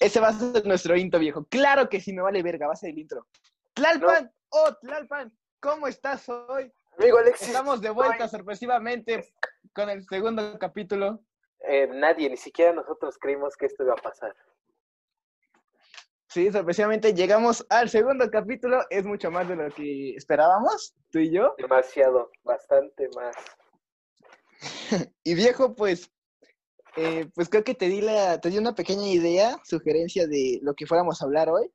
Ese 0.00 0.20
va 0.20 0.28
a 0.28 0.32
ser 0.32 0.66
nuestro 0.66 0.96
intro, 0.96 1.18
viejo. 1.18 1.46
Claro 1.48 1.88
que 1.88 2.00
sí, 2.00 2.12
me 2.12 2.20
vale 2.20 2.42
verga, 2.42 2.66
va 2.66 2.74
a 2.74 2.76
ser 2.76 2.90
el 2.90 2.98
intro. 2.98 3.26
Tlalpan, 3.72 4.30
oh, 4.50 4.74
Tlalpan, 4.82 5.32
¿cómo 5.58 5.88
estás 5.88 6.28
hoy? 6.28 6.70
Amigo 6.98 7.18
Alexis. 7.18 7.48
Estamos 7.48 7.80
de 7.80 7.90
vuelta 7.90 8.28
sorpresivamente 8.28 9.32
con 9.72 9.88
el 9.88 10.04
segundo 10.04 10.58
capítulo. 10.58 11.20
Eh, 11.60 11.88
nadie, 11.90 12.28
ni 12.28 12.36
siquiera 12.36 12.72
nosotros 12.72 13.16
creímos 13.18 13.56
que 13.56 13.66
esto 13.66 13.82
iba 13.84 13.94
a 13.94 13.96
pasar. 13.96 14.36
Sí, 16.28 16.52
sorpresivamente 16.52 17.14
llegamos 17.14 17.64
al 17.70 17.88
segundo 17.88 18.30
capítulo. 18.30 18.82
Es 18.90 19.04
mucho 19.06 19.30
más 19.30 19.48
de 19.48 19.56
lo 19.56 19.70
que 19.70 20.14
esperábamos, 20.14 20.94
tú 21.10 21.20
y 21.20 21.30
yo. 21.30 21.54
Demasiado, 21.56 22.30
bastante 22.44 23.08
más. 23.16 23.34
y 25.24 25.34
viejo, 25.34 25.74
pues, 25.74 26.10
eh, 26.96 27.30
pues 27.34 27.48
creo 27.48 27.64
que 27.64 27.74
te 27.74 27.88
di, 27.88 28.02
la, 28.02 28.40
te 28.40 28.50
di 28.50 28.58
una 28.58 28.74
pequeña 28.74 29.08
idea, 29.08 29.56
sugerencia 29.64 30.26
de 30.26 30.58
lo 30.62 30.74
que 30.74 30.86
fuéramos 30.86 31.22
a 31.22 31.24
hablar 31.24 31.48
hoy, 31.48 31.72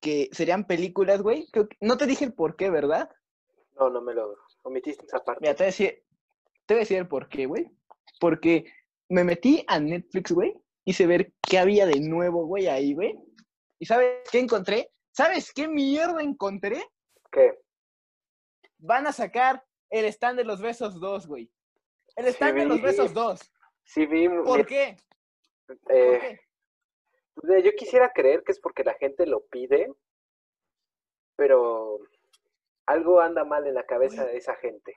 que 0.00 0.28
serían 0.30 0.64
películas, 0.64 1.20
güey. 1.20 1.48
No 1.80 1.96
te 1.96 2.06
dije 2.06 2.24
el 2.24 2.34
por 2.34 2.54
qué, 2.54 2.70
¿verdad? 2.70 3.10
No, 3.76 3.90
no 3.90 4.00
me 4.00 4.14
lo 4.14 4.36
omitiste 4.62 5.06
esa 5.06 5.24
parte. 5.24 5.40
Mira, 5.40 5.54
te 5.54 5.64
voy 5.64 5.66
a 5.68 5.72
decir, 5.72 6.04
te 6.66 6.74
voy 6.74 6.78
a 6.78 6.84
decir 6.84 6.98
el 6.98 7.08
por 7.08 7.28
qué, 7.28 7.46
güey. 7.46 7.68
Porque 8.20 8.64
me 9.08 9.24
metí 9.24 9.64
a 9.66 9.80
Netflix, 9.80 10.30
güey, 10.30 10.54
hice 10.84 11.06
ver 11.08 11.32
qué 11.42 11.58
había 11.58 11.84
de 11.84 11.98
nuevo, 11.98 12.46
güey, 12.46 12.68
ahí, 12.68 12.94
güey. 12.94 13.18
¿Y 13.82 13.84
sabes 13.84 14.22
qué 14.30 14.38
encontré? 14.38 14.92
¿Sabes 15.10 15.52
qué 15.52 15.66
mierda 15.66 16.22
encontré? 16.22 16.88
¿Qué? 17.32 17.58
Van 18.78 19.08
a 19.08 19.12
sacar 19.12 19.66
el 19.90 20.04
stand 20.04 20.38
de 20.38 20.44
los 20.44 20.62
besos 20.62 21.00
2, 21.00 21.26
güey. 21.26 21.50
El 22.14 22.26
stand 22.28 22.58
de 22.58 22.66
los 22.66 22.80
besos 22.80 23.12
2. 23.12 23.40
Sí, 23.82 24.06
vi. 24.06 24.28
¿Por 24.28 24.64
qué? 24.66 24.96
Eh, 25.88 26.38
¿Por 27.34 27.48
qué? 27.48 27.62
Yo 27.64 27.72
quisiera 27.76 28.12
creer 28.12 28.44
que 28.44 28.52
es 28.52 28.60
porque 28.60 28.84
la 28.84 28.94
gente 28.94 29.26
lo 29.26 29.46
pide, 29.46 29.92
pero 31.34 31.98
algo 32.86 33.20
anda 33.20 33.42
mal 33.42 33.66
en 33.66 33.74
la 33.74 33.84
cabeza 33.84 34.24
de 34.24 34.36
esa 34.36 34.54
gente. 34.58 34.94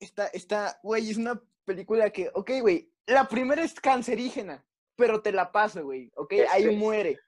Está, 0.00 0.28
está, 0.28 0.80
güey, 0.82 1.10
es 1.10 1.18
una 1.18 1.38
película 1.66 2.08
que, 2.08 2.30
ok, 2.32 2.50
güey, 2.62 2.90
la 3.04 3.28
primera 3.28 3.62
es 3.62 3.74
cancerígena, 3.74 4.64
pero 4.96 5.20
te 5.20 5.32
la 5.32 5.52
paso, 5.52 5.84
güey, 5.84 6.10
ok, 6.14 6.32
ahí 6.50 6.62
Este, 6.62 6.76
muere. 6.76 7.18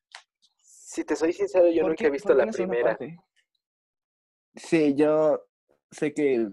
Si 0.94 1.04
te 1.04 1.16
soy 1.16 1.32
sincero, 1.32 1.66
yo 1.68 1.80
¿Por 1.82 1.90
nunca 1.90 2.02
qué- 2.02 2.06
he 2.06 2.10
visto 2.10 2.32
la 2.34 2.46
primera. 2.46 2.96
Sí, 4.54 4.94
yo 4.94 5.44
sé 5.90 6.14
que... 6.14 6.46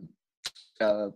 ah, 0.80 1.11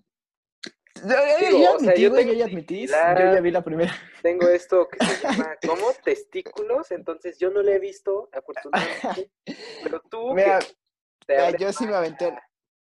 yo, 0.93 1.09
yo- 1.09 1.37
Digo, 1.39 1.59
yo 1.59 1.73
o 1.73 1.79
sea, 1.79 1.89
admití, 1.89 2.01
yo 2.03 2.13
tengo 2.13 2.33
yo 2.33 2.37
ya 2.37 2.45
admití, 2.45 2.81
yo 2.87 2.93
similar- 2.93 3.33
ya 3.33 3.41
vi 3.41 3.49
la 3.49 3.63
primera. 3.63 3.93
Tengo 4.21 4.47
esto 4.47 4.87
que 4.87 5.03
se 5.03 5.23
llama 5.23 5.57
como 5.65 5.91
testículos, 6.03 6.91
entonces 6.91 7.39
yo 7.39 7.49
no 7.49 7.63
la 7.63 7.71
he 7.71 7.79
visto, 7.79 8.29
afortunadamente. 8.31 9.31
Pero 9.81 10.01
tú, 10.01 10.27
que 10.29 10.35
Mira, 10.35 10.59
te 10.59 11.33
mira, 11.33 11.47
abres 11.47 11.61
yo 11.61 11.73
sí 11.73 11.87
me 11.87 11.95
aventé... 11.95 12.37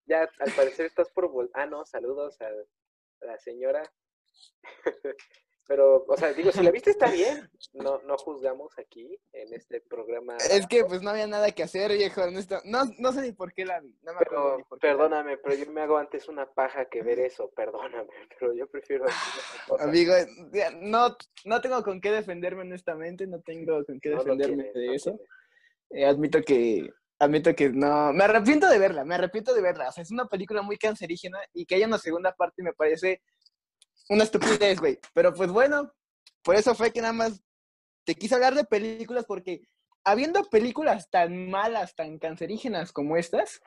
Ya, 0.07 0.27
al 0.39 0.53
parecer 0.55 0.87
estás 0.87 1.11
por 1.11 1.31
vol... 1.31 1.51
Ah, 1.53 1.67
no, 1.67 1.85
saludos 1.85 2.41
a 2.41 2.49
la 3.21 3.39
señora. 3.39 3.83
Pero, 5.67 6.05
o 6.09 6.17
sea, 6.17 6.33
digo, 6.33 6.51
si 6.51 6.63
la 6.63 6.71
viste 6.73 6.91
está 6.91 7.11
bien. 7.11 7.49
No, 7.75 8.01
no 8.03 8.19
juzgamos 8.19 8.77
aquí 8.79 9.17
en 9.33 9.55
este 9.55 9.81
programa. 9.81 10.37
Es 10.51 10.67
que 10.67 10.85
pues 10.85 11.03
no 11.03 11.11
había 11.11 11.27
nada 11.27 11.51
que 11.53 11.63
hacer, 11.63 11.93
viejo. 11.93 12.23
No, 12.65 12.81
no 12.99 13.13
sé 13.13 13.23
ni 13.23 13.33
por 13.33 13.53
qué 13.53 13.65
la 13.65 13.81
vi. 13.81 13.97
No 14.03 14.13
me 14.13 14.19
acuerdo 14.21 14.45
Pero, 14.45 14.57
ni 14.59 14.65
por 14.65 14.79
qué 14.81 14.87
la 14.89 14.93
vi. 14.93 14.99
perdóname, 14.99 15.39
pero 15.39 15.55
yo 15.55 15.71
me 15.71 15.83
hago 15.83 15.97
antes 15.99 16.29
una 16.29 16.47
paja 16.53 16.87
que 16.87 17.03
ver 17.03 17.21
eso, 17.21 17.51
perdóname, 17.55 18.11
pero 18.39 18.53
yo 18.55 18.67
prefiero. 18.67 19.05
Amigo, 19.79 20.13
no, 20.81 21.17
no 21.45 21.61
tengo 21.61 21.83
con 21.83 22.01
qué 22.01 22.11
defenderme 22.11 22.63
honestamente, 22.63 23.27
no 23.27 23.41
tengo 23.41 23.85
con 23.85 24.01
qué 24.01 24.11
No 24.11 24.19
defenderme 24.19 24.65
tienes, 24.65 24.75
de 24.75 24.95
eso. 24.95 25.21
Eh, 25.91 26.05
admito 26.05 26.41
que, 26.43 26.91
admito 27.19 27.55
que 27.55 27.71
no, 27.71 28.13
me 28.13 28.25
arrepiento 28.25 28.69
de 28.69 28.79
verla, 28.79 29.05
me 29.05 29.15
arrepiento 29.15 29.55
de 29.55 29.63
verla. 29.63 29.89
O 29.89 29.93
sea, 29.93 30.03
es 30.03 30.11
una 30.11 30.27
película 30.27 30.63
muy 30.63 30.77
cancerígena 30.77 31.39
y 31.53 31.67
que 31.67 31.77
haya 31.77 31.87
una 31.87 31.99
segunda 31.99 32.35
parte 32.35 32.63
me 32.63 32.73
parece 32.73 33.23
una 34.09 34.25
estupidez, 34.25 34.79
güey. 34.81 34.99
Pero 35.15 35.33
pues 35.35 35.51
bueno, 35.51 35.93
por 36.43 36.55
eso 36.57 36.75
fue 36.75 36.93
que 36.93 37.01
nada 37.01 37.13
más 37.13 37.43
te 38.05 38.15
quise 38.15 38.35
hablar 38.35 38.55
de 38.55 38.65
películas 38.65 39.25
porque 39.27 39.63
habiendo 40.05 40.43
películas 40.45 41.09
tan 41.11 41.49
malas, 41.51 41.95
tan 41.95 42.19
cancerígenas 42.19 42.93
como 42.93 43.17
estas, 43.17 43.61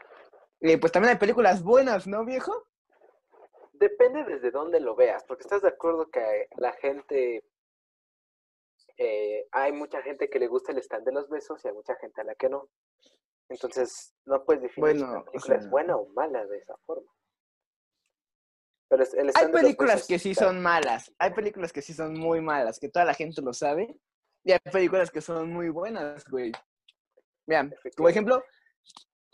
eh, 0.62 0.78
pues 0.78 0.92
también 0.92 1.14
hay 1.14 1.20
películas 1.20 1.64
buenas, 1.64 2.08
¿no, 2.08 2.26
viejo? 2.26 2.68
Depende 3.74 4.24
desde 4.26 4.52
dónde 4.52 4.80
lo 4.80 4.96
veas, 4.96 5.24
porque 5.26 5.44
estás 5.44 5.62
de 5.62 5.68
acuerdo 5.70 6.10
que 6.10 6.48
la 6.58 6.72
gente, 6.74 7.44
eh, 8.98 9.48
hay 9.52 9.72
mucha 9.74 10.02
gente 10.02 10.30
que 10.30 10.40
le 10.40 10.48
gusta 10.48 10.72
el 10.72 10.78
stand 10.80 11.06
de 11.06 11.12
los 11.12 11.30
besos 11.30 11.64
y 11.64 11.68
hay 11.68 11.74
mucha 11.74 11.96
gente 11.96 12.22
a 12.22 12.24
la 12.24 12.36
que 12.36 12.50
no. 12.50 12.70
Entonces, 13.50 14.14
no 14.26 14.44
puedes 14.44 14.64
definir 14.64 14.92
si 14.94 15.00
Bueno, 15.00 15.12
una 15.12 15.20
o 15.22 15.26
película 15.26 15.56
es 15.56 15.62
sea- 15.62 15.70
buena 15.72 15.98
o 15.98 16.08
mala 16.10 16.46
de 16.46 16.58
esa 16.58 16.76
forma. 16.86 17.12
Pero 18.88 19.04
el 19.04 19.32
Hay 19.34 19.48
películas 19.52 20.08
que 20.08 20.20
sí 20.20 20.36
son 20.36 20.62
malas, 20.62 21.12
hay 21.18 21.32
películas 21.32 21.74
que 21.74 21.82
sí 21.82 21.94
son 21.94 22.18
muy 22.18 22.42
malas, 22.42 22.80
que 22.80 22.90
toda 22.90 23.06
la 23.06 23.14
gente 23.14 23.42
lo 23.42 23.54
sabe, 23.54 23.98
y 24.44 24.52
hay 24.52 24.60
películas 24.72 25.10
que 25.10 25.22
son 25.22 25.52
muy 25.52 25.70
buenas, 25.70 26.24
güey. 26.26 26.52
Vean, 27.48 27.70
por 27.70 27.78
Efectivamente. 27.80 28.12
ejemplo, 28.12 28.44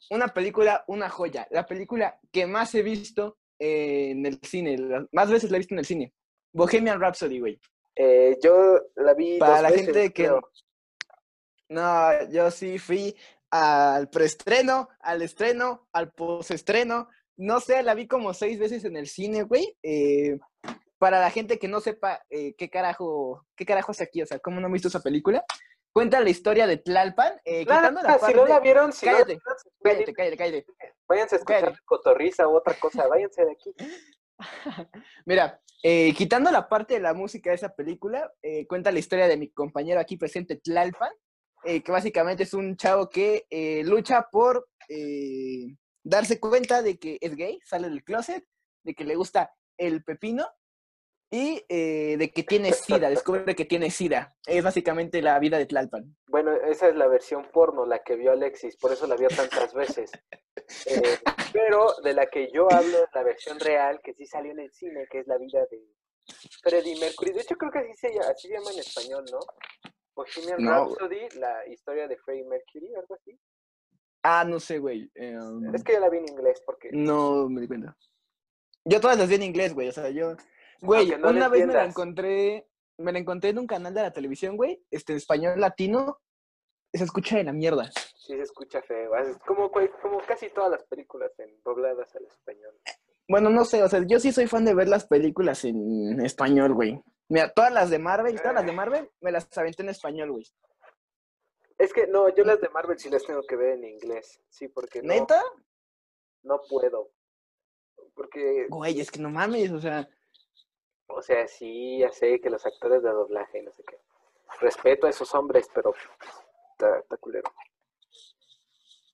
una 0.09 0.27
película, 0.29 0.83
una 0.87 1.09
joya, 1.09 1.47
la 1.51 1.65
película 1.65 2.19
que 2.31 2.47
más 2.47 2.73
he 2.75 2.81
visto 2.81 3.37
eh, 3.59 4.11
en 4.11 4.25
el 4.25 4.39
cine, 4.41 4.77
más 5.11 5.29
veces 5.29 5.51
la 5.51 5.57
he 5.57 5.59
visto 5.59 5.73
en 5.75 5.79
el 5.79 5.85
cine, 5.85 6.13
Bohemian 6.53 6.99
Rhapsody, 6.99 7.39
güey. 7.39 7.59
Eh, 7.95 8.37
yo 8.41 8.79
la 8.95 9.13
vi 9.13 9.37
Para 9.37 9.53
dos 9.53 9.61
la 9.63 9.69
veces, 9.69 9.85
gente 9.85 10.13
que... 10.13 10.39
No, 11.69 12.29
yo 12.29 12.51
sí 12.51 12.79
fui 12.79 13.15
al 13.49 14.09
preestreno, 14.09 14.89
al 14.99 15.21
estreno, 15.21 15.87
al 15.93 16.11
postestreno. 16.11 17.09
No 17.43 17.59
sé, 17.59 17.81
la 17.81 17.95
vi 17.95 18.07
como 18.07 18.33
seis 18.35 18.59
veces 18.59 18.85
en 18.85 18.95
el 18.95 19.07
cine, 19.07 19.41
güey. 19.43 19.75
Eh, 19.81 20.37
para 20.99 21.19
la 21.19 21.31
gente 21.31 21.57
que 21.57 21.67
no 21.67 21.79
sepa 21.81 22.21
eh, 22.29 22.53
qué 22.55 22.69
carajo, 22.69 23.45
qué 23.55 23.65
carajo 23.65 23.91
es 23.91 24.01
aquí, 24.01 24.21
o 24.21 24.25
sea, 24.27 24.37
cómo 24.37 24.59
no 24.59 24.67
han 24.67 24.73
visto 24.73 24.89
esa 24.89 25.01
película, 25.01 25.43
cuenta 25.91 26.19
la 26.19 26.29
historia 26.29 26.67
de 26.67 26.77
Tlalpan, 26.77 27.33
eh, 27.43 27.65
Claro, 27.65 27.81
quitando 27.89 28.01
la 28.03 28.13
si 28.13 28.19
parte... 28.19 28.35
no 28.35 28.45
la 28.45 28.59
vieron, 28.59 28.93
si 28.93 29.05
no 29.07 29.11
la 29.13 29.17
Cállate, 29.17 29.33
vieron, 29.33 29.57
cállate, 29.83 30.11
ir- 30.11 30.15
cállate, 30.15 30.37
cállate. 30.37 30.65
váyanse 31.07 31.35
a 31.35 31.39
escuchar 31.39 31.61
cállate. 31.63 31.79
cotorriza 31.85 32.47
u 32.47 32.55
otra 32.55 32.75
cosa, 32.75 33.07
váyanse 33.07 33.43
de 33.43 33.51
aquí. 33.51 33.73
Mira, 35.25 35.59
eh, 35.83 36.13
quitando 36.13 36.51
la 36.51 36.69
parte 36.69 36.93
de 36.95 36.99
la 36.99 37.13
música 37.15 37.49
de 37.49 37.55
esa 37.55 37.73
película, 37.73 38.31
eh, 38.43 38.67
cuenta 38.67 38.91
la 38.91 38.99
historia 38.99 39.27
de 39.27 39.37
mi 39.37 39.49
compañero 39.51 39.99
aquí 39.99 40.17
presente, 40.17 40.57
Tlalpan, 40.57 41.11
eh, 41.63 41.81
que 41.81 41.91
básicamente 41.91 42.43
es 42.43 42.53
un 42.53 42.77
chavo 42.77 43.09
que 43.09 43.45
eh, 43.49 43.81
lucha 43.83 44.27
por 44.31 44.67
eh, 44.89 45.75
darse 46.03 46.39
cuenta 46.39 46.81
de 46.81 46.97
que 46.97 47.17
es 47.21 47.35
gay, 47.35 47.59
sale 47.63 47.89
del 47.89 48.03
closet, 48.03 48.45
de 48.83 48.93
que 48.93 49.03
le 49.03 49.15
gusta 49.15 49.53
el 49.77 50.03
pepino 50.03 50.47
y 51.33 51.63
eh, 51.69 52.17
de 52.17 52.29
que 52.31 52.43
tiene 52.43 52.73
sida, 52.73 53.09
descubre 53.09 53.55
que 53.55 53.65
tiene 53.65 53.89
sida. 53.89 54.35
Es 54.45 54.63
básicamente 54.63 55.21
la 55.21 55.39
vida 55.39 55.57
de 55.57 55.65
Tlalpan. 55.65 56.15
Bueno, 56.27 56.53
esa 56.53 56.89
es 56.89 56.95
la 56.95 57.07
versión 57.07 57.49
porno, 57.53 57.85
la 57.85 57.99
que 57.99 58.17
vio 58.17 58.33
Alexis, 58.33 58.75
por 58.75 58.91
eso 58.91 59.07
la 59.07 59.15
vio 59.15 59.29
tantas 59.29 59.73
veces. 59.73 60.11
Eh, 60.85 61.17
pero 61.53 61.93
de 62.03 62.13
la 62.13 62.27
que 62.27 62.51
yo 62.51 62.71
hablo 62.71 63.03
es 63.03 63.09
la 63.13 63.23
versión 63.23 63.59
real, 63.59 64.01
que 64.03 64.13
sí 64.13 64.25
salió 64.25 64.51
en 64.51 64.59
el 64.59 64.71
cine, 64.71 65.07
que 65.09 65.19
es 65.19 65.27
la 65.27 65.37
vida 65.37 65.65
de 65.71 65.81
Freddie 66.61 66.99
Mercury. 66.99 67.31
De 67.31 67.41
hecho, 67.41 67.55
creo 67.55 67.71
que 67.71 67.79
así 67.79 67.93
se, 67.93 68.09
llama, 68.13 68.27
así 68.29 68.47
se 68.47 68.53
llama 68.53 68.71
en 68.71 68.79
español, 68.79 69.25
¿no? 69.31 69.39
Bohemian 70.13 70.63
No. 70.63 70.85
Rhapsody, 70.85 71.39
la 71.39 71.67
historia 71.67 72.07
de 72.07 72.17
Freddie 72.17 72.45
Mercury, 72.45 72.93
algo 72.95 73.15
así. 73.15 73.39
Ah, 74.23 74.43
no 74.47 74.59
sé, 74.59 74.79
güey. 74.79 75.11
um, 75.19 75.73
Es 75.73 75.83
que 75.83 75.93
yo 75.93 75.99
la 75.99 76.09
vi 76.09 76.19
en 76.19 76.29
inglés, 76.29 76.61
porque 76.65 76.89
No 76.91 77.49
me 77.49 77.61
di 77.61 77.67
cuenta. 77.67 77.97
Yo 78.85 78.99
todas 78.99 79.17
las 79.17 79.27
vi 79.27 79.35
en 79.35 79.43
inglés, 79.43 79.73
güey. 79.73 79.89
O 79.89 79.91
sea, 79.91 80.09
yo. 80.09 80.35
Güey, 80.81 81.09
no 81.17 81.29
una 81.29 81.47
vez 81.47 81.67
me 81.67 81.73
la 81.73 81.85
encontré. 81.85 82.67
Me 82.97 83.11
la 83.11 83.19
encontré 83.19 83.49
en 83.49 83.59
un 83.59 83.67
canal 83.67 83.93
de 83.93 84.01
la 84.01 84.13
televisión, 84.13 84.57
güey. 84.57 84.83
Este, 84.91 85.13
en 85.13 85.17
español 85.17 85.59
latino. 85.59 86.19
Se 86.93 87.03
escucha 87.03 87.37
de 87.37 87.45
la 87.45 87.53
mierda. 87.53 87.89
sí 88.15 88.33
se 88.33 88.41
escucha 88.41 88.81
feo. 88.81 89.15
Es 89.15 89.37
como, 89.39 89.71
como 89.71 90.19
casi 90.27 90.49
todas 90.49 90.71
las 90.71 90.83
películas 90.83 91.31
en, 91.39 91.49
dobladas 91.63 92.13
al 92.15 92.25
español. 92.25 92.73
Bueno, 93.29 93.49
no 93.49 93.63
sé, 93.63 93.81
o 93.81 93.87
sea, 93.87 94.03
yo 94.05 94.19
sí 94.19 94.33
soy 94.33 94.47
fan 94.47 94.65
de 94.65 94.73
ver 94.73 94.89
las 94.89 95.05
películas 95.07 95.63
en 95.63 96.19
español, 96.19 96.73
güey. 96.73 97.01
Mira, 97.29 97.49
todas 97.53 97.71
las 97.71 97.89
de 97.89 97.97
Marvel, 97.97 98.35
todas 98.41 98.55
las 98.55 98.65
de 98.65 98.73
Marvel, 98.73 99.09
me 99.21 99.31
las 99.31 99.47
aventé 99.57 99.83
en 99.83 99.89
español, 99.89 100.31
güey. 100.31 100.45
Es 101.81 101.93
que 101.93 102.05
no, 102.05 102.29
yo 102.29 102.43
las 102.43 102.61
de 102.61 102.69
Marvel 102.69 102.99
sí 102.99 103.09
las 103.09 103.25
tengo 103.25 103.41
que 103.41 103.55
ver 103.55 103.71
en 103.71 103.85
inglés. 103.85 104.39
Sí, 104.49 104.67
porque 104.67 105.01
no, 105.01 105.11
¿Neta? 105.11 105.43
no 106.43 106.61
puedo. 106.69 107.09
Porque 108.13 108.67
Güey, 108.69 108.99
es 108.99 109.09
que 109.09 109.19
no 109.19 109.31
mames, 109.31 109.71
o 109.71 109.79
sea. 109.79 110.07
O 111.07 111.23
sea, 111.23 111.47
sí, 111.47 111.97
ya 111.97 112.11
sé 112.11 112.39
que 112.39 112.51
los 112.51 112.63
actores 112.67 113.01
de 113.01 113.09
doblaje, 113.09 113.63
no 113.63 113.71
sé 113.71 113.83
qué. 113.87 113.97
Respeto 114.59 115.07
a 115.07 115.09
esos 115.09 115.33
hombres, 115.33 115.67
pero 115.73 115.95
está, 116.73 116.99
está 116.99 117.17
culero. 117.17 117.51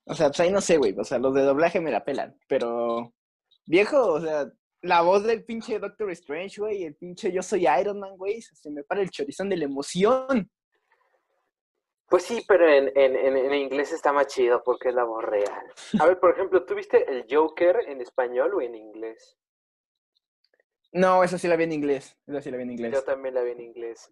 O 0.06 0.14
sea, 0.14 0.28
pues 0.28 0.42
ahí 0.42 0.52
no 0.52 0.60
sé, 0.60 0.76
güey. 0.76 0.94
O 1.00 1.06
sea, 1.06 1.20
los 1.20 1.34
de 1.34 1.44
doblaje 1.44 1.80
me 1.80 1.92
la 1.92 2.04
pelan. 2.04 2.38
Pero, 2.50 3.14
viejo, 3.66 4.12
o 4.12 4.20
sea, 4.20 4.52
la 4.82 5.04
voz 5.04 5.24
del 5.24 5.46
pinche 5.46 5.80
Doctor 5.80 6.12
Strange, 6.12 6.60
güey, 6.60 6.84
el 6.84 6.96
pinche 6.96 7.32
Yo 7.32 7.42
soy 7.42 7.66
Iron 7.80 7.98
Man, 7.98 8.18
güey, 8.18 8.42
se 8.42 8.70
me 8.72 8.84
para 8.84 9.02
el 9.02 9.10
chorizón 9.10 9.48
de 9.48 9.56
la 9.56 9.64
emoción. 9.64 10.52
Pues 12.10 12.24
sí, 12.24 12.44
pero 12.48 12.70
en, 12.70 12.90
en, 12.96 13.16
en, 13.18 13.54
inglés 13.54 13.92
está 13.92 14.14
más 14.14 14.28
chido 14.28 14.64
porque 14.64 14.90
es 14.90 14.96
la 14.96 15.04
voz 15.04 15.24
real. 15.26 15.74
A 16.00 16.06
ver, 16.06 16.20
por 16.20 16.32
ejemplo, 16.32 16.64
¿tú 16.66 16.74
viste 16.74 17.10
el 17.12 17.26
Joker 17.30 17.82
en 17.86 18.00
español 18.00 18.54
o 18.54 18.62
en 18.62 18.76
inglés? 18.76 19.38
No, 20.94 21.22
esa 21.24 21.38
sí 21.38 21.50
la 21.50 21.58
vi 21.58 21.66
en 21.66 21.74
inglés. 21.74 22.18
Esa 22.26 22.42
sí 22.42 22.50
la 22.50 22.58
vi 22.58 22.64
en 22.64 22.72
inglés. 22.72 22.94
Yo 22.94 23.04
también 23.04 23.36
la 23.36 23.42
vi 23.42 23.52
en 23.52 23.62
inglés. 23.62 24.10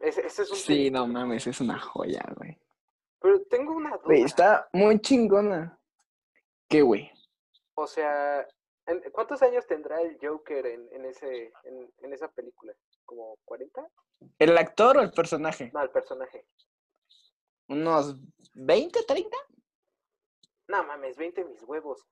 Ese, 0.00 0.26
es 0.26 0.38
un 0.50 0.56
sí, 0.56 0.90
no 0.90 1.06
mames, 1.06 1.46
es 1.46 1.60
una 1.60 1.78
joya, 1.78 2.24
güey. 2.36 2.58
Pero 3.20 3.40
tengo 3.44 3.76
una 3.76 3.90
duda. 3.90 4.02
Güey, 4.04 4.22
está 4.22 4.68
muy 4.72 4.98
chingona. 5.00 5.78
¿Qué, 6.68 6.82
güey? 6.82 7.08
O 7.74 7.86
sea, 7.86 8.44
¿cuántos 9.12 9.42
años 9.42 9.64
tendrá 9.68 10.00
el 10.00 10.18
Joker 10.20 10.66
en, 10.66 10.88
en 10.90 11.04
ese, 11.04 11.52
en, 11.62 11.88
en 11.98 12.12
esa 12.12 12.26
película? 12.32 12.74
¿Como 13.04 13.38
40? 13.44 13.86
¿El 14.40 14.58
actor 14.58 14.98
o 14.98 15.02
el 15.02 15.12
personaje? 15.12 15.70
No, 15.72 15.82
el 15.82 15.90
personaje. 15.90 16.44
¿Unos 17.68 18.16
20, 18.54 19.02
30? 19.04 19.36
No 20.68 20.84
mames, 20.84 21.16
20 21.16 21.44
mis 21.44 21.62
huevos. 21.64 22.06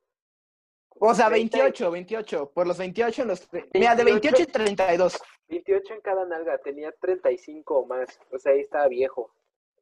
O 0.99 1.15
sea, 1.15 1.29
28, 1.29 1.91
28. 1.91 2.51
Por 2.53 2.67
los 2.67 2.79
28 2.79 3.23
en 3.23 3.29
los... 3.29 3.49
Mira, 3.73 3.95
de 3.95 4.05
28 4.05 4.43
y 4.43 4.47
32. 4.47 5.19
28 5.49 5.95
en 5.95 6.01
cada 6.01 6.25
nalga. 6.27 6.59
Tenía 6.59 6.93
35 6.93 7.79
o 7.79 7.87
más. 7.87 8.19
O 8.31 8.39
sea, 8.39 8.53
ahí 8.53 8.61
estaba 8.61 8.89
viejo. 8.89 9.33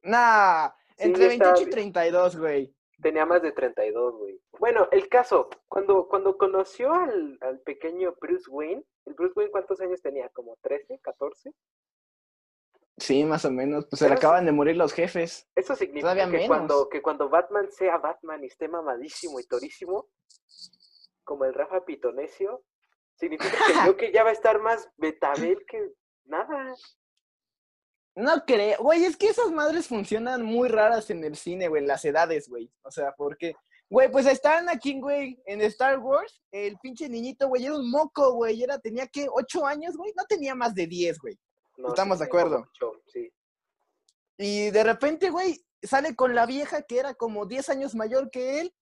Nah, 0.03 0.70
entre 0.97 1.29
28 1.29 1.62
y 1.62 1.71
32, 1.71 2.37
güey. 2.37 2.75
Tenía 3.00 3.26
más 3.26 3.43
de 3.43 3.53
32, 3.53 4.17
güey. 4.17 4.41
Bueno, 4.59 4.88
el 4.91 5.09
caso, 5.09 5.49
cuando, 5.69 6.09
cuando 6.09 6.37
conoció 6.37 6.93
al, 6.93 7.38
al 7.41 7.61
pequeño 7.61 8.14
Bruce 8.21 8.50
Wayne, 8.50 8.85
¿el 9.06 9.14
Bruce 9.14 9.35
Wayne 9.37 9.53
cuántos 9.53 9.81
años 9.81 10.03
tenía? 10.03 10.29
¿Como 10.31 10.56
13, 10.62 10.99
14? 11.00 11.53
Sí, 12.99 13.25
más 13.25 13.45
o 13.45 13.50
menos. 13.50 13.87
Pues 13.87 14.00
se 14.00 14.09
le 14.09 14.15
acaban 14.15 14.45
de 14.45 14.53
morir 14.53 14.77
los 14.77 14.93
jefes. 14.93 15.47
Eso 15.55 15.77
significa 15.77 16.29
que 16.31 16.47
cuando, 16.47 16.89
que 16.89 17.00
cuando 17.00 17.29
Batman 17.29 17.71
sea 17.71 17.99
Batman 17.99 18.43
y 18.43 18.49
esté 18.49 18.69
mamadísimo 18.69 19.39
y 19.39 19.45
torísimo, 19.45 20.09
como 21.25 21.45
el 21.45 21.55
Rafa 21.55 21.85
Pitonesio, 21.85 22.65
significa 23.15 23.56
que 23.67 23.87
yo 23.87 23.97
que 23.97 24.12
ya 24.12 24.25
va 24.25 24.31
a 24.31 24.33
estar 24.33 24.61
más 24.61 24.89
betabel 24.97 25.65
que 25.67 25.93
nada. 26.25 26.75
No 28.17 28.45
creo, 28.45 28.79
güey, 28.83 29.05
es 29.05 29.17
que 29.17 29.29
esas 29.29 29.53
madres 29.53 29.87
funcionan 29.87 30.43
muy 30.43 30.69
raras 30.69 31.09
en 31.11 31.23
el 31.23 31.37
cine, 31.37 31.69
güey, 31.69 31.83
en 31.83 31.89
las 31.89 32.05
edades, 32.05 32.49
güey. 32.49 32.69
O 32.83 32.91
sea, 32.91 33.15
porque, 33.17 33.55
güey, 33.89 34.11
pues 34.11 34.27
están 34.27 34.69
aquí, 34.69 34.99
güey, 34.99 35.41
en 35.47 35.61
Star 35.61 36.00
Wars, 36.00 36.43
el 36.50 36.77
pinche 36.79 37.09
niñito, 37.09 37.47
güey, 37.47 37.67
era 37.67 37.77
un 37.77 37.89
moco, 37.89 38.33
güey, 38.33 38.61
era, 38.61 38.77
tenía 38.81 39.06
que, 39.06 39.29
ocho 39.31 39.65
años, 39.65 39.97
güey, 39.97 40.12
no 40.17 40.25
tenía 40.25 40.56
más 40.56 40.75
de 40.75 40.89
diez, 40.89 41.17
güey. 41.21 41.39
Estamos 41.86 42.19
de 42.19 42.25
acuerdo. 42.25 42.69
sí. 43.06 43.32
Y 44.36 44.70
de 44.70 44.84
repente, 44.84 45.30
güey, 45.30 45.64
sale 45.82 46.14
con 46.14 46.34
la 46.34 46.46
vieja 46.46 46.82
que 46.82 46.98
era 46.98 47.14
como 47.14 47.46
diez 47.46 47.69
años 47.69 47.94
mayor 47.94 48.30
que 48.30 48.60
él, 48.60 48.75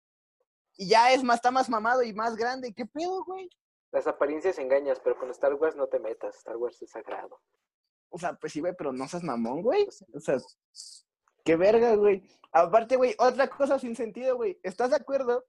y 0.77 0.89
ya 0.89 1.13
es 1.13 1.25
más, 1.25 1.37
está 1.37 1.51
más 1.51 1.71
mamado 1.71 2.03
y 2.03 2.13
más 2.13 2.37
grande. 2.37 2.75
¿Qué 2.75 2.85
pedo, 2.85 3.25
güey? 3.25 3.49
Las 3.93 4.07
apariencias 4.07 4.59
engañas, 4.59 5.01
pero 5.01 5.19
con 5.19 5.31
Star 5.31 5.55
Wars 5.55 5.77
no 5.77 5.87
te 5.87 5.99
metas. 5.99 6.37
Star 6.37 6.57
Wars 6.57 6.81
es 6.83 6.91
sagrado. 6.91 7.41
O 8.11 8.19
sea, 8.19 8.35
pues 8.35 8.53
sí, 8.53 8.61
güey, 8.61 8.75
pero 8.77 8.93
no 8.93 9.09
seas 9.09 9.23
mamón, 9.23 9.63
güey. 9.63 9.89
O 10.13 10.21
sea, 10.21 10.37
qué 11.45 11.57
verga, 11.57 11.95
güey. 11.97 12.29
Aparte, 12.53 12.97
güey, 12.97 13.15
otra 13.19 13.49
cosa 13.49 13.79
sin 13.79 13.97
sentido, 13.97 14.37
güey. 14.37 14.61
¿Estás 14.63 14.91
de 14.91 14.97
acuerdo 14.97 15.47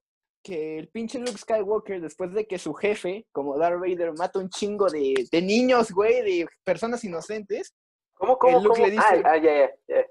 que 0.47 0.79
el 0.79 0.87
pinche 0.87 1.19
Luke 1.19 1.37
Skywalker, 1.37 2.01
después 2.01 2.33
de 2.33 2.47
que 2.47 2.57
su 2.57 2.73
jefe, 2.73 3.27
como 3.33 3.57
Darth 3.57 3.81
Vader, 3.81 4.13
mata 4.13 4.39
un 4.39 4.49
chingo 4.49 4.89
de, 4.89 5.27
de 5.29 5.41
niños, 5.41 5.91
güey, 5.91 6.21
de 6.21 6.47
personas 6.63 7.03
inocentes? 7.03 7.75
¿Cómo, 8.13 8.37
cómo, 8.37 8.61
Luke 8.61 8.81
Le 8.81 8.91
dice, 8.91 9.03
ah, 9.05 9.21
ah, 9.25 9.37
ya, 9.37 9.57
ya, 9.57 9.71
ya. 9.87 10.05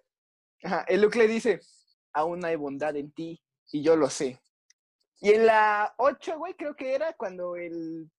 Ajá, 0.63 0.85
el 0.89 1.01
Luke 1.01 1.19
le 1.19 1.27
dice, 1.27 1.61
aún 2.13 2.45
hay 2.45 2.57
bondad 2.57 2.95
en 2.97 3.11
ti, 3.13 3.41
y 3.73 3.83
yo 3.83 3.97
lo 3.97 4.11
sé. 4.11 4.39
Y 5.21 5.31
en 5.31 5.47
la 5.47 5.95
8, 5.97 6.39
güey, 6.39 6.55
creo 6.55 6.77
que 6.77 6.95
era 6.95 7.15
cuando 7.15 7.57
el, 7.57 8.11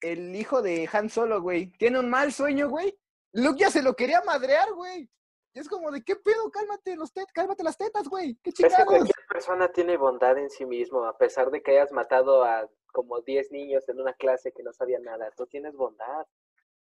el 0.00 0.34
hijo 0.34 0.62
de 0.62 0.88
Han 0.90 1.10
Solo, 1.10 1.42
güey, 1.42 1.66
tiene 1.72 1.98
un 1.98 2.08
mal 2.08 2.32
sueño, 2.32 2.70
güey. 2.70 2.98
Luke 3.32 3.60
ya 3.60 3.70
se 3.70 3.82
lo 3.82 3.94
quería 3.94 4.22
madrear, 4.22 4.72
güey. 4.72 5.10
Y 5.56 5.58
es 5.58 5.70
como 5.70 5.90
de, 5.90 6.04
¿qué 6.04 6.16
pedo? 6.16 6.50
Cálmate, 6.50 6.96
los 6.96 7.14
tet 7.14 7.32
cálmate 7.32 7.64
las 7.64 7.78
tetas, 7.78 8.06
güey. 8.08 8.36
¿Qué 8.42 8.52
chingados? 8.52 8.78
Es 8.78 8.84
que 8.84 8.88
cualquier 8.90 9.26
persona 9.26 9.72
tiene 9.72 9.96
bondad 9.96 10.36
en 10.36 10.50
sí 10.50 10.66
mismo, 10.66 11.02
a 11.06 11.16
pesar 11.16 11.50
de 11.50 11.62
que 11.62 11.70
hayas 11.70 11.92
matado 11.92 12.44
a 12.44 12.68
como 12.92 13.22
10 13.22 13.52
niños 13.52 13.88
en 13.88 13.98
una 13.98 14.12
clase 14.12 14.52
que 14.52 14.62
no 14.62 14.74
sabían 14.74 15.04
nada. 15.04 15.30
Tú 15.34 15.46
tienes 15.46 15.74
bondad. 15.74 16.26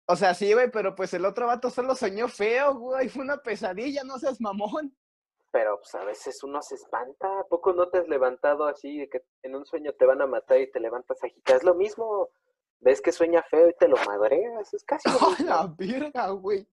O 0.07 0.15
sea, 0.15 0.33
sí, 0.33 0.51
güey, 0.51 0.71
pero 0.71 0.95
pues 0.95 1.13
el 1.13 1.25
otro 1.25 1.45
vato 1.45 1.69
solo 1.69 1.93
soñó 1.93 2.27
feo, 2.27 2.73
güey. 2.73 3.07
Fue 3.07 3.21
una 3.21 3.37
pesadilla, 3.37 4.03
no 4.03 4.17
seas 4.17 4.41
mamón 4.41 4.95
pero 5.51 5.77
pues 5.77 5.95
a 5.95 6.03
veces 6.03 6.43
uno 6.43 6.61
se 6.61 6.75
espanta. 6.75 7.39
¿A 7.39 7.45
poco 7.45 7.71
no 7.71 7.87
te 7.87 7.99
has 7.99 8.09
levantado 8.09 8.65
así 8.65 8.97
de 8.97 9.07
que 9.07 9.21
en 9.41 9.55
un 9.55 9.65
sueño 9.65 9.93
te 9.93 10.05
van 10.05 10.21
a 10.21 10.27
matar 10.27 10.59
y 10.59 10.69
te 10.69 10.81
levantas 10.81 11.23
agitada? 11.23 11.59
Es 11.59 11.63
lo 11.63 11.75
mismo. 11.75 12.27
Ves 12.81 12.99
que 12.99 13.13
sueña 13.13 13.41
feo 13.43 13.69
y 13.69 13.73
te 13.75 13.87
lo 13.87 13.95
madreas. 14.05 14.73
Es 14.73 14.83
casi. 14.83 15.07
¡Oh, 15.21 15.33
la 15.45 15.73
verga, 15.77 16.27
güey! 16.31 16.67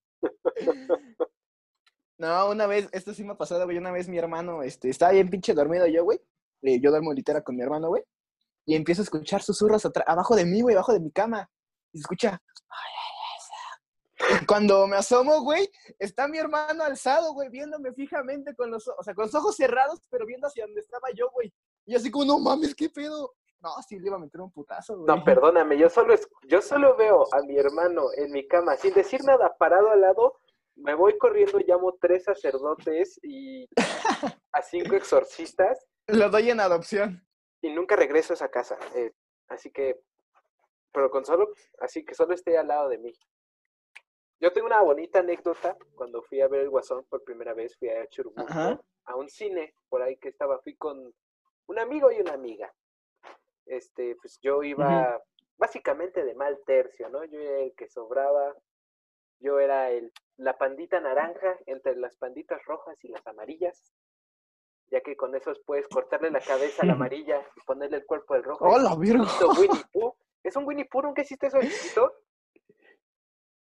No, 2.23 2.51
una 2.51 2.69
vez, 2.69 2.89
esto 2.93 3.13
sí 3.13 3.25
me 3.25 3.33
ha 3.33 3.37
pasado, 3.37 3.65
güey. 3.65 3.79
Una 3.79 3.91
vez 3.91 4.09
mi 4.09 4.17
hermano, 4.17 4.63
este, 4.63 4.89
estaba 4.89 5.11
bien 5.11 5.29
pinche 5.29 5.55
dormido 5.55 5.89
yo, 5.89 6.05
güey. 6.05 6.21
Eh, 6.63 6.79
yo 6.81 6.91
duermo 6.91 7.13
litera 7.13 7.43
con 7.43 7.57
mi 7.57 7.63
hermano, 7.63 7.89
güey. 7.89 8.05
Y 8.65 8.77
empiezo 8.77 9.03
a 9.03 9.05
escuchar 9.05 9.43
susurros 9.43 9.83
abajo 10.07 10.37
de 10.37 10.47
mí, 10.47 10.61
güey, 10.61 10.77
abajo 10.77 10.93
de 10.93 11.01
mi 11.01 11.11
cama. 11.11 11.51
Y 11.93 11.99
se 11.99 12.03
escucha, 12.03 12.41
cuando 14.47 14.87
me 14.87 14.95
asomo, 14.95 15.41
güey, 15.41 15.69
está 15.99 16.29
mi 16.29 16.39
hermano 16.39 16.85
alzado, 16.85 17.33
güey, 17.33 17.49
viéndome 17.49 17.93
fijamente 17.93 18.55
con 18.55 18.71
los, 18.71 18.87
o 18.87 19.03
sea, 19.03 19.15
con 19.15 19.25
los 19.25 19.35
ojos 19.35 19.57
cerrados, 19.57 20.01
pero 20.09 20.25
viendo 20.25 20.47
hacia 20.47 20.65
donde 20.65 20.81
estaba 20.81 21.09
yo, 21.17 21.29
güey. 21.35 21.53
Y 21.87 21.97
así 21.97 22.09
como, 22.09 22.25
no 22.25 22.39
mames, 22.39 22.73
qué 22.77 22.89
pedo. 22.89 23.35
No, 23.61 23.71
sí 23.83 23.99
le 23.99 24.07
iba 24.07 24.17
a 24.17 24.21
meter 24.21 24.41
un 24.41 24.53
putazo, 24.53 24.95
güey. 24.97 25.07
No, 25.09 25.25
perdóname, 25.25 25.77
yo 25.77 25.91
solo, 25.91 26.15
yo 26.47 26.63
solo 26.63 26.97
veo 26.97 27.27
a 27.35 27.43
mi 27.43 27.59
hermano 27.59 28.11
en 28.17 28.31
mi 28.31 28.47
cama, 28.47 28.77
sin 28.77 28.95
decir 28.95 29.25
nada, 29.25 29.57
parado 29.59 29.91
al 29.91 30.03
lado, 30.03 30.39
me 30.77 30.95
voy 30.95 31.17
corriendo, 31.19 31.59
llamo 31.59 31.97
tres 32.01 32.25
sacerdotes 32.25 33.19
y 33.23 33.69
a 34.53 34.63
cinco 34.63 34.95
exorcistas. 34.97 35.87
Lo 36.07 36.29
doy 36.31 36.51
en 36.51 36.61
adopción. 36.61 37.27
Y 37.61 37.71
nunca 37.71 37.97
regreso 37.97 38.33
a 38.33 38.37
esa 38.37 38.51
casa. 38.51 38.79
Eh, 38.95 39.13
así 39.49 39.71
que, 39.71 40.01
pero 40.93 41.11
con 41.11 41.25
solo, 41.25 41.53
así 41.79 42.05
que 42.05 42.15
solo 42.15 42.35
esté 42.35 42.57
al 42.59 42.69
lado 42.69 42.89
de 42.89 42.99
mí. 42.99 43.13
Yo 44.41 44.53
tengo 44.53 44.67
una 44.67 44.81
bonita 44.81 45.21
anécdota 45.21 45.77
cuando 45.95 46.23
fui 46.23 46.41
a 46.41 46.49
ver 46.49 46.63
el 46.63 46.71
Guasón 46.71 47.05
por 47.09 47.23
primera 47.23 47.55
vez, 47.55 47.77
fui 47.79 47.89
a 47.89 48.07
Churubusco, 48.09 48.85
a 49.05 49.17
un 49.17 49.29
cine 49.29 49.75
por 49.89 50.03
ahí 50.03 50.17
que 50.17 50.31
estaba, 50.31 50.59
fui 50.59 50.75
con 50.77 51.15
un 51.67 51.79
amigo 51.79 52.11
y 52.11 52.21
una 52.21 52.33
amiga. 52.33 52.73
Este, 53.67 54.17
pues 54.17 54.41
yo 54.41 54.65
iba 54.65 55.23
básicamente 55.57 56.25
de 56.25 56.35
mal 56.35 56.59
tercio, 56.67 57.09
¿no? 57.09 57.25
Yo 57.25 57.39
era 57.39 57.61
el 57.61 57.75
que 57.77 57.89
sobraba, 57.89 58.53
yo 59.43 59.59
era 59.59 59.91
el, 59.91 60.13
la 60.37 60.57
pandita 60.57 61.01
naranja 61.01 61.59
entre 61.67 61.97
las 61.97 62.17
panditas 62.17 62.65
rojas 62.65 62.97
y 63.05 63.09
las 63.09 63.27
amarillas, 63.27 63.93
ya 64.91 65.01
que 65.01 65.17
con 65.17 65.35
eso 65.35 65.53
puedes 65.67 65.87
cortarle 65.89 66.31
la 66.31 66.41
cabeza 66.41 66.83
a 66.83 66.87
la 66.87 66.93
amarilla 66.95 67.41
y 67.57 67.61
ponerle 67.67 67.99
el 67.99 68.07
cuerpo 68.07 68.35
al 68.35 68.45
rojo. 68.45 68.65
¡Hola, 68.65 68.95
Virgo! 68.97 69.25
¿Es 70.43 70.57
un 70.57 70.65
Winnie 70.65 70.87
Pooh? 70.87 71.03
¿Nunca 71.03 71.23
hiciste 71.23 71.47
eso, 71.47 71.61
chiquito? 71.61 72.13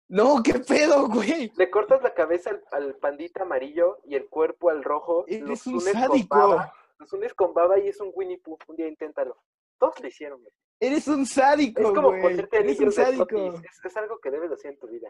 No, 0.10 0.42
qué 0.44 0.60
pedo, 0.60 1.08
güey. 1.08 1.52
Le 1.56 1.70
cortas 1.70 2.02
la 2.02 2.14
cabeza 2.14 2.52
al, 2.72 2.96
pandita 2.96 3.44
amarillo 3.44 4.00
y 4.06 4.16
el 4.16 4.28
cuerpo 4.28 4.70
al 4.70 4.84
rojo. 4.84 5.26
Eres 5.28 5.66
un 5.68 5.80
sádico. 5.82 6.60
los 6.98 7.14
unes 7.14 7.34
con 7.36 7.54
baba 7.54 7.80
y 7.80 7.90
es 7.90 8.00
un 8.02 8.12
Winnie 8.14 8.40
Pooh. 8.40 8.58
Un 8.68 8.76
día 8.76 8.88
inténtalo. 8.88 9.38
Todos 9.78 10.00
lo 10.00 10.08
hicieron, 10.08 10.42
güey. 10.42 10.54
Eres 10.80 11.08
un 11.08 11.26
sádico, 11.26 11.82
Es 11.82 11.88
como 11.92 12.10
ponerte 12.10 12.58
Eres 12.58 12.80
un 12.80 12.92
sádico. 12.92 13.36
Es, 13.36 13.86
es, 13.86 13.98
algo 13.98 14.20
que 14.20 14.32
debes 14.32 14.52
hacer 14.52 14.72
en 14.72 14.80
tu 14.80 14.88
vida. 14.88 15.10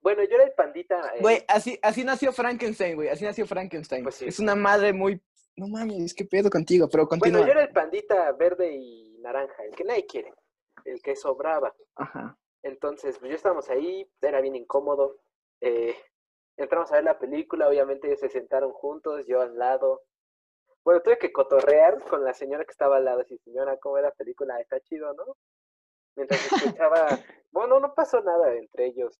Bueno, 0.00 0.22
yo 0.24 0.36
era 0.36 0.44
el 0.44 0.52
pandita. 0.52 0.98
Eh, 1.14 1.20
güey, 1.20 1.44
así, 1.48 1.78
así 1.82 2.04
nació 2.04 2.32
Frankenstein, 2.32 2.96
güey. 2.96 3.08
Así 3.08 3.24
nació 3.24 3.46
Frankenstein. 3.46 4.02
Pues 4.02 4.22
Es 4.22 4.38
una 4.38 4.54
madre 4.54 4.92
muy. 4.92 5.20
No 5.56 5.68
mames, 5.68 6.14
qué 6.14 6.24
pedo 6.24 6.48
contigo, 6.48 6.88
pero 6.88 7.06
continúa. 7.06 7.40
Bueno, 7.40 7.52
yo 7.52 7.58
era 7.58 7.68
el 7.68 7.72
pandita 7.72 8.32
verde 8.32 8.72
y 8.72 9.18
naranja, 9.20 9.62
el 9.64 9.74
que 9.74 9.84
nadie 9.84 10.06
quiere. 10.06 10.32
El 10.84 11.02
que 11.02 11.14
sobraba. 11.16 11.74
Ajá. 11.96 12.38
Entonces, 12.62 13.18
pues 13.18 13.30
yo 13.30 13.36
estábamos 13.36 13.68
ahí, 13.68 14.10
era 14.20 14.40
bien 14.40 14.56
incómodo. 14.56 15.18
Eh, 15.60 15.94
entramos 16.56 16.90
a 16.92 16.96
ver 16.96 17.04
la 17.04 17.18
película, 17.18 17.68
obviamente 17.68 18.06
ellos 18.06 18.20
se 18.20 18.28
sentaron 18.28 18.72
juntos, 18.72 19.26
yo 19.26 19.40
al 19.40 19.56
lado. 19.58 20.02
Bueno, 20.84 21.02
tuve 21.02 21.18
que 21.18 21.32
cotorrear 21.32 22.02
con 22.04 22.24
la 22.24 22.32
señora 22.32 22.64
que 22.64 22.70
estaba 22.70 22.96
al 22.96 23.04
lado, 23.04 23.20
así, 23.20 23.36
señora, 23.38 23.76
¿cómo 23.78 23.98
era 23.98 24.08
la 24.08 24.14
película? 24.14 24.58
Está 24.60 24.80
chido, 24.80 25.12
¿no? 25.14 25.36
Mientras 26.16 26.40
escuchaba, 26.78 27.18
bueno, 27.50 27.80
no 27.80 27.94
pasó 27.94 28.22
nada 28.22 28.54
entre 28.54 28.86
ellos. 28.86 29.18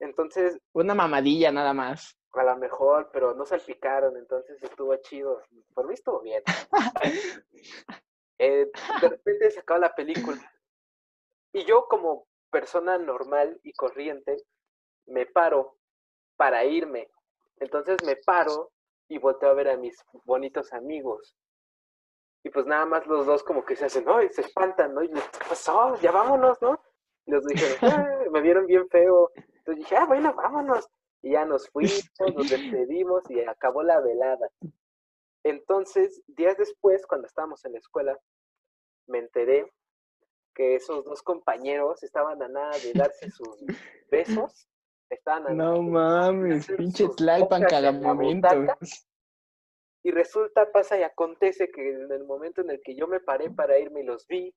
Entonces... 0.00 0.58
Una 0.72 0.94
mamadilla 0.94 1.50
nada 1.52 1.72
más. 1.72 2.16
A 2.32 2.42
lo 2.42 2.56
mejor, 2.56 3.10
pero 3.12 3.34
no 3.34 3.46
salpicaron, 3.46 4.16
entonces 4.16 4.60
estuvo 4.62 4.94
chido. 4.96 5.40
Por 5.74 5.86
mí 5.86 5.94
estuvo 5.94 6.20
bien. 6.20 6.42
Eh, 8.38 8.68
de 9.00 9.08
repente 9.08 9.50
se 9.52 9.60
acaba 9.60 9.78
la 9.78 9.94
película. 9.94 10.40
Y 11.52 11.64
yo, 11.64 11.86
como 11.86 12.26
persona 12.50 12.98
normal 12.98 13.60
y 13.62 13.72
corriente, 13.72 14.36
me 15.06 15.26
paro 15.26 15.76
para 16.36 16.64
irme. 16.64 17.08
Entonces 17.60 17.96
me 18.04 18.16
paro 18.16 18.72
y 19.08 19.18
volteo 19.18 19.50
a 19.50 19.54
ver 19.54 19.68
a 19.68 19.76
mis 19.76 19.96
bonitos 20.24 20.72
amigos. 20.72 21.36
Y 22.42 22.50
pues 22.50 22.66
nada 22.66 22.84
más 22.86 23.06
los 23.06 23.24
dos 23.24 23.44
como 23.44 23.64
que 23.64 23.76
se 23.76 23.84
hacen, 23.84 24.04
¡ay! 24.08 24.28
Se 24.30 24.40
espantan, 24.40 24.94
¿no? 24.94 25.02
Y 25.02 25.08
les, 25.08 25.22
¿qué 25.28 25.38
pasó? 25.48 25.94
Ya 26.00 26.10
vámonos, 26.10 26.60
¿no? 26.60 26.80
Y 27.26 27.30
los 27.30 27.44
dijeron, 27.44 27.78
"Ah", 27.82 28.18
me 28.32 28.40
vieron 28.40 28.66
bien 28.66 28.88
feo. 28.88 29.30
Entonces 29.64 29.84
dije, 29.84 29.96
ah, 29.96 30.04
bueno, 30.04 30.34
vámonos. 30.34 30.88
Y 31.22 31.32
ya 31.32 31.46
nos 31.46 31.68
fuimos, 31.72 32.10
nos 32.34 32.50
despedimos 32.50 33.28
y 33.30 33.40
acabó 33.40 33.82
la 33.82 34.00
velada. 34.00 34.48
Entonces, 35.42 36.22
días 36.26 36.56
después, 36.58 37.06
cuando 37.06 37.26
estábamos 37.26 37.64
en 37.64 37.72
la 37.72 37.78
escuela, 37.78 38.18
me 39.06 39.18
enteré 39.18 39.72
que 40.54 40.76
esos 40.76 41.04
dos 41.04 41.22
compañeros 41.22 42.02
estaban 42.02 42.42
a 42.42 42.48
nada 42.48 42.72
de 42.78 42.92
darse 42.92 43.30
sus 43.30 43.64
besos. 44.10 44.68
Estaban 45.10 45.46
a 45.46 45.50
nada 45.54 45.74
No 45.74 45.82
mames, 45.82 46.66
pinche 46.76 47.08
Tlalpan 47.16 47.64
cagamento. 47.64 48.14
butaca. 48.56 48.78
Y 50.02 50.10
resulta, 50.10 50.70
pasa 50.70 50.98
y 50.98 51.02
acontece 51.02 51.70
que 51.70 51.90
en 51.90 52.12
el 52.12 52.24
momento 52.24 52.60
en 52.60 52.70
el 52.70 52.82
que 52.82 52.94
yo 52.94 53.06
me 53.08 53.20
paré 53.20 53.50
para 53.50 53.78
irme 53.78 54.00
y 54.00 54.04
los 54.04 54.26
vi, 54.26 54.54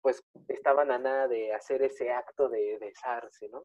pues 0.00 0.22
estaban 0.48 0.90
a 0.90 0.98
nada 0.98 1.28
de 1.28 1.52
hacer 1.52 1.82
ese 1.82 2.10
acto 2.10 2.48
de 2.48 2.78
besarse, 2.78 3.50
¿no? 3.50 3.64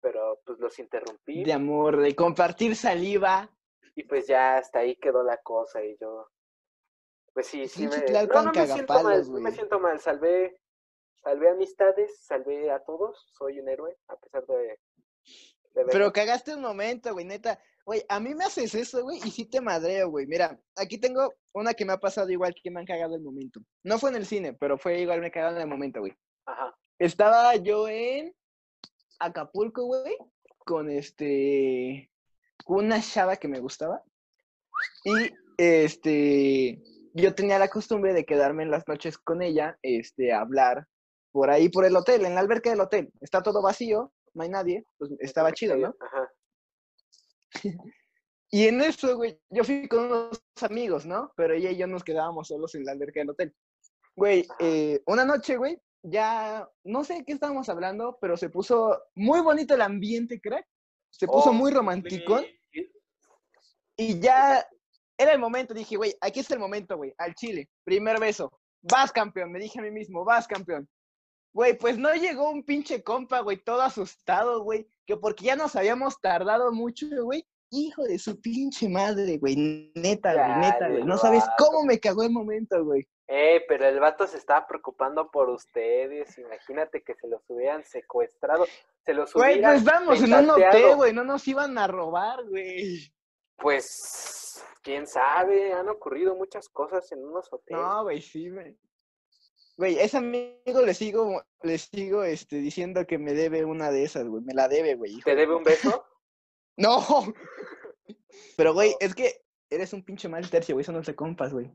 Pero 0.00 0.40
pues 0.44 0.58
los 0.58 0.78
interrumpí 0.78 1.44
De 1.44 1.52
amor, 1.52 1.98
de 1.98 2.14
compartir 2.14 2.74
saliva. 2.76 3.50
y 3.94 4.04
pues 4.04 4.26
ya 4.26 4.56
hasta 4.56 4.80
ahí 4.80 4.96
quedó 4.96 5.22
la 5.22 5.36
cosa 5.38 5.84
y 5.84 5.96
yo, 6.00 6.28
pues 7.32 7.46
sí, 7.46 7.68
sí 7.68 7.86
me... 7.86 7.98
No, 8.26 8.42
no 8.42 8.52
me 8.52 8.66
siento 8.66 9.02
mal, 9.02 9.32
no 9.32 9.40
me 9.40 9.52
siento 9.52 9.80
mal, 9.80 10.00
salvé, 10.00 10.60
salvé 11.22 11.50
amistades, 11.50 12.24
salvé 12.24 12.70
a 12.70 12.80
todos, 12.80 13.30
soy 13.32 13.60
un 13.60 13.68
héroe, 13.68 13.96
a 14.08 14.16
pesar 14.16 14.46
de... 14.46 14.78
de 15.74 15.84
Pero 15.90 16.12
cagaste 16.12 16.54
un 16.54 16.62
momento, 16.62 17.12
güey, 17.12 17.24
neta. 17.24 17.58
Güey, 17.84 18.04
a 18.08 18.20
mí 18.20 18.34
me 18.34 18.44
haces 18.44 18.74
eso, 18.74 19.02
güey, 19.02 19.18
y 19.18 19.30
sí 19.30 19.46
te 19.46 19.60
madreo, 19.60 20.10
güey. 20.10 20.26
Mira, 20.26 20.58
aquí 20.76 20.98
tengo 20.98 21.34
una 21.52 21.74
que 21.74 21.84
me 21.84 21.92
ha 21.92 21.98
pasado 21.98 22.30
igual 22.30 22.54
que 22.62 22.70
me 22.70 22.80
han 22.80 22.86
cagado 22.86 23.14
el 23.16 23.22
momento. 23.22 23.60
No 23.82 23.98
fue 23.98 24.10
en 24.10 24.16
el 24.16 24.26
cine, 24.26 24.52
pero 24.52 24.78
fue 24.78 25.00
igual 25.00 25.20
me 25.20 25.30
cagaron 25.30 25.56
en 25.56 25.62
el 25.62 25.68
momento, 25.68 26.00
güey. 26.00 26.14
Ajá, 26.46 26.76
Estaba 26.98 27.56
yo 27.56 27.88
en 27.88 28.34
Acapulco, 29.20 29.84
güey, 29.84 30.16
con 30.58 30.90
este, 30.90 32.10
con 32.64 32.86
una 32.86 33.00
chava 33.00 33.36
que 33.36 33.48
me 33.48 33.60
gustaba. 33.60 34.02
Y 35.04 35.30
este, 35.56 36.82
yo 37.14 37.34
tenía 37.34 37.58
la 37.58 37.68
costumbre 37.68 38.12
de 38.12 38.24
quedarme 38.24 38.62
en 38.62 38.70
las 38.70 38.88
noches 38.88 39.18
con 39.18 39.42
ella, 39.42 39.78
este, 39.82 40.32
a 40.32 40.40
hablar 40.40 40.86
por 41.32 41.50
ahí, 41.50 41.68
por 41.68 41.84
el 41.84 41.94
hotel, 41.94 42.24
en 42.24 42.34
la 42.34 42.40
alberca 42.40 42.70
del 42.70 42.80
hotel. 42.80 43.12
Está 43.20 43.42
todo 43.42 43.62
vacío, 43.62 44.12
no 44.34 44.42
hay 44.42 44.48
nadie, 44.48 44.84
pues 44.98 45.12
estaba 45.20 45.52
chido, 45.52 45.76
¿no? 45.76 45.94
Ajá, 46.00 46.30
Y 48.52 48.66
en 48.66 48.80
eso, 48.80 49.16
güey, 49.16 49.40
yo 49.48 49.62
fui 49.62 49.86
con 49.86 50.06
unos 50.06 50.42
amigos, 50.60 51.06
¿no? 51.06 51.32
Pero 51.36 51.54
ella 51.54 51.70
y 51.70 51.76
yo 51.76 51.86
nos 51.86 52.02
quedábamos 52.02 52.48
solos 52.48 52.74
en 52.74 52.84
la 52.84 52.92
alberca 52.92 53.20
del 53.20 53.30
hotel. 53.30 53.54
Güey, 54.16 54.44
eh, 54.58 55.00
una 55.06 55.24
noche, 55.24 55.56
güey, 55.56 55.80
ya 56.02 56.68
no 56.84 57.04
sé 57.04 57.24
qué 57.24 57.32
estábamos 57.32 57.68
hablando, 57.68 58.18
pero 58.20 58.36
se 58.36 58.48
puso 58.48 59.02
muy 59.14 59.40
bonito 59.40 59.74
el 59.74 59.82
ambiente, 59.82 60.40
crack. 60.40 60.66
Se 61.10 61.26
puso 61.26 61.50
Oh, 61.50 61.52
muy 61.52 61.72
romántico. 61.72 62.40
Y 63.96 64.18
ya 64.20 64.66
era 65.18 65.32
el 65.32 65.38
momento, 65.38 65.74
dije, 65.74 65.96
güey, 65.96 66.14
aquí 66.20 66.40
es 66.40 66.50
el 66.50 66.58
momento, 66.58 66.96
güey, 66.96 67.12
al 67.18 67.34
chile. 67.34 67.68
Primer 67.84 68.18
beso. 68.18 68.50
Vas, 68.82 69.12
campeón, 69.12 69.52
me 69.52 69.58
dije 69.58 69.78
a 69.78 69.82
mí 69.82 69.90
mismo, 69.90 70.24
vas, 70.24 70.46
campeón. 70.46 70.88
Güey, 71.52 71.76
pues 71.76 71.98
no 71.98 72.14
llegó 72.14 72.48
un 72.48 72.64
pinche 72.64 73.02
compa, 73.02 73.40
güey, 73.40 73.58
todo 73.58 73.82
asustado, 73.82 74.62
güey, 74.62 74.88
que 75.04 75.16
porque 75.16 75.44
ya 75.44 75.56
nos 75.56 75.76
habíamos 75.76 76.18
tardado 76.20 76.72
mucho, 76.72 77.06
güey. 77.24 77.44
Hijo 77.72 78.04
de 78.04 78.18
su 78.18 78.40
pinche 78.40 78.88
madre, 78.88 79.36
güey, 79.38 79.92
neta, 79.94 80.32
güey, 80.32 80.60
neta, 80.60 80.88
güey. 80.88 81.04
No 81.04 81.18
sabes 81.18 81.44
cómo 81.58 81.84
me 81.84 82.00
cagó 82.00 82.22
el 82.22 82.30
momento, 82.30 82.82
güey. 82.84 83.06
Eh, 83.32 83.64
pero 83.68 83.86
el 83.86 84.00
vato 84.00 84.26
se 84.26 84.38
estaba 84.38 84.66
preocupando 84.66 85.30
por 85.30 85.50
ustedes. 85.50 86.36
Imagínate 86.36 87.04
que 87.04 87.14
se 87.14 87.28
los 87.28 87.40
hubieran 87.46 87.84
secuestrado. 87.84 88.66
Se 89.04 89.14
los 89.14 89.32
Güey, 89.32 89.52
hubieran 89.52 89.70
pues 89.74 89.82
estábamos 89.84 90.22
en 90.24 90.34
un 90.34 90.50
hotel, 90.50 90.96
güey, 90.96 91.12
no 91.12 91.22
nos 91.22 91.46
iban 91.46 91.78
a 91.78 91.86
robar, 91.86 92.44
güey. 92.48 93.14
Pues, 93.56 94.64
quién 94.82 95.06
sabe, 95.06 95.72
han 95.72 95.88
ocurrido 95.88 96.34
muchas 96.34 96.68
cosas 96.68 97.12
en 97.12 97.24
unos 97.24 97.46
hoteles. 97.52 97.80
No, 97.80 98.02
güey, 98.02 98.20
sí, 98.20 98.50
güey. 98.50 98.76
Güey, 99.76 100.00
ese 100.00 100.16
amigo 100.16 100.82
le 100.84 100.92
sigo, 100.92 101.40
le 101.62 101.78
sigo 101.78 102.24
este, 102.24 102.56
diciendo 102.56 103.06
que 103.06 103.18
me 103.18 103.32
debe 103.32 103.64
una 103.64 103.92
de 103.92 104.02
esas, 104.02 104.26
güey. 104.26 104.42
Me 104.42 104.54
la 104.54 104.66
debe, 104.66 104.96
güey. 104.96 105.12
hijo 105.12 105.24
¿Te 105.24 105.36
de 105.36 105.42
debe 105.42 105.54
un 105.54 105.62
beso? 105.62 106.04
No. 106.76 106.98
Pero, 108.56 108.72
güey, 108.72 108.96
es 109.00 109.14
que 109.14 109.44
eres 109.68 109.92
un 109.92 110.02
pinche 110.02 110.28
mal 110.28 110.48
tercio, 110.50 110.74
güey. 110.74 110.82
Eso 110.82 110.92
no 110.92 111.04
se 111.04 111.14
compas, 111.14 111.52
güey. 111.52 111.70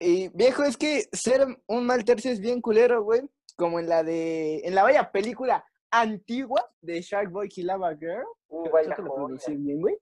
Y, 0.00 0.28
viejo, 0.28 0.64
es 0.64 0.78
que 0.78 1.08
ser 1.12 1.46
un 1.66 1.86
mal 1.86 2.04
tercio 2.04 2.32
es 2.32 2.40
bien 2.40 2.62
culero, 2.62 3.04
güey. 3.04 3.20
Como 3.56 3.78
en 3.78 3.88
la 3.88 4.02
de... 4.02 4.60
En 4.64 4.74
la 4.74 4.82
vaya 4.82 5.12
película 5.12 5.64
antigua 5.90 6.66
de 6.80 7.02
Shark 7.02 7.30
Boy 7.30 7.50
y 7.54 7.62
Lava 7.62 7.94
Girl. 7.94 8.24
Uh, 8.48 8.70
vaya 8.70 8.94
que 8.94 9.02
lo 9.02 9.28
bien, 9.28 9.80
güey. 9.80 9.98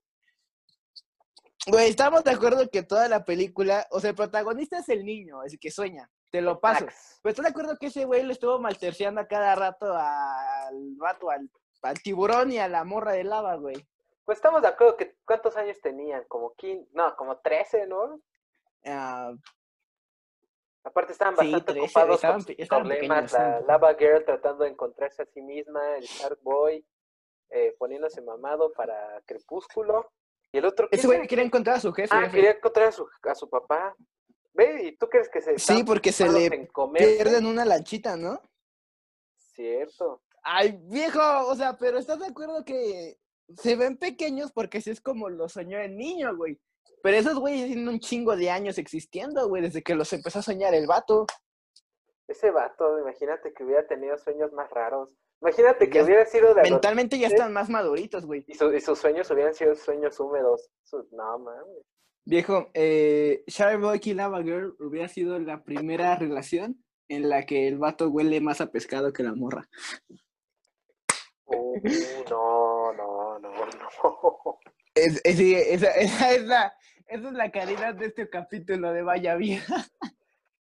Güey, 1.66 1.90
estamos 1.90 2.22
de 2.22 2.30
acuerdo 2.30 2.70
que 2.70 2.84
toda 2.84 3.08
la 3.08 3.24
película... 3.24 3.88
O 3.90 3.98
sea, 3.98 4.10
el 4.10 4.16
protagonista 4.16 4.78
es 4.78 4.88
el 4.88 5.04
niño, 5.04 5.42
es 5.42 5.54
el 5.54 5.58
que 5.58 5.72
sueña. 5.72 6.08
Te 6.30 6.40
lo 6.40 6.60
paso. 6.60 6.84
Max. 6.84 7.18
Pero 7.20 7.30
estás 7.32 7.44
de 7.44 7.50
acuerdo 7.50 7.76
que 7.76 7.86
ese 7.86 8.04
güey 8.04 8.22
le 8.22 8.34
estuvo 8.34 8.60
malterciando 8.60 9.20
a 9.20 9.26
cada 9.26 9.56
rato 9.56 9.92
al 9.92 10.94
vato, 10.96 11.30
al, 11.30 11.50
al 11.82 12.02
tiburón 12.02 12.52
y 12.52 12.58
a 12.58 12.68
la 12.68 12.84
morra 12.84 13.12
de 13.12 13.24
lava, 13.24 13.56
güey. 13.56 13.76
Pues 14.24 14.38
estamos 14.38 14.62
de 14.62 14.68
acuerdo 14.68 14.96
que 14.96 15.16
¿cuántos 15.24 15.56
años 15.56 15.80
tenían? 15.80 16.22
Como 16.28 16.54
15, 16.54 16.90
no, 16.92 17.16
como 17.16 17.38
13, 17.38 17.86
¿no? 17.86 18.20
Ah, 18.84 19.32
Aparte 20.88 21.12
estaban 21.12 21.36
bastante 21.36 21.72
13, 21.72 21.80
ocupados 21.80 22.14
estaban 22.16 22.42
con 22.42 22.54
estaban 22.56 22.88
problemas. 22.88 23.32
pequeños, 23.32 23.32
La 23.32 23.60
Lava 23.60 23.94
Girl 23.94 24.24
tratando 24.24 24.64
de 24.64 24.70
encontrarse 24.70 25.20
a 25.20 25.26
sí 25.26 25.42
misma, 25.42 25.96
el 25.98 26.04
Shark 26.04 26.38
Boy 26.42 26.82
eh, 27.50 27.74
poniéndose 27.78 28.22
mamado 28.22 28.72
para 28.72 29.20
Crepúsculo. 29.26 30.10
Y 30.50 30.58
el 30.58 30.64
otro, 30.64 30.88
¿quién 30.88 30.98
ese 30.98 31.06
güey 31.06 31.26
quería 31.26 31.44
encontrar 31.44 31.76
a 31.76 31.80
su 31.80 31.92
jefe. 31.92 32.08
Ah, 32.14 32.22
jefe. 32.22 32.36
quería 32.36 32.50
encontrar 32.52 32.88
a 32.88 32.92
su, 32.92 33.06
a 33.22 33.34
su 33.34 33.50
papá. 33.50 33.94
Ve, 34.54 34.84
¿y 34.84 34.96
tú 34.96 35.08
crees 35.08 35.28
que 35.28 35.42
se 35.42 35.58
Sí, 35.58 35.84
porque 35.84 36.10
se 36.10 36.26
le 36.26 36.46
en 36.46 36.66
comerse? 36.68 37.16
pierden 37.16 37.44
una 37.44 37.66
lanchita, 37.66 38.16
¿no? 38.16 38.40
Cierto. 39.36 40.22
Ay, 40.42 40.78
viejo, 40.84 41.20
o 41.48 41.54
sea, 41.54 41.76
pero 41.76 41.98
¿estás 41.98 42.18
de 42.20 42.28
acuerdo 42.28 42.64
que 42.64 43.18
se 43.56 43.76
ven 43.76 43.98
pequeños 43.98 44.52
porque 44.52 44.78
así 44.78 44.88
es 44.90 45.02
como 45.02 45.28
lo 45.28 45.50
soñó 45.50 45.78
el 45.78 45.94
niño, 45.98 46.34
güey? 46.34 46.58
Pero 47.02 47.16
esos 47.16 47.38
güeyes 47.38 47.66
tienen 47.66 47.88
un 47.88 48.00
chingo 48.00 48.36
de 48.36 48.50
años 48.50 48.78
existiendo, 48.78 49.48
güey, 49.48 49.62
desde 49.62 49.82
que 49.82 49.94
los 49.94 50.12
empezó 50.12 50.40
a 50.40 50.42
soñar 50.42 50.74
el 50.74 50.86
vato. 50.86 51.26
Ese 52.26 52.50
vato, 52.50 52.98
imagínate 52.98 53.52
que 53.54 53.64
hubiera 53.64 53.86
tenido 53.86 54.18
sueños 54.18 54.52
más 54.52 54.68
raros. 54.70 55.08
Imagínate 55.40 55.88
que 55.88 55.98
Ya 55.98 56.04
hubiera 56.04 56.26
sido 56.26 56.52
de 56.54 56.62
Mentalmente 56.62 57.18
ya 57.18 57.28
están 57.28 57.52
más 57.52 57.70
maduritos, 57.70 58.26
güey. 58.26 58.44
y, 58.48 58.54
su- 58.54 58.72
y 58.74 58.80
sus 58.80 58.98
sueños 58.98 59.30
hubieran 59.30 59.54
sido 59.54 59.74
sueños 59.76 60.18
húmedos. 60.18 60.68
Su- 60.82 61.08
no, 61.12 61.38
mames. 61.38 61.64
Viejo, 62.24 62.68
eh, 62.74 63.44
Boy 63.80 64.00
y 64.04 64.14
Lava 64.14 64.42
Girl 64.42 64.76
hubiera 64.80 65.08
sido 65.08 65.38
la 65.38 65.62
primera 65.62 66.14
relación 66.16 66.84
en 67.08 67.28
la 67.30 67.46
que 67.46 67.68
el 67.68 67.78
vato 67.78 68.08
huele 68.10 68.40
más 68.42 68.60
a 68.60 68.70
pescado 68.70 69.12
que 69.12 69.22
la 69.22 69.32
morra. 69.34 69.66
Uh, 71.46 71.80
no, 72.28 72.92
no, 72.92 73.38
no, 73.38 73.50
no. 73.66 74.58
Es, 75.04 75.20
esa, 75.24 76.30
es 76.30 76.42
la, 76.42 76.74
esa 77.06 77.28
es 77.28 77.32
la 77.32 77.50
calidad 77.50 77.94
de 77.94 78.06
este 78.06 78.28
capítulo 78.28 78.92
de 78.92 79.02
Vaya 79.02 79.36
Vida. 79.36 79.64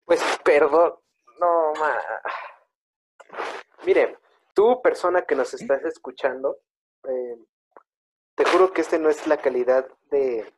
Pues 0.05 0.23
perdón, 0.45 0.95
no, 1.41 1.73
ma. 1.81 2.01
Mire, 3.85 4.19
tú, 4.55 4.81
persona 4.83 5.23
que 5.23 5.35
nos 5.35 5.53
estás 5.55 5.85
escuchando, 5.85 6.59
eh, 7.09 7.37
te 8.37 8.45
juro 8.45 8.73
que 8.73 8.83
este 8.83 8.99
no 8.99 9.09
es 9.09 9.27
la 9.27 9.39
calidad 9.39 9.89
de 10.11 10.53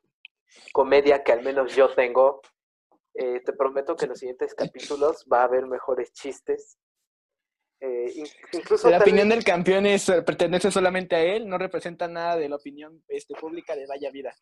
comedia 0.73 1.23
que 1.23 1.33
al 1.33 1.43
menos 1.43 1.75
yo 1.75 1.95
tengo. 1.95 2.43
Eh, 3.15 3.41
te 3.41 3.53
prometo 3.53 3.97
que 3.97 4.05
en 4.05 4.11
los 4.11 4.19
siguientes 4.19 4.55
capítulos 4.55 5.25
va 5.33 5.41
a 5.41 5.45
haber 5.45 5.67
mejores 5.67 6.13
chistes. 6.13 6.79
Eh, 7.81 8.13
incluso 8.53 8.91
La 8.91 8.99
opinión 8.99 9.29
vez- 9.29 9.37
del 9.39 9.45
campeón 9.45 9.87
es, 9.87 10.09
eh, 10.09 10.23
pertenece 10.23 10.71
solamente 10.71 11.15
a 11.17 11.21
él, 11.23 11.49
no 11.49 11.59
representa 11.59 12.09
nada 12.09 12.37
de 12.37 12.49
la 12.49 12.57
opinión 12.57 13.05
este, 13.09 13.35
pública 13.35 13.77
de 13.77 13.87
Vaya 13.87 14.11
Vida. 14.11 14.35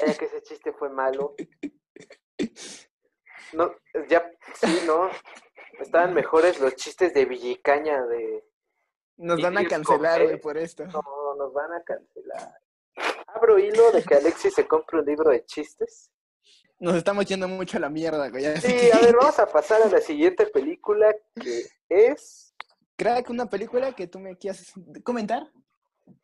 Vaya 0.00 0.16
que 0.16 0.24
ese 0.24 0.42
chiste 0.42 0.72
fue 0.72 0.88
malo. 0.90 1.34
No, 3.52 3.72
ya, 4.08 4.28
sí, 4.54 4.80
no. 4.86 5.08
Estaban 5.78 6.14
mejores 6.14 6.58
los 6.58 6.74
chistes 6.74 7.14
de 7.14 7.24
Villicaña 7.26 8.04
de... 8.06 8.44
Nos 9.18 9.40
van 9.40 9.56
a 9.58 9.64
cancelar, 9.66 10.22
güey, 10.24 10.40
por 10.40 10.58
esto. 10.58 10.84
No, 10.86 11.02
nos 11.38 11.52
van 11.52 11.72
a 11.72 11.82
cancelar. 11.84 12.58
Abro 13.28 13.58
hilo 13.58 13.92
de 13.92 14.02
que 14.02 14.14
Alexis 14.16 14.54
se 14.54 14.66
compre 14.66 14.98
un 14.98 15.06
libro 15.06 15.30
de 15.30 15.44
chistes. 15.44 16.10
Nos 16.78 16.94
estamos 16.96 17.24
yendo 17.26 17.48
mucho 17.48 17.78
a 17.78 17.80
la 17.80 17.88
mierda, 17.88 18.28
güey. 18.28 18.44
Sí, 18.60 18.68
que- 18.74 18.92
a 18.92 19.00
ver, 19.00 19.16
vamos 19.20 19.38
a 19.38 19.46
pasar 19.46 19.82
a 19.82 19.86
la 19.88 20.00
siguiente 20.00 20.46
película 20.46 21.14
que 21.40 21.64
es 21.88 22.54
Crack, 22.96 23.28
una 23.30 23.46
película 23.48 23.92
que 23.94 24.06
tú 24.06 24.18
me 24.18 24.36
quieras 24.36 24.72
comentar. 25.04 25.50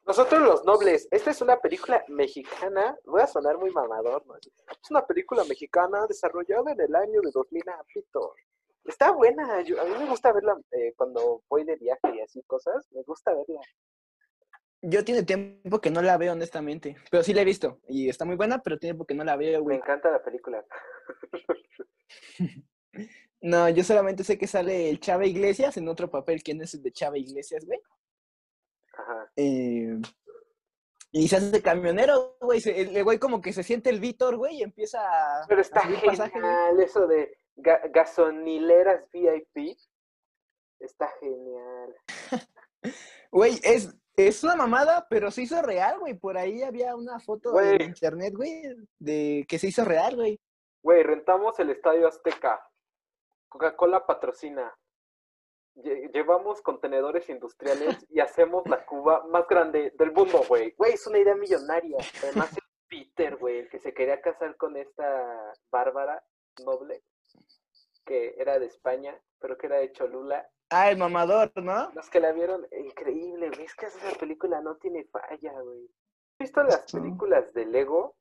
Nosotros 0.06 0.40
los 0.42 0.64
Nobles. 0.64 1.08
Esta 1.10 1.30
es 1.30 1.40
una 1.40 1.56
película 1.58 2.02
mexicana. 2.08 2.96
Voy 3.04 3.20
a 3.20 3.26
sonar 3.26 3.58
muy 3.58 3.70
mamador, 3.70 4.24
¿no? 4.26 4.36
Es 4.36 4.90
una 4.90 5.04
película 5.06 5.44
mexicana 5.44 6.06
desarrollada 6.08 6.72
en 6.72 6.80
el 6.80 6.94
año 6.94 7.20
de 7.20 7.30
2000 7.32 7.68
a 7.68 7.82
pito. 7.92 8.34
Está 8.84 9.10
buena. 9.12 9.60
yo- 9.62 9.80
a 9.80 9.84
mí 9.84 9.90
me 9.98 10.06
gusta 10.08 10.32
verla 10.32 10.56
eh, 10.72 10.92
cuando 10.96 11.42
voy 11.48 11.64
de 11.64 11.76
viaje 11.76 12.14
y 12.14 12.20
así 12.20 12.42
cosas. 12.44 12.86
Me 12.92 13.02
gusta 13.02 13.32
verla. 13.32 13.60
Yo 14.82 15.04
tiene 15.04 15.22
tiempo 15.22 15.80
que 15.80 15.90
no 15.90 16.02
la 16.02 16.16
veo, 16.18 16.32
honestamente. 16.32 16.96
Pero 17.10 17.22
sí 17.22 17.32
la 17.32 17.42
he 17.42 17.44
visto. 17.44 17.80
Y 17.88 18.08
está 18.08 18.24
muy 18.24 18.34
buena, 18.36 18.60
pero 18.62 18.78
tiene 18.78 18.92
tiempo 18.94 19.06
que 19.06 19.14
no 19.14 19.22
la 19.24 19.36
veo, 19.36 19.58
Me 19.60 19.62
güey. 19.64 19.76
encanta 19.76 20.10
la 20.10 20.22
película. 20.22 20.64
No, 23.44 23.68
yo 23.68 23.82
solamente 23.82 24.22
sé 24.22 24.38
que 24.38 24.46
sale 24.46 24.88
el 24.88 25.00
Chava 25.00 25.26
Iglesias 25.26 25.76
en 25.76 25.88
otro 25.88 26.08
papel. 26.08 26.44
¿Quién 26.44 26.62
es 26.62 26.74
el 26.74 26.82
de 26.82 26.92
Chava 26.92 27.18
Iglesias, 27.18 27.64
güey? 27.64 27.80
Ajá. 28.96 29.32
Eh, 29.34 29.98
y 31.10 31.26
se 31.26 31.36
hace 31.36 31.60
camionero, 31.60 32.36
güey. 32.40 32.60
El 32.64 33.02
güey 33.02 33.18
como 33.18 33.40
que 33.40 33.52
se 33.52 33.64
siente 33.64 33.90
el 33.90 33.98
Víctor, 33.98 34.36
güey, 34.36 34.58
y 34.58 34.62
empieza 34.62 35.00
a, 35.02 35.44
Pero 35.48 35.58
a 35.58 35.62
está 35.62 35.82
pasaje, 36.04 36.30
genial 36.30 36.80
eso 36.80 37.08
de 37.08 37.36
ga- 37.56 37.90
gasonileras 37.92 39.10
VIP. 39.10 39.76
Está 40.78 41.08
genial. 41.18 41.96
Güey, 43.32 43.58
es, 43.62 43.94
es 44.16 44.44
una 44.44 44.56
mamada, 44.56 45.06
pero 45.08 45.30
se 45.30 45.42
hizo 45.42 45.60
real, 45.62 45.98
güey. 45.98 46.14
Por 46.14 46.36
ahí 46.36 46.62
había 46.62 46.94
una 46.96 47.18
foto 47.20 47.52
Güey. 47.52 47.76
en 47.76 47.82
internet, 47.82 48.34
güey, 48.34 48.62
de 48.98 49.44
que 49.48 49.58
se 49.58 49.68
hizo 49.68 49.84
real, 49.84 50.16
güey. 50.16 50.38
Güey, 50.82 51.02
rentamos 51.02 51.58
el 51.60 51.70
Estadio 51.70 52.06
Azteca. 52.08 52.68
Coca-Cola 53.48 54.04
patrocina. 54.06 54.74
Lle- 55.76 56.10
Llevamos 56.12 56.60
contenedores 56.60 57.28
industriales 57.28 58.04
y 58.10 58.20
hacemos 58.20 58.66
la 58.68 58.84
Cuba 58.84 59.24
más 59.28 59.46
grande 59.48 59.92
del 59.96 60.12
mundo, 60.12 60.42
güey. 60.48 60.72
Güey, 60.76 60.94
es 60.94 61.06
una 61.06 61.18
idea 61.18 61.34
millonaria. 61.34 61.98
Además, 62.22 62.52
es 62.52 62.58
Peter, 62.88 63.36
güey, 63.36 63.60
el 63.60 63.70
que 63.70 63.78
se 63.78 63.94
quería 63.94 64.20
casar 64.20 64.56
con 64.56 64.76
esta 64.76 65.52
Bárbara 65.70 66.22
Noble, 66.64 67.02
que 68.04 68.34
era 68.36 68.58
de 68.58 68.66
España, 68.66 69.18
pero 69.38 69.56
que 69.56 69.66
era 69.66 69.76
de 69.76 69.92
Cholula. 69.92 70.46
Ah, 70.72 70.90
el 70.90 70.96
mamador, 70.96 71.52
¿no? 71.62 71.90
Los 71.94 72.08
que 72.08 72.18
la 72.20 72.32
vieron, 72.32 72.66
increíble, 72.84 73.48
güey. 73.50 73.64
Es 73.64 73.74
que 73.74 73.86
esa 73.86 73.98
película 74.18 74.60
no 74.62 74.76
tiene 74.76 75.04
falla, 75.04 75.52
güey. 75.60 75.84
¿Has 75.84 76.38
visto 76.46 76.62
las 76.62 76.90
películas 76.90 77.52
de 77.52 77.66
Lego? 77.66 78.16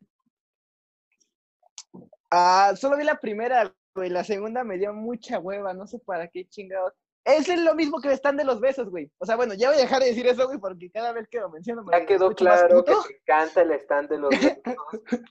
Ah, 2.29 2.73
solo 2.75 2.97
vi 2.97 3.03
la 3.03 3.19
primera, 3.19 3.73
güey. 3.95 4.09
La 4.09 4.23
segunda 4.23 4.63
me 4.63 4.77
dio 4.77 4.93
mucha 4.93 5.39
hueva, 5.39 5.73
no 5.73 5.87
sé 5.87 5.99
para 5.99 6.27
qué 6.27 6.47
chingados. 6.47 6.93
Es 7.23 7.47
lo 7.47 7.75
mismo 7.75 8.01
que 8.01 8.07
el 8.07 8.15
stand 8.15 8.39
de 8.39 8.45
los 8.45 8.59
besos, 8.59 8.89
güey. 8.89 9.11
O 9.19 9.25
sea, 9.27 9.35
bueno, 9.35 9.53
ya 9.53 9.69
voy 9.69 9.77
a 9.77 9.81
dejar 9.81 10.01
de 10.01 10.07
decir 10.07 10.25
eso, 10.25 10.47
güey, 10.47 10.57
porque 10.57 10.89
cada 10.89 11.11
vez 11.13 11.27
que 11.29 11.39
lo 11.39 11.49
menciono 11.51 11.83
me 11.83 11.91
Ya 11.97 12.03
quedó 12.05 12.33
claro 12.33 12.83
que 12.83 12.93
te 12.93 13.17
encanta 13.19 13.61
el 13.61 13.71
stand 13.73 14.09
de 14.09 14.17
los 14.17 14.29
besos. 14.31 14.57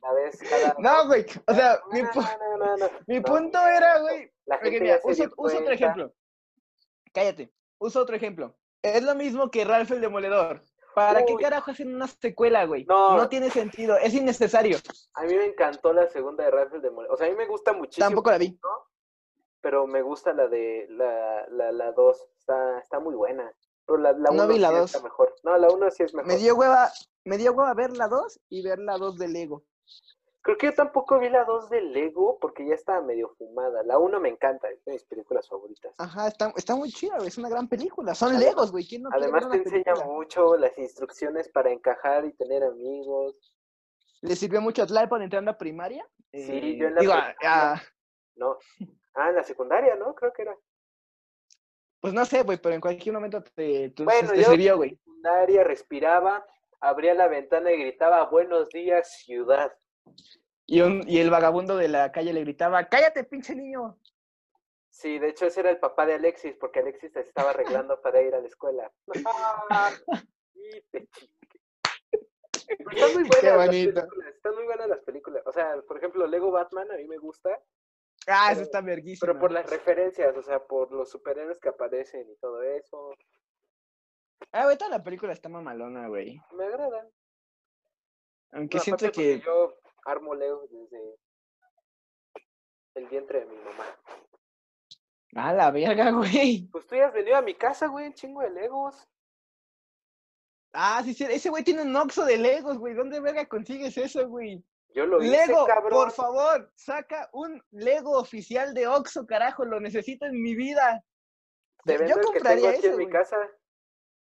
La 0.00 0.12
ves 0.12 0.38
cada... 0.48 0.74
No, 0.78 1.06
güey. 1.08 1.26
O 1.48 1.54
sea, 1.54 1.80
mi, 1.90 2.02
No, 2.02 2.10
pu- 2.10 2.38
no, 2.38 2.56
no, 2.58 2.76
no. 2.76 2.86
mi 3.08 3.20
punto 3.20 3.58
era, 3.66 3.98
güey. 4.00 4.30
La 4.46 4.58
gente 4.58 4.80
mira, 4.80 5.00
uso, 5.02 5.24
otro 5.36 5.70
ejemplo. 5.70 6.12
Cállate. 7.12 7.52
Uso 7.78 8.00
otro 8.00 8.16
ejemplo. 8.16 8.56
Es 8.82 9.02
lo 9.02 9.14
mismo 9.14 9.50
que 9.50 9.64
Ralph 9.64 9.90
el 9.90 10.00
Demoledor. 10.00 10.62
¿Para 10.94 11.24
qué 11.24 11.34
carajo 11.36 11.70
hacen 11.70 11.94
una 11.94 12.08
secuela, 12.08 12.64
güey? 12.64 12.84
No. 12.84 13.16
No 13.16 13.28
tiene 13.28 13.50
sentido. 13.50 13.96
Es 13.96 14.12
innecesario. 14.14 14.78
A 15.14 15.22
mí 15.22 15.34
me 15.34 15.46
encantó 15.46 15.92
la 15.92 16.08
segunda 16.08 16.44
de 16.44 16.50
Ralph 16.50 16.74
el 16.74 16.82
Demoledor. 16.82 17.14
O 17.14 17.16
sea, 17.16 17.26
a 17.26 17.30
mí 17.30 17.36
me 17.36 17.46
gusta 17.46 17.72
muchísimo. 17.72 18.06
Tampoco 18.06 18.30
la 18.30 18.38
vi. 18.38 18.50
¿no? 18.62 18.68
Pero 19.60 19.86
me 19.86 20.02
gusta 20.02 20.32
la 20.32 20.48
de 20.48 20.86
la, 20.90 21.46
la, 21.48 21.72
la 21.72 21.92
2. 21.92 22.28
Está, 22.38 22.78
está 22.80 22.98
muy 22.98 23.14
buena. 23.14 23.52
Pero 23.86 23.98
la, 23.98 24.12
la 24.12 24.30
No 24.30 24.44
uno 24.44 24.48
vi 24.48 24.58
la 24.58 24.68
sí 24.70 24.74
dos. 24.74 24.94
está 24.94 25.02
mejor. 25.04 25.34
No, 25.44 25.56
la 25.58 25.68
1 25.68 25.90
sí 25.90 26.02
es 26.02 26.14
mejor. 26.14 26.28
Me 26.28 26.38
dio 26.38 26.54
hueva, 26.54 26.90
me 27.24 27.38
dio 27.38 27.52
hueva 27.52 27.74
ver 27.74 27.96
la 27.96 28.08
2 28.08 28.40
y 28.48 28.62
ver 28.62 28.78
la 28.78 28.96
2 28.98 29.18
de 29.18 29.28
Lego. 29.28 29.64
Creo 30.42 30.56
que 30.56 30.66
yo 30.68 30.74
tampoco 30.74 31.18
vi 31.18 31.28
la 31.28 31.44
2 31.44 31.68
de 31.68 31.82
Lego 31.82 32.38
porque 32.40 32.66
ya 32.66 32.74
estaba 32.74 33.02
medio 33.02 33.28
fumada. 33.36 33.82
La 33.82 33.98
1 33.98 34.20
me 34.20 34.30
encanta, 34.30 34.70
es 34.70 34.82
de 34.86 34.92
mis 34.92 35.04
películas 35.04 35.46
favoritas. 35.48 35.94
Ajá, 35.98 36.28
está, 36.28 36.52
está 36.56 36.74
muy 36.76 36.90
chida, 36.90 37.16
güey. 37.16 37.28
Es 37.28 37.36
una 37.36 37.50
gran 37.50 37.68
película. 37.68 38.14
Son 38.14 38.30
Además- 38.30 38.44
Legos, 38.46 38.72
güey. 38.72 38.86
¿Quién 38.86 39.02
no 39.02 39.10
Además 39.12 39.42
te 39.42 39.46
una 39.48 39.56
enseña 39.56 39.84
película? 39.84 40.06
mucho 40.06 40.56
las 40.56 40.78
instrucciones 40.78 41.48
para 41.50 41.70
encajar 41.70 42.24
y 42.24 42.32
tener 42.32 42.64
amigos. 42.64 43.54
Le 44.22 44.34
sirvió 44.34 44.60
mucho 44.62 44.82
a 44.82 44.86
Tlalpan 44.86 45.22
entrando 45.22 45.50
a 45.50 45.58
primaria. 45.58 46.06
Sí, 46.32 46.50
Eh, 46.52 46.76
yo 46.78 46.86
en 46.88 46.94
la 46.94 47.00
digo, 47.00 47.12
a- 47.12 47.34
a- 47.42 47.82
No. 48.36 48.56
Ah, 49.14 49.28
en 49.28 49.34
la 49.36 49.42
secundaria, 49.42 49.96
¿no? 49.96 50.14
Creo 50.14 50.32
que 50.32 50.42
era. 50.42 50.56
pues 52.00 52.14
no 52.14 52.24
sé, 52.24 52.42
güey, 52.44 52.56
pero 52.56 52.74
en 52.74 52.80
cualquier 52.80 53.14
momento 53.14 53.42
te, 53.42 53.92
Bueno, 53.98 54.30
te 54.32 54.38
yo 54.42 54.44
sirvió, 54.50 54.72
en 54.72 54.76
güey. 54.78 54.90
secundaria 54.96 55.64
respiraba, 55.64 56.46
abría 56.80 57.12
la 57.12 57.28
ventana 57.28 57.70
y 57.72 57.78
gritaba, 57.78 58.24
buenos 58.30 58.70
días, 58.70 59.18
ciudad. 59.18 59.70
Y, 60.66 60.80
un- 60.82 61.02
y 61.08 61.18
el 61.18 61.30
vagabundo 61.30 61.76
de 61.76 61.88
la 61.88 62.12
calle 62.12 62.32
le 62.32 62.40
gritaba, 62.40 62.88
cállate, 62.88 63.24
pinche 63.24 63.54
niño. 63.54 63.98
Sí, 64.88 65.18
de 65.18 65.28
hecho 65.30 65.46
ese 65.46 65.60
era 65.60 65.70
el 65.70 65.78
papá 65.78 66.06
de 66.06 66.14
Alexis, 66.14 66.54
porque 66.56 66.80
Alexis 66.80 67.12
se 67.12 67.20
estaba 67.20 67.50
arreglando 67.50 68.00
para 68.02 68.20
ir 68.22 68.34
a 68.34 68.40
la 68.40 68.46
escuela. 68.48 68.92
Y 70.54 70.80
te 70.90 71.06
chingue. 71.08 71.60
Pero 72.66 72.90
Están 72.90 73.14
muy 73.14 73.24
buenas 73.24 73.40
Qué 73.40 73.46
las 73.48 73.68
películas, 73.68 74.34
están 74.34 74.54
muy 74.54 74.64
buenas 74.64 74.88
las 74.88 75.00
películas. 75.00 75.42
O 75.46 75.52
sea, 75.52 75.80
por 75.88 75.96
ejemplo, 75.96 76.26
Lego 76.26 76.50
Batman 76.50 76.90
a 76.92 76.96
mí 76.96 77.06
me 77.08 77.18
gusta, 77.18 77.50
Ah, 78.26 78.48
Pero- 78.48 78.52
eso 78.52 78.62
está 78.62 78.80
verguísimo. 78.82 79.26
pero 79.26 79.40
por 79.40 79.50
las 79.50 79.68
referencias, 79.70 80.36
o 80.36 80.42
sea, 80.42 80.62
por 80.64 80.92
los 80.92 81.10
superhéroes 81.10 81.58
que 81.58 81.70
aparecen 81.70 82.28
y 82.30 82.36
todo 82.36 82.62
eso, 82.62 83.14
Ah, 84.52 84.64
güey, 84.64 84.76
toda 84.76 84.90
la 84.90 85.02
película 85.02 85.32
está 85.32 85.48
mamalona, 85.48 86.06
güey. 86.08 86.38
me 86.52 86.64
agradan. 86.64 87.08
Aunque 88.52 88.76
No, 88.78 88.82
siento 88.84 89.10
que... 89.10 89.40
yo 89.40 89.78
armo 90.04 90.34
Legos 90.34 90.70
desde 90.70 91.16
el 92.94 93.06
vientre 93.08 93.40
de 93.40 93.46
mi 93.46 93.56
mamá. 93.56 93.84
Ah, 95.34 95.52
la 95.52 95.70
verga, 95.70 96.10
güey. 96.10 96.68
Pues 96.72 96.86
tú 96.86 96.96
ya 96.96 97.06
has 97.06 97.12
venido 97.12 97.36
a 97.36 97.42
mi 97.42 97.54
casa, 97.54 97.86
güey, 97.86 98.06
un 98.06 98.14
chingo 98.14 98.40
de 98.42 98.50
Legos. 98.50 99.08
Ah, 100.72 101.02
sí, 101.04 101.14
sí. 101.14 101.24
Ese 101.24 101.50
güey 101.50 101.64
tiene 101.64 101.82
un 101.82 101.94
oxo 101.94 102.24
de 102.24 102.36
Legos, 102.36 102.78
güey. 102.78 102.94
¿Dónde 102.94 103.20
verga 103.20 103.46
consigues 103.46 103.96
eso, 103.96 104.28
güey? 104.28 104.64
Yo 104.94 105.06
lo 105.06 105.22
hice, 105.22 105.46
Lego, 105.46 105.66
cabrón. 105.66 105.90
por 105.90 106.10
favor, 106.10 106.72
saca 106.74 107.30
un 107.32 107.62
Lego 107.70 108.18
oficial 108.18 108.74
de 108.74 108.88
Oxxo, 108.88 109.26
carajo, 109.26 109.64
lo 109.64 109.78
necesito 109.78 110.26
en 110.26 110.42
mi 110.42 110.54
vida. 110.54 111.04
Te 111.84 111.92
Yo 111.92 111.98
vendo 112.00 112.14
el 112.14 112.14
que 112.14 112.20
tengo 112.20 112.32
compraría 112.32 112.70
aquí 112.70 112.78
eso, 112.78 112.92
en 112.92 112.96
mi 112.98 113.08
casa. 113.08 113.36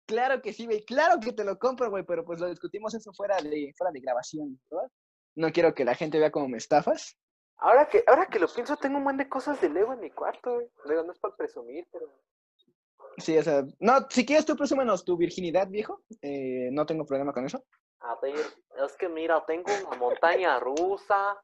Claro 0.06 0.42
que 0.42 0.52
sí, 0.52 0.66
güey, 0.66 0.84
claro 0.84 1.20
que 1.20 1.32
te 1.32 1.44
lo 1.44 1.58
compro, 1.58 1.90
güey, 1.90 2.04
pero 2.04 2.24
pues 2.24 2.40
lo 2.40 2.48
discutimos 2.48 2.94
eso 2.94 3.12
fuera 3.12 3.36
de, 3.36 3.72
fuera 3.76 3.92
de 3.92 4.00
grabación, 4.00 4.60
¿verdad? 4.70 4.90
No 5.36 5.52
quiero 5.52 5.74
que 5.74 5.84
la 5.84 5.94
gente 5.94 6.18
vea 6.18 6.32
cómo 6.32 6.48
me 6.48 6.58
estafas. 6.58 7.16
Ahora 7.58 7.88
que, 7.88 8.04
ahora 8.06 8.26
que 8.26 8.38
lo 8.38 8.48
pienso, 8.48 8.76
tengo 8.76 8.98
un 8.98 9.04
buen 9.04 9.16
de 9.16 9.28
cosas 9.28 9.60
de 9.60 9.68
Lego 9.68 9.92
en 9.92 10.00
mi 10.00 10.10
cuarto, 10.10 10.54
güey. 10.54 10.68
Digo, 10.88 11.02
no 11.02 11.12
es 11.12 11.18
para 11.18 11.36
presumir, 11.36 11.86
pero. 11.92 12.12
Sí, 13.18 13.36
o 13.38 13.42
sea, 13.42 13.64
no, 13.78 14.06
si 14.10 14.26
quieres 14.26 14.44
tú 14.44 14.56
presúmenos 14.56 15.04
tu 15.04 15.16
virginidad, 15.16 15.68
viejo, 15.68 16.02
eh, 16.20 16.68
no 16.72 16.84
tengo 16.84 17.06
problema 17.06 17.32
con 17.32 17.46
eso. 17.46 17.64
A 18.00 18.18
ver, 18.20 18.34
es 18.36 18.96
que 18.98 19.08
mira, 19.08 19.42
tengo 19.46 19.70
una 19.86 19.96
montaña 19.96 20.60
rusa, 20.60 21.40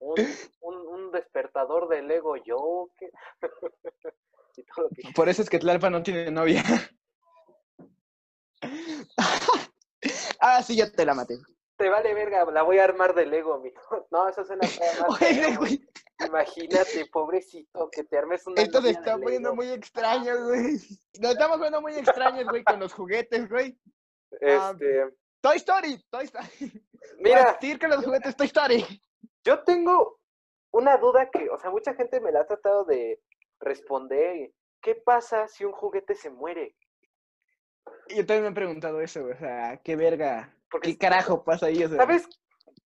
un, 0.00 0.16
un, 0.60 0.76
un 0.86 1.10
despertador 1.12 1.88
de 1.88 2.02
Lego 2.02 2.34
Joker. 2.44 3.10
y 4.56 4.64
todo 4.64 4.84
lo 4.84 4.90
que 4.90 5.12
Por 5.14 5.28
eso 5.30 5.40
es 5.42 5.48
que 5.48 5.58
Tlalpa 5.58 5.88
no 5.88 6.02
tiene 6.02 6.30
novia. 6.30 6.62
ah, 10.40 10.62
sí, 10.62 10.76
yo 10.76 10.92
te 10.92 11.06
la 11.06 11.14
maté. 11.14 11.38
Te 11.76 11.88
vale 11.88 12.14
verga, 12.14 12.44
la 12.52 12.62
voy 12.62 12.78
a 12.78 12.84
armar 12.84 13.14
de 13.14 13.26
Lego, 13.26 13.58
mijo. 13.58 14.06
No, 14.10 14.28
eso 14.28 14.44
suena 14.44 14.66
Oye, 15.20 15.56
güey, 15.56 15.84
Imagínate, 16.20 17.06
pobrecito, 17.12 17.88
que 17.90 18.04
te 18.04 18.16
armes 18.16 18.46
una 18.46 18.62
esto 18.62 18.80
de 18.80 18.90
está 18.90 19.18
poniendo 19.18 19.54
muy 19.54 19.70
extraño, 19.70 20.44
güey. 20.44 20.74
Nos 21.20 21.32
estamos 21.32 21.56
poniendo 21.56 21.80
muy 21.80 21.94
extraños, 21.94 22.46
güey, 22.46 22.62
con 22.62 22.78
los 22.78 22.92
juguetes, 22.92 23.48
güey. 23.48 23.76
Este, 24.40 25.12
Toy 25.40 25.56
Story, 25.56 26.04
Toy 26.10 26.24
Story. 26.24 26.48
mira, 27.18 27.52
Decir 27.52 27.78
que 27.78 27.88
los 27.88 28.04
juguetes 28.04 28.36
Toy 28.36 28.46
Story. 28.46 28.84
yo 29.44 29.64
tengo 29.64 30.20
una 30.70 30.96
duda 30.98 31.30
que, 31.30 31.50
o 31.50 31.58
sea, 31.58 31.70
mucha 31.70 31.94
gente 31.94 32.20
me 32.20 32.30
la 32.30 32.40
ha 32.40 32.46
tratado 32.46 32.84
de 32.84 33.20
responder. 33.60 34.52
¿Qué 34.80 34.94
pasa 34.94 35.48
si 35.48 35.64
un 35.64 35.72
juguete 35.72 36.14
se 36.14 36.30
muere? 36.30 36.76
Y 38.08 38.16
Yo 38.16 38.26
también 38.26 38.44
me 38.44 38.48
he 38.50 38.54
preguntado 38.54 39.00
eso, 39.00 39.26
o 39.26 39.34
sea, 39.34 39.80
qué 39.82 39.96
verga, 39.96 40.54
Porque 40.74 40.90
qué 40.90 40.98
carajo 40.98 41.44
pasa 41.44 41.66
ahí, 41.66 41.84
o 41.84 41.88
sea. 41.88 41.98
¿Sabes 41.98 42.28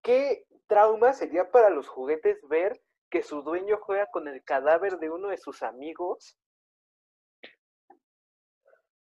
qué 0.03 0.45
trauma 0.67 1.15
sería 1.15 1.51
para 1.51 1.71
los 1.71 1.89
juguetes 1.89 2.37
ver 2.47 2.79
que 3.09 3.23
su 3.23 3.41
dueño 3.41 3.79
juega 3.81 4.05
con 4.11 4.29
el 4.29 4.45
cadáver 4.45 4.99
de 4.99 5.09
uno 5.09 5.29
de 5.29 5.39
sus 5.39 5.63
amigos? 5.63 6.37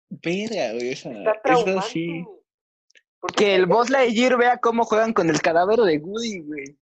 Verga, 0.08 0.72
güey, 0.72 0.92
Está 0.92 1.40
eso 1.44 1.82
sí. 1.82 2.24
Que 3.36 3.56
el 3.56 3.66
Buzz 3.66 3.90
Lightyear 3.90 4.38
vea 4.38 4.56
cómo 4.56 4.84
juegan 4.84 5.12
con 5.12 5.28
el 5.28 5.42
cadáver 5.42 5.80
de 5.80 5.98
Woody, 5.98 6.40
güey. 6.40 6.78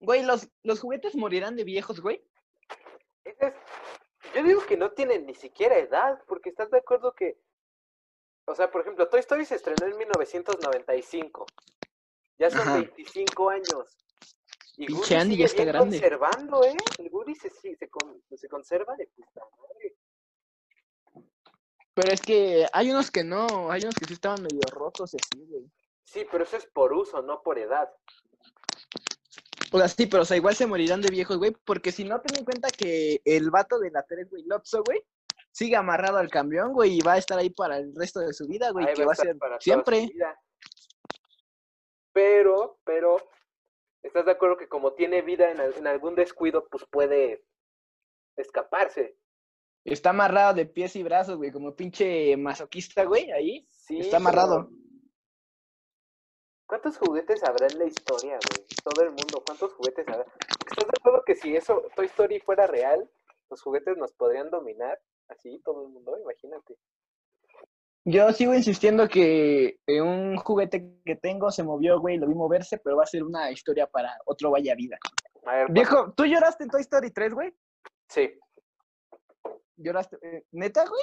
Güey, 0.00 0.24
¿los, 0.24 0.48
¿los 0.64 0.80
juguetes 0.80 1.14
morirán 1.14 1.54
de 1.54 1.62
viejos, 1.62 2.00
güey? 2.00 2.20
Es- 3.22 3.54
Yo 4.34 4.42
digo 4.42 4.66
que 4.66 4.76
no 4.76 4.90
tienen 4.90 5.24
ni 5.24 5.36
siquiera 5.36 5.78
edad, 5.78 6.20
porque 6.26 6.50
estás 6.50 6.68
de 6.72 6.78
acuerdo 6.78 7.12
que, 7.12 7.38
o 8.48 8.54
sea, 8.54 8.70
por 8.70 8.80
ejemplo, 8.82 9.08
Toy 9.08 9.20
Story 9.20 9.44
se 9.44 9.54
estrenó 9.56 9.86
en 9.86 9.96
1995. 9.96 11.46
Ya 12.38 12.50
son 12.50 12.60
Ajá. 12.60 12.74
25 12.78 13.50
años. 13.50 13.96
Y 14.76 14.86
Pinche 14.86 15.02
Woody 15.02 15.14
Andy 15.16 15.30
sigue 15.34 15.38
ya 15.40 15.44
está 15.46 15.62
bien 15.62 15.68
grande. 15.74 16.00
conservando, 16.00 16.64
¿eh? 16.64 16.76
El 16.98 17.08
Woody 17.12 17.34
se, 17.34 17.50
sí- 17.50 17.74
se, 17.74 17.88
con- 17.88 18.22
se 18.36 18.48
conserva 18.48 18.94
de 18.96 19.06
puta 19.08 19.40
madre. 19.60 19.96
Pero 21.94 22.12
es 22.12 22.20
que 22.20 22.66
hay 22.72 22.90
unos 22.92 23.10
que 23.10 23.24
no, 23.24 23.70
hay 23.72 23.82
unos 23.82 23.96
que 23.96 24.04
sí 24.06 24.12
estaban 24.14 24.40
medio 24.42 24.60
rotos 24.70 25.14
así, 25.14 25.44
güey. 25.46 25.64
Sí, 26.04 26.24
pero 26.30 26.44
eso 26.44 26.56
es 26.56 26.66
por 26.66 26.92
uso, 26.92 27.20
no 27.22 27.42
por 27.42 27.58
edad. 27.58 27.90
O 29.72 29.78
sea, 29.78 29.88
sí, 29.88 30.06
pero 30.06 30.22
o 30.22 30.24
sea, 30.24 30.36
igual 30.36 30.54
se 30.54 30.66
morirán 30.66 31.02
de 31.02 31.10
viejos, 31.10 31.36
güey, 31.38 31.50
porque 31.64 31.90
si 31.92 32.04
no, 32.04 32.20
ten 32.20 32.38
en 32.38 32.44
cuenta 32.44 32.70
que 32.70 33.20
el 33.24 33.50
vato 33.50 33.78
de 33.80 33.90
la 33.90 34.04
3, 34.04 34.30
güey, 34.30 34.44
Lotso, 34.44 34.82
güey, 34.84 35.04
sigue 35.58 35.74
amarrado 35.76 36.18
al 36.18 36.30
camión, 36.30 36.72
güey, 36.72 36.98
y 36.98 37.00
va 37.00 37.14
a 37.14 37.18
estar 37.18 37.36
ahí 37.36 37.50
para 37.50 37.78
el 37.78 37.92
resto 37.96 38.20
de 38.20 38.32
su 38.32 38.46
vida, 38.46 38.70
güey, 38.70 38.86
Ahí 38.86 38.94
que 38.94 39.04
va 39.04 39.12
a 39.12 39.16
ser 39.16 39.36
para 39.36 39.60
siempre. 39.60 40.06
vida. 40.06 40.40
Pero, 42.12 42.78
pero, 42.84 43.16
¿estás 44.02 44.24
de 44.24 44.32
acuerdo 44.32 44.56
que 44.56 44.68
como 44.68 44.92
tiene 44.94 45.22
vida 45.22 45.50
en, 45.50 45.60
al- 45.60 45.74
en 45.74 45.86
algún 45.86 46.14
descuido, 46.14 46.68
pues 46.70 46.84
puede 46.90 47.44
escaparse? 48.36 49.16
Está 49.84 50.10
amarrado 50.10 50.54
de 50.54 50.66
pies 50.66 50.94
y 50.96 51.02
brazos, 51.02 51.36
güey, 51.36 51.50
como 51.50 51.74
pinche 51.74 52.36
masoquista, 52.36 53.04
güey, 53.04 53.30
ahí. 53.32 53.66
Sí, 53.70 53.98
Está 54.00 54.18
amarrado. 54.18 54.68
pero- 54.68 54.78
¿Cuántos 56.66 56.98
juguetes 56.98 57.42
habrá 57.44 57.66
en 57.66 57.78
la 57.78 57.86
historia, 57.86 58.38
güey? 58.50 58.64
Todo 58.84 59.02
el 59.02 59.08
mundo, 59.10 59.42
¿cuántos 59.46 59.72
juguetes 59.74 60.06
habrá? 60.06 60.26
¿Estás 60.70 60.86
de 60.86 60.92
acuerdo 61.00 61.22
que 61.24 61.34
si 61.34 61.56
eso, 61.56 61.82
Toy 61.96 62.06
Story 62.06 62.40
fuera 62.40 62.66
real, 62.66 63.10
los 63.48 63.62
juguetes 63.62 63.96
nos 63.96 64.12
podrían 64.12 64.50
dominar? 64.50 65.00
Así, 65.28 65.60
todo 65.64 65.86
el 65.86 65.92
mundo, 65.92 66.18
imagínate. 66.18 66.76
Yo 68.04 68.32
sigo 68.32 68.54
insistiendo 68.54 69.06
que 69.08 69.78
eh, 69.86 70.00
un 70.00 70.36
juguete 70.38 70.94
que 71.04 71.16
tengo 71.16 71.50
se 71.50 71.62
movió, 71.62 72.00
güey, 72.00 72.16
lo 72.16 72.26
vi 72.26 72.34
moverse, 72.34 72.78
pero 72.78 72.96
va 72.96 73.02
a 73.02 73.06
ser 73.06 73.22
una 73.22 73.50
historia 73.50 73.86
para 73.86 74.16
otro 74.24 74.50
vaya 74.50 74.74
vida. 74.74 74.96
A 75.44 75.56
ver, 75.56 75.70
Viejo, 75.70 76.12
¿tú 76.14 76.24
lloraste 76.24 76.64
en 76.64 76.70
Toy 76.70 76.80
Story 76.80 77.10
3, 77.10 77.34
güey? 77.34 77.54
Sí. 78.08 78.38
¿Lloraste? 79.76 80.16
eh, 80.22 80.44
¿Neta, 80.52 80.86
güey? 80.86 81.02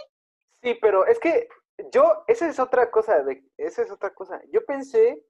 Sí, 0.64 0.78
pero 0.82 1.06
es 1.06 1.20
que 1.20 1.48
yo, 1.92 2.24
esa 2.28 2.50
es 2.50 2.60
otra 2.60 2.90
cosa, 2.90 3.22
de, 3.24 3.44
esa 3.58 3.84
es 3.84 3.92
otra 3.92 4.14
cosa. 4.14 4.42
Yo 4.52 4.66
pensé, 4.66 5.24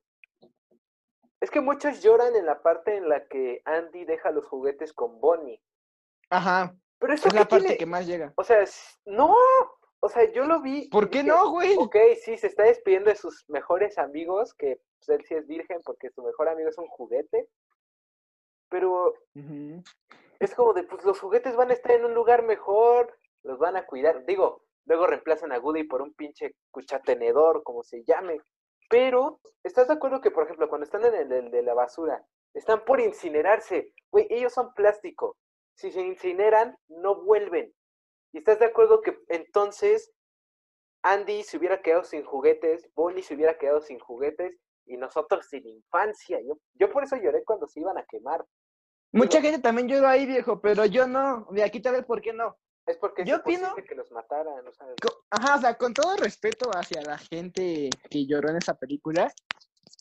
es 1.41 1.51
que 1.51 1.59
muchos 1.59 2.01
lloran 2.01 2.35
en 2.35 2.45
la 2.45 2.61
parte 2.61 2.95
en 2.95 3.09
la 3.09 3.27
que 3.27 3.61
Andy 3.65 4.05
deja 4.05 4.31
los 4.31 4.45
juguetes 4.45 4.93
con 4.93 5.19
Bonnie. 5.19 5.61
Ajá, 6.29 6.73
Pero 7.05 7.13
eso 7.13 7.27
es 7.27 7.35
la 7.35 7.47
parte 7.47 7.65
tiene? 7.65 7.77
que 7.77 7.85
más 7.85 8.07
llega. 8.07 8.33
O 8.35 8.43
sea, 8.43 8.65
no, 9.05 9.35
o 9.99 10.09
sea, 10.09 10.31
yo 10.31 10.43
lo 10.45 10.59
vi. 10.59 10.89
¿Por 10.89 11.11
qué 11.11 11.19
dije, 11.19 11.29
no, 11.29 11.51
güey? 11.51 11.75
Ok, 11.77 11.95
sí, 12.19 12.35
se 12.35 12.47
está 12.47 12.63
despidiendo 12.63 13.11
de 13.11 13.15
sus 13.15 13.45
mejores 13.47 13.99
amigos, 13.99 14.55
que 14.55 14.81
pues, 14.97 15.19
él 15.19 15.23
sí 15.23 15.35
es 15.35 15.45
virgen 15.45 15.81
porque 15.85 16.09
su 16.09 16.23
mejor 16.23 16.49
amigo 16.49 16.67
es 16.67 16.79
un 16.79 16.87
juguete. 16.87 17.47
Pero 18.69 19.13
es 20.39 20.55
como 20.55 20.73
de, 20.73 20.81
pues 20.81 21.05
los 21.05 21.19
juguetes 21.19 21.55
van 21.55 21.69
a 21.69 21.73
estar 21.73 21.91
en 21.91 22.05
un 22.05 22.15
lugar 22.15 22.41
mejor, 22.41 23.15
los 23.43 23.59
van 23.59 23.75
a 23.75 23.85
cuidar. 23.85 24.25
Digo, 24.25 24.63
luego 24.85 25.05
reemplazan 25.05 25.51
a 25.51 25.59
Woody 25.59 25.83
por 25.83 26.01
un 26.01 26.11
pinche 26.15 26.55
cuchatenedor, 26.71 27.61
como 27.61 27.83
se 27.83 28.03
llame. 28.03 28.41
Pero, 28.89 29.41
¿estás 29.63 29.89
de 29.89 29.93
acuerdo 29.93 30.21
que, 30.21 30.31
por 30.31 30.45
ejemplo, 30.45 30.69
cuando 30.69 30.85
están 30.85 31.05
en 31.05 31.13
el, 31.13 31.31
el 31.31 31.51
de 31.51 31.61
la 31.61 31.75
basura, 31.75 32.25
están 32.55 32.83
por 32.83 32.99
incinerarse? 32.99 33.91
Güey, 34.09 34.25
ellos 34.31 34.53
son 34.53 34.73
plástico. 34.73 35.37
Si 35.75 35.91
se 35.91 36.01
incineran, 36.01 36.77
no 36.87 37.23
vuelven. 37.23 37.73
¿Y 38.31 38.39
estás 38.39 38.59
de 38.59 38.65
acuerdo 38.65 39.01
que 39.01 39.17
entonces 39.29 40.11
Andy 41.03 41.43
se 41.43 41.57
hubiera 41.57 41.81
quedado 41.81 42.03
sin 42.03 42.23
juguetes, 42.23 42.89
Bonnie 42.95 43.23
se 43.23 43.35
hubiera 43.35 43.57
quedado 43.57 43.81
sin 43.81 43.99
juguetes 43.99 44.57
y 44.85 44.97
nosotros 44.97 45.45
sin 45.47 45.67
infancia? 45.67 46.39
Yo, 46.41 46.57
yo 46.73 46.91
por 46.91 47.03
eso 47.03 47.15
lloré 47.17 47.43
cuando 47.43 47.67
se 47.67 47.79
iban 47.81 47.97
a 47.97 48.05
quemar. 48.05 48.45
Mucha 49.11 49.41
gente 49.41 49.59
también 49.59 49.87
lloró 49.87 50.07
ahí, 50.07 50.25
viejo, 50.25 50.59
pero 50.59 50.85
yo 50.85 51.07
no. 51.07 51.47
De 51.51 51.63
aquí 51.63 51.79
te 51.79 51.91
ves 51.91 52.03
por 52.05 52.21
qué 52.21 52.33
no. 52.33 52.57
Es 52.85 52.97
porque 52.97 53.23
Yo 53.23 53.37
opino- 53.37 53.73
que 53.87 53.95
los 53.95 54.11
mataran, 54.11 54.63
Co- 55.01 55.23
Ajá, 55.31 55.55
o 55.57 55.61
sea, 55.61 55.77
con 55.77 55.93
todo 55.93 56.15
respeto 56.17 56.69
hacia 56.75 57.01
la 57.01 57.17
gente 57.17 57.89
que 58.09 58.25
lloró 58.27 58.49
en 58.49 58.57
esa 58.57 58.75
película, 58.75 59.31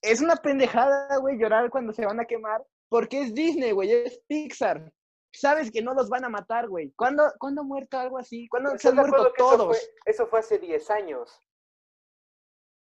es 0.03 0.21
una 0.21 0.37
pendejada, 0.37 1.17
güey, 1.19 1.39
llorar 1.39 1.71
cuando 1.71 1.93
se 1.93 2.05
van 2.05 2.21
a 2.21 2.27
quemar, 2.27 2.63
porque 2.91 3.23
es 3.23 3.35
Disney, 3.35 3.71
güey, 3.73 3.91
es 3.93 4.21
Pixar. 4.27 4.93
Sabes 5.37 5.71
que 5.73 5.83
no 5.83 5.95
los 5.95 6.09
van 6.09 6.25
a 6.25 6.29
matar, 6.29 6.69
güey. 6.69 6.93
¿Cuándo, 6.93 7.25
¿cuándo 7.39 7.63
ha 7.63 7.65
muerto 7.65 7.99
algo 7.99 8.19
así? 8.19 8.47
¿Cuándo 8.49 8.71
se 8.71 8.77
¿Estás 8.77 8.93
han 8.93 8.97
muerto 8.99 9.27
eso 9.27 9.35
todos? 9.37 9.67
fue, 9.79 9.79
eso 10.13 10.27
fue 10.29 10.39
hace 10.39 10.59
10 10.59 10.91
años? 10.91 11.41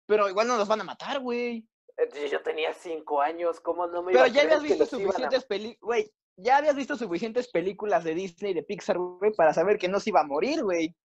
Pero 0.08 0.28
igual 0.30 0.48
no 0.48 0.58
los 0.58 0.68
van 0.68 0.82
a 0.82 0.84
matar, 0.84 1.20
güey. 1.20 1.68
Eh, 1.98 2.28
Yo 2.30 2.42
tenía 2.42 2.74
5 2.74 3.22
años, 3.22 3.60
¿cómo 3.60 3.86
no 3.88 4.02
me 4.02 4.12
iba 4.14 4.22
Pero 4.22 4.26
a 4.26 4.28
ya 4.28 4.42
creer 4.42 4.58
habías 4.58 4.64
visto 4.80 4.96
iban 4.98 5.10
a- 5.10 5.12
suficientes 5.12 5.46
películas, 5.46 5.80
güey. 5.82 6.12
Ya 6.42 6.58
habías 6.58 6.76
visto 6.76 6.96
suficientes 6.96 7.50
películas 7.50 8.04
de 8.06 8.16
Disney 8.16 8.52
y 8.52 8.56
de 8.56 8.64
Pixar, 8.64 8.98
güey, 8.98 9.34
para 9.34 9.54
saber 9.54 9.78
que 9.78 9.90
no 9.90 10.00
se 10.00 10.10
iba 10.10 10.22
a 10.22 10.26
morir, 10.26 10.64
güey. 10.64 10.96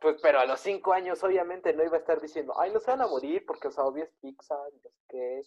Pues, 0.00 0.16
pero 0.20 0.40
a 0.40 0.44
los 0.44 0.60
5 0.60 0.92
años 0.92 1.22
obviamente 1.22 1.72
no 1.72 1.84
iba 1.84 1.96
a 1.96 2.00
estar 2.00 2.20
diciendo, 2.20 2.52
ay, 2.58 2.72
no 2.72 2.80
se 2.80 2.90
van 2.90 3.00
a 3.00 3.06
morir 3.06 3.44
porque, 3.46 3.68
o 3.68 3.70
sea, 3.70 3.84
obvio 3.84 4.04
es 4.04 4.10
Pixar, 4.20 4.58
no 4.58 4.90
sé 4.90 4.90
qué. 5.08 5.42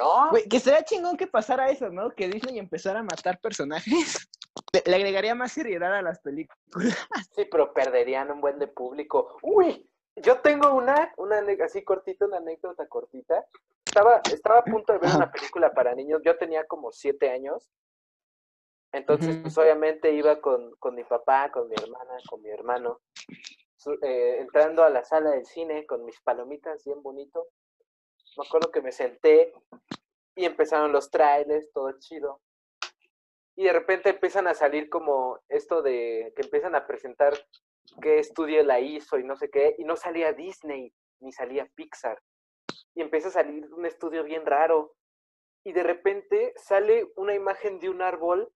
No, 0.00 0.30
Güey, 0.30 0.48
que 0.48 0.58
sería 0.60 0.82
chingón 0.82 1.16
que 1.18 1.26
pasara 1.26 1.68
eso, 1.68 1.90
¿no? 1.90 2.10
Que 2.10 2.26
Disney 2.26 2.58
empezara 2.58 3.00
a 3.00 3.02
matar 3.02 3.38
personajes. 3.38 4.30
Le 4.86 4.96
agregaría 4.96 5.34
más 5.34 5.52
seriedad 5.52 5.94
a 5.94 6.00
las 6.00 6.20
películas. 6.20 6.58
sí, 7.36 7.44
pero 7.50 7.74
perderían 7.74 8.30
un 8.30 8.40
buen 8.40 8.58
de 8.58 8.66
público. 8.66 9.36
Uy, 9.42 9.86
yo 10.16 10.40
tengo 10.40 10.72
una, 10.72 11.12
una 11.18 11.42
así 11.62 11.84
cortita, 11.84 12.24
una 12.24 12.38
anécdota 12.38 12.86
cortita. 12.86 13.44
Estaba, 13.84 14.22
estaba 14.32 14.60
a 14.60 14.64
punto 14.64 14.94
de 14.94 15.00
ver 15.00 15.14
una 15.14 15.30
película 15.30 15.72
para 15.72 15.94
niños, 15.94 16.22
yo 16.24 16.38
tenía 16.38 16.64
como 16.66 16.92
7 16.92 17.30
años. 17.30 17.70
Entonces, 18.92 19.36
pues 19.42 19.56
obviamente 19.58 20.12
iba 20.12 20.40
con, 20.40 20.74
con 20.76 20.94
mi 20.94 21.04
papá, 21.04 21.52
con 21.52 21.68
mi 21.68 21.74
hermana, 21.80 22.14
con 22.28 22.42
mi 22.42 22.48
hermano, 22.48 23.00
eh, 24.02 24.38
entrando 24.40 24.82
a 24.82 24.90
la 24.90 25.04
sala 25.04 25.30
del 25.30 25.46
cine 25.46 25.86
con 25.86 26.04
mis 26.04 26.20
palomitas 26.22 26.84
bien 26.84 27.02
bonito. 27.02 27.46
Me 28.36 28.46
acuerdo 28.46 28.70
que 28.70 28.80
me 28.80 28.92
senté 28.92 29.52
y 30.34 30.44
empezaron 30.44 30.92
los 30.92 31.10
trailers, 31.10 31.70
todo 31.72 31.92
chido. 31.98 32.40
Y 33.56 33.64
de 33.64 33.72
repente 33.72 34.10
empiezan 34.10 34.46
a 34.46 34.54
salir 34.54 34.88
como 34.88 35.38
esto 35.48 35.82
de 35.82 36.32
que 36.36 36.42
empiezan 36.42 36.74
a 36.74 36.86
presentar 36.86 37.34
qué 38.00 38.18
estudio 38.18 38.62
la 38.62 38.80
hizo 38.80 39.18
y 39.18 39.24
no 39.24 39.36
sé 39.36 39.50
qué, 39.50 39.74
y 39.78 39.84
no 39.84 39.96
salía 39.96 40.32
Disney 40.32 40.94
ni 41.20 41.32
salía 41.32 41.66
Pixar. 41.74 42.22
Y 42.94 43.02
empieza 43.02 43.28
a 43.28 43.32
salir 43.32 43.72
un 43.74 43.84
estudio 43.84 44.24
bien 44.24 44.46
raro. 44.46 44.94
Y 45.64 45.72
de 45.72 45.82
repente 45.82 46.54
sale 46.56 47.10
una 47.16 47.34
imagen 47.34 47.78
de 47.80 47.90
un 47.90 48.00
árbol 48.00 48.50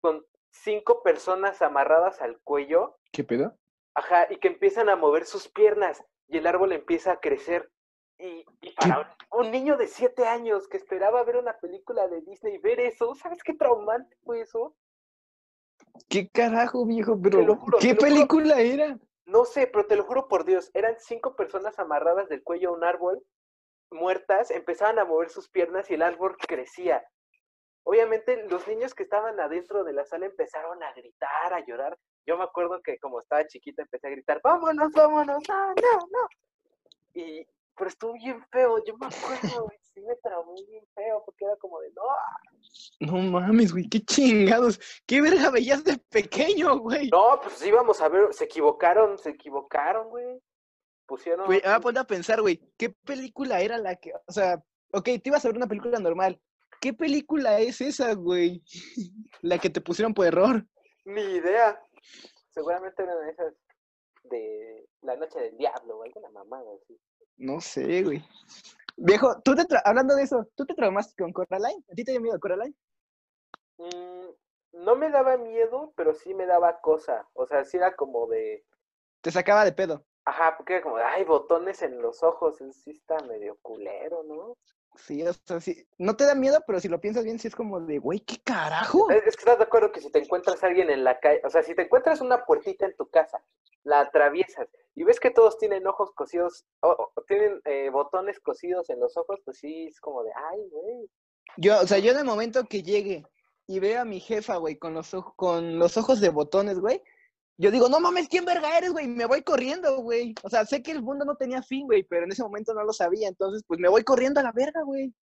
con 0.00 0.26
cinco 0.50 1.02
personas 1.02 1.62
amarradas 1.62 2.20
al 2.20 2.40
cuello, 2.40 2.98
¿Qué 3.12 3.22
pedo? 3.22 3.56
ajá, 3.94 4.26
y 4.30 4.38
que 4.38 4.48
empiezan 4.48 4.88
a 4.88 4.96
mover 4.96 5.24
sus 5.26 5.48
piernas 5.48 6.04
y 6.26 6.38
el 6.38 6.46
árbol 6.46 6.72
empieza 6.72 7.12
a 7.12 7.20
crecer. 7.20 7.70
Y, 8.18 8.44
y 8.60 8.72
para 8.74 9.14
un, 9.30 9.46
un 9.46 9.50
niño 9.50 9.76
de 9.76 9.88
siete 9.88 10.26
años 10.26 10.68
que 10.68 10.76
esperaba 10.76 11.24
ver 11.24 11.36
una 11.36 11.58
película 11.58 12.06
de 12.08 12.20
Disney, 12.20 12.58
ver 12.58 12.80
eso, 12.80 13.14
¿sabes 13.14 13.42
qué 13.42 13.54
traumante 13.54 14.16
fue 14.24 14.40
eso? 14.40 14.76
¿Qué 16.08 16.28
carajo, 16.28 16.86
viejo? 16.86 17.18
Pero, 17.20 17.56
juro, 17.56 17.78
¿qué 17.80 17.94
juro. 17.94 18.00
película 18.00 18.60
era? 18.60 18.98
No 19.26 19.44
sé, 19.44 19.66
pero 19.66 19.86
te 19.86 19.96
lo 19.96 20.04
juro 20.04 20.28
por 20.28 20.44
Dios, 20.44 20.70
eran 20.74 20.96
cinco 20.98 21.36
personas 21.36 21.78
amarradas 21.78 22.28
del 22.28 22.42
cuello 22.42 22.70
a 22.70 22.72
un 22.72 22.84
árbol, 22.84 23.22
muertas, 23.90 24.50
empezaban 24.50 24.98
a 24.98 25.04
mover 25.04 25.30
sus 25.30 25.48
piernas 25.48 25.90
y 25.90 25.94
el 25.94 26.02
árbol 26.02 26.36
crecía. 26.36 27.04
Obviamente 27.84 28.46
los 28.48 28.66
niños 28.68 28.94
que 28.94 29.02
estaban 29.02 29.38
adentro 29.40 29.84
de 29.84 29.92
la 29.92 30.04
sala 30.04 30.26
empezaron 30.26 30.82
a 30.82 30.92
gritar, 30.92 31.52
a 31.52 31.64
llorar. 31.64 31.98
Yo 32.26 32.36
me 32.36 32.44
acuerdo 32.44 32.80
que 32.82 32.98
como 32.98 33.20
estaba 33.20 33.46
chiquita 33.46 33.82
empecé 33.82 34.06
a 34.06 34.10
gritar, 34.10 34.40
vámonos, 34.42 34.92
vámonos, 34.92 35.42
no, 35.48 35.68
no, 35.68 35.98
no. 36.10 36.28
Y, 37.14 37.46
pero 37.82 37.90
estuvo 37.90 38.12
bien 38.12 38.40
feo, 38.52 38.78
yo 38.84 38.96
me 38.96 39.06
acuerdo, 39.06 39.64
güey, 39.64 39.76
sí 39.92 40.00
me 40.02 40.14
traumó 40.22 40.54
bien 40.68 40.86
feo, 40.94 41.20
porque 41.24 41.44
era 41.44 41.56
como 41.56 41.80
de, 41.80 41.90
no, 41.90 42.02
No 43.00 43.40
mames, 43.40 43.72
güey, 43.72 43.88
qué 43.88 43.98
chingados. 43.98 44.78
¿Qué 45.04 45.20
verga 45.20 45.50
veías 45.50 45.82
de 45.82 45.98
pequeño, 45.98 46.78
güey? 46.78 47.08
no, 47.10 47.40
pues 47.42 47.60
íbamos 47.66 48.00
a 48.00 48.08
ver, 48.08 48.32
se 48.32 48.44
equivocaron, 48.44 49.18
se 49.18 49.30
equivocaron, 49.30 50.10
güey. 50.10 50.40
Pusieron... 51.06 51.46
Güey, 51.46 51.60
ah, 51.64 51.80
ponte 51.80 51.98
a 51.98 52.04
pensar, 52.04 52.40
güey, 52.40 52.60
¿qué 52.78 52.90
película 52.90 53.60
era 53.60 53.76
la 53.78 53.96
que, 53.96 54.12
o 54.14 54.32
sea, 54.32 54.62
ok, 54.92 55.04
te 55.04 55.22
ibas 55.24 55.44
a 55.44 55.48
ver 55.48 55.56
una 55.56 55.66
película 55.66 55.98
normal. 55.98 56.40
¿Qué 56.80 56.92
película 56.92 57.58
es 57.58 57.80
esa, 57.80 58.14
güey? 58.14 58.62
La 59.42 59.58
que 59.58 59.70
te 59.70 59.80
pusieron 59.80 60.14
por 60.14 60.26
error. 60.26 60.64
Ni 61.04 61.20
idea. 61.20 61.84
Seguramente 62.50 63.02
eran 63.02 63.28
esas 63.28 63.54
de 64.22 64.88
La 65.00 65.16
Noche 65.16 65.40
del 65.40 65.56
Diablo 65.56 65.98
o 65.98 66.04
alguna 66.04 66.30
mamada 66.30 66.70
así. 66.80 66.96
No 67.36 67.60
sé, 67.60 68.02
güey. 68.02 68.22
Viejo, 68.96 69.40
tú 69.42 69.54
te 69.54 69.62
tra- 69.62 69.82
hablando 69.84 70.14
de 70.14 70.22
eso, 70.22 70.46
¿tú 70.54 70.64
te 70.66 70.74
traumaste 70.74 71.20
con 71.20 71.32
Coraline? 71.32 71.82
¿A 71.90 71.94
ti 71.94 72.04
te 72.04 72.12
dio 72.12 72.20
miedo 72.20 72.38
Coraline? 72.38 72.74
Mm, 73.78 74.28
no 74.84 74.96
me 74.96 75.10
daba 75.10 75.36
miedo, 75.36 75.92
pero 75.96 76.14
sí 76.14 76.34
me 76.34 76.46
daba 76.46 76.80
cosa. 76.80 77.28
O 77.34 77.46
sea, 77.46 77.64
sí 77.64 77.76
era 77.76 77.96
como 77.96 78.26
de. 78.26 78.64
Te 79.22 79.30
sacaba 79.30 79.64
de 79.64 79.72
pedo. 79.72 80.04
Ajá, 80.24 80.56
porque 80.56 80.74
era 80.74 80.82
como, 80.82 80.98
de, 80.98 81.02
ay, 81.02 81.24
botones 81.24 81.82
en 81.82 82.00
los 82.00 82.22
ojos. 82.22 82.60
eso 82.60 82.72
Sí 82.72 82.90
está 82.90 83.18
medio 83.20 83.58
culero, 83.62 84.22
¿no? 84.22 84.56
Sí, 84.96 85.22
o 85.26 85.32
sea, 85.32 85.60
sí. 85.60 85.86
No 85.98 86.16
te 86.16 86.24
da 86.24 86.34
miedo, 86.34 86.62
pero 86.66 86.78
si 86.78 86.88
lo 86.88 87.00
piensas 87.00 87.24
bien, 87.24 87.38
sí 87.38 87.48
es 87.48 87.56
como 87.56 87.80
de, 87.80 87.98
güey, 87.98 88.20
¿qué 88.20 88.36
carajo? 88.44 89.10
Es 89.10 89.26
es 89.26 89.36
que 89.36 89.40
estás 89.40 89.58
de 89.58 89.64
acuerdo 89.64 89.90
que 89.90 90.00
si 90.00 90.10
te 90.10 90.18
encuentras 90.18 90.62
a 90.62 90.66
alguien 90.66 90.90
en 90.90 91.02
la 91.02 91.18
calle, 91.18 91.40
o 91.44 91.50
sea, 91.50 91.62
si 91.62 91.74
te 91.74 91.82
encuentras 91.82 92.20
una 92.20 92.44
puertita 92.44 92.84
en 92.86 92.94
tu 92.96 93.08
casa, 93.08 93.42
la 93.84 94.00
atraviesas 94.00 94.68
y 94.94 95.04
ves 95.04 95.20
que 95.20 95.30
todos 95.30 95.58
tienen 95.58 95.86
ojos 95.86 96.12
cosidos, 96.12 96.64
o, 96.80 97.10
o 97.14 97.22
tienen 97.22 97.60
eh, 97.64 97.90
botones 97.90 98.40
cosidos 98.40 98.90
en 98.90 99.00
los 99.00 99.16
ojos, 99.16 99.40
pues 99.44 99.58
sí, 99.58 99.86
es 99.86 100.00
como 100.00 100.22
de, 100.22 100.30
ay, 100.34 100.60
güey. 100.70 101.10
Yo, 101.56 101.80
o 101.80 101.86
sea, 101.86 101.98
yo 101.98 102.12
en 102.12 102.18
el 102.18 102.24
momento 102.24 102.64
que 102.64 102.82
llegue 102.82 103.24
y 103.66 103.78
veo 103.80 104.02
a 104.02 104.04
mi 104.04 104.20
jefa, 104.20 104.56
güey, 104.56 104.76
con 104.76 104.94
los, 104.94 105.10
con 105.36 105.78
los 105.78 105.96
ojos 105.96 106.20
de 106.20 106.28
botones, 106.28 106.78
güey, 106.78 107.02
yo 107.58 107.70
digo, 107.70 107.88
no 107.88 108.00
mames, 108.00 108.28
¿quién 108.28 108.44
verga 108.44 108.76
eres, 108.76 108.92
güey? 108.92 109.06
Me 109.06 109.26
voy 109.26 109.42
corriendo, 109.42 109.98
güey. 109.98 110.34
O 110.42 110.48
sea, 110.48 110.64
sé 110.64 110.82
que 110.82 110.90
el 110.90 111.02
mundo 111.02 111.24
no 111.24 111.36
tenía 111.36 111.62
fin, 111.62 111.86
güey, 111.86 112.02
pero 112.02 112.24
en 112.24 112.32
ese 112.32 112.42
momento 112.42 112.74
no 112.74 112.82
lo 112.82 112.92
sabía, 112.92 113.28
entonces, 113.28 113.62
pues 113.66 113.78
me 113.78 113.88
voy 113.88 114.02
corriendo 114.02 114.40
a 114.40 114.42
la 114.42 114.52
verga, 114.52 114.82
güey. 114.82 115.14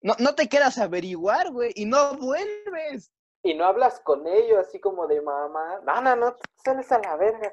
No, 0.00 0.14
no 0.18 0.34
te 0.34 0.48
quedas 0.48 0.78
a 0.78 0.84
averiguar, 0.84 1.52
güey, 1.52 1.72
y 1.76 1.84
no 1.84 2.16
vuelves. 2.16 3.12
Y 3.42 3.54
no 3.54 3.66
hablas 3.66 4.00
con 4.00 4.26
ellos 4.26 4.58
así 4.58 4.80
como 4.80 5.06
de 5.06 5.20
mamá, 5.20 5.80
no, 5.84 6.00
no, 6.00 6.16
no, 6.16 6.36
sales 6.64 6.90
a 6.90 6.98
la 6.98 7.16
verga. 7.16 7.52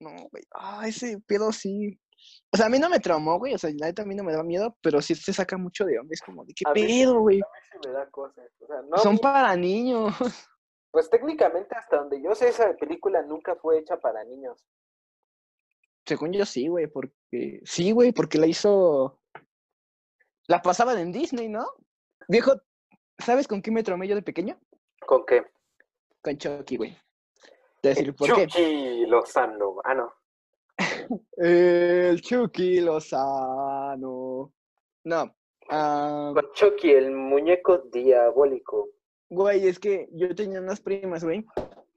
No, 0.00 0.10
güey, 0.30 0.44
ah, 0.54 0.86
ese 0.86 1.18
pedo 1.26 1.52
sí. 1.52 1.98
O 2.52 2.56
sea, 2.56 2.66
a 2.66 2.68
mí 2.68 2.78
no 2.78 2.88
me 2.88 3.00
traumó, 3.00 3.38
güey, 3.38 3.54
o 3.54 3.58
sea, 3.58 3.70
la 3.76 3.86
neta 3.86 4.02
a 4.02 4.06
mí 4.06 4.14
no 4.14 4.24
me 4.24 4.32
da 4.32 4.42
miedo, 4.42 4.76
pero 4.80 5.00
sí 5.00 5.14
se 5.14 5.32
saca 5.32 5.56
mucho 5.56 5.84
de 5.84 5.98
onda, 5.98 6.10
es 6.12 6.20
como, 6.20 6.44
¿de 6.44 6.54
qué 6.54 6.64
A 6.66 6.72
mí 6.72 6.80
sí, 6.80 6.86
pedo, 6.86 7.20
güey? 7.20 7.36
A 7.36 7.46
mí 7.46 7.60
sí 7.70 7.88
me 7.88 7.92
da 7.92 8.10
cosas. 8.10 8.50
O 8.60 8.66
sea, 8.66 8.82
no, 8.82 8.98
Son 8.98 9.18
para 9.18 9.54
niños. 9.56 10.14
pues 10.90 11.10
técnicamente 11.10 11.74
hasta 11.76 11.98
donde 11.98 12.22
yo 12.22 12.34
sé, 12.34 12.48
esa 12.48 12.74
película 12.76 13.22
nunca 13.22 13.56
fue 13.56 13.78
hecha 13.78 13.98
para 13.98 14.24
niños. 14.24 14.64
Según 16.06 16.32
yo 16.32 16.46
sí, 16.46 16.68
güey, 16.68 16.86
porque 16.86 17.60
sí, 17.64 17.92
güey, 17.92 18.12
porque 18.12 18.38
la 18.38 18.46
hizo 18.46 19.20
la 20.48 20.62
pasaban 20.62 20.98
en 20.98 21.12
Disney, 21.12 21.48
¿no? 21.48 21.66
Viejo, 22.26 22.54
¿sabes 23.18 23.46
con 23.46 23.60
qué 23.60 23.70
me 23.70 23.82
traumé 23.82 24.08
yo 24.08 24.14
de 24.14 24.22
pequeño? 24.22 24.58
¿Con 25.06 25.24
qué? 25.26 25.44
Con 26.22 26.38
Chucky, 26.38 26.76
güey. 26.76 26.98
Te 27.80 28.12
por 28.12 28.34
qué. 28.34 28.46
Chucky 28.46 29.06
Lozano. 29.06 29.76
Ah, 29.84 29.94
no. 29.94 30.12
El 31.36 32.20
Chucky 32.20 32.80
Lozano. 32.80 34.52
No. 35.04 35.36
ah, 35.70 36.34
Chucky, 36.54 36.90
el 36.90 37.12
muñeco 37.12 37.78
diabólico. 37.78 38.88
güey, 39.30 39.66
es 39.68 39.78
que 39.78 40.08
yo 40.12 40.34
tenía 40.34 40.60
unas 40.60 40.80
primas, 40.80 41.24
güey, 41.24 41.46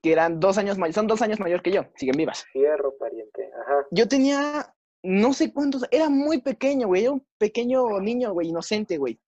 que 0.01 0.11
eran 0.11 0.39
dos 0.39 0.57
años 0.57 0.77
mayores, 0.77 0.95
son 0.95 1.07
dos 1.07 1.21
años 1.21 1.39
mayor 1.39 1.61
que 1.61 1.71
yo, 1.71 1.83
siguen 1.95 2.15
vivas. 2.15 2.45
Fierro, 2.53 2.95
pariente. 2.97 3.51
Ajá. 3.61 3.85
Yo 3.91 4.07
tenía 4.07 4.73
no 5.03 5.33
sé 5.33 5.51
cuántos, 5.51 5.85
era 5.91 6.09
muy 6.09 6.41
pequeño, 6.41 6.87
güey, 6.87 7.03
era 7.03 7.11
un 7.11 7.25
pequeño 7.37 7.99
niño, 7.99 8.33
güey, 8.33 8.49
inocente, 8.49 8.97
güey. 8.97 9.19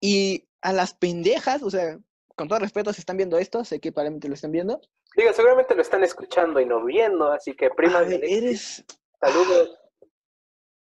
Y 0.00 0.46
a 0.60 0.72
las 0.72 0.94
pendejas, 0.94 1.62
o 1.62 1.70
sea, 1.70 1.98
con 2.38 2.46
todo 2.48 2.60
respeto, 2.60 2.92
si 2.92 3.00
están 3.00 3.16
viendo 3.16 3.36
esto, 3.36 3.64
sé 3.64 3.80
que 3.80 3.90
probablemente 3.90 4.28
lo 4.28 4.34
están 4.34 4.52
viendo. 4.52 4.80
Digo, 5.16 5.32
seguramente 5.32 5.74
lo 5.74 5.82
están 5.82 6.04
escuchando 6.04 6.60
y 6.60 6.66
no 6.66 6.84
viendo, 6.84 7.32
así 7.32 7.54
que 7.54 7.68
prima, 7.70 7.98
Ay, 7.98 8.20
eres. 8.22 8.84
saludos. 9.20 9.76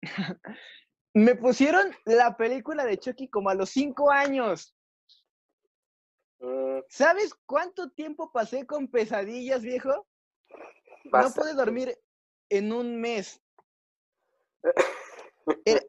Me 1.14 1.36
pusieron 1.36 1.94
la 2.06 2.38
película 2.38 2.86
de 2.86 2.98
Chucky 2.98 3.30
como 3.30 3.50
a 3.50 3.56
los 3.56 3.70
cinco 3.70 4.10
años. 4.10 4.74
Mm, 6.40 6.80
¿Sabes 6.90 7.36
cuánto 7.46 7.92
tiempo 7.92 8.32
pasé 8.32 8.66
con 8.66 8.88
pesadillas, 8.88 9.62
viejo? 9.64 10.08
No 11.12 11.30
pude 11.36 11.54
dormir 11.54 12.00
en 12.50 12.72
un 12.72 13.00
mes. 13.02 13.42
Era- 15.66 15.82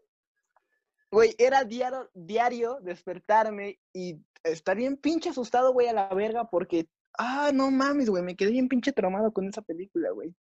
Güey, 1.14 1.34
era 1.38 1.62
diario, 1.62 2.10
diario 2.12 2.78
despertarme 2.82 3.78
y 3.92 4.16
estar 4.42 4.76
bien 4.76 4.96
pinche 4.96 5.30
asustado, 5.30 5.72
güey, 5.72 5.86
a 5.86 5.92
la 5.92 6.08
verga, 6.08 6.44
porque, 6.50 6.88
ah, 7.16 7.50
no 7.54 7.70
mames, 7.70 8.10
güey, 8.10 8.22
me 8.24 8.34
quedé 8.34 8.50
bien 8.50 8.66
pinche 8.68 8.92
traumado 8.92 9.32
con 9.32 9.46
esa 9.48 9.62
película, 9.62 10.10
güey. 10.10 10.34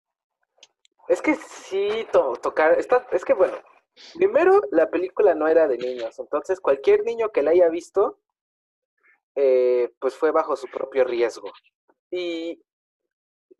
Es 1.07 1.21
que 1.21 1.35
sí, 1.35 2.07
to- 2.11 2.37
tocar, 2.41 2.79
está, 2.79 3.05
es 3.11 3.23
que 3.23 3.35
bueno, 3.35 3.53
primero 4.15 4.61
la 4.71 4.89
película 4.89 5.35
no 5.35 5.47
era 5.47 5.67
de 5.67 5.77
niños, 5.77 6.17
entonces 6.17 6.59
cualquier 6.59 7.03
niño 7.03 7.29
que 7.29 7.43
la 7.43 7.51
haya 7.51 7.69
visto, 7.69 8.19
eh, 9.35 9.91
pues 9.99 10.15
fue 10.15 10.31
bajo 10.31 10.55
su 10.55 10.67
propio 10.67 11.03
riesgo. 11.03 11.51
Y, 12.09 12.59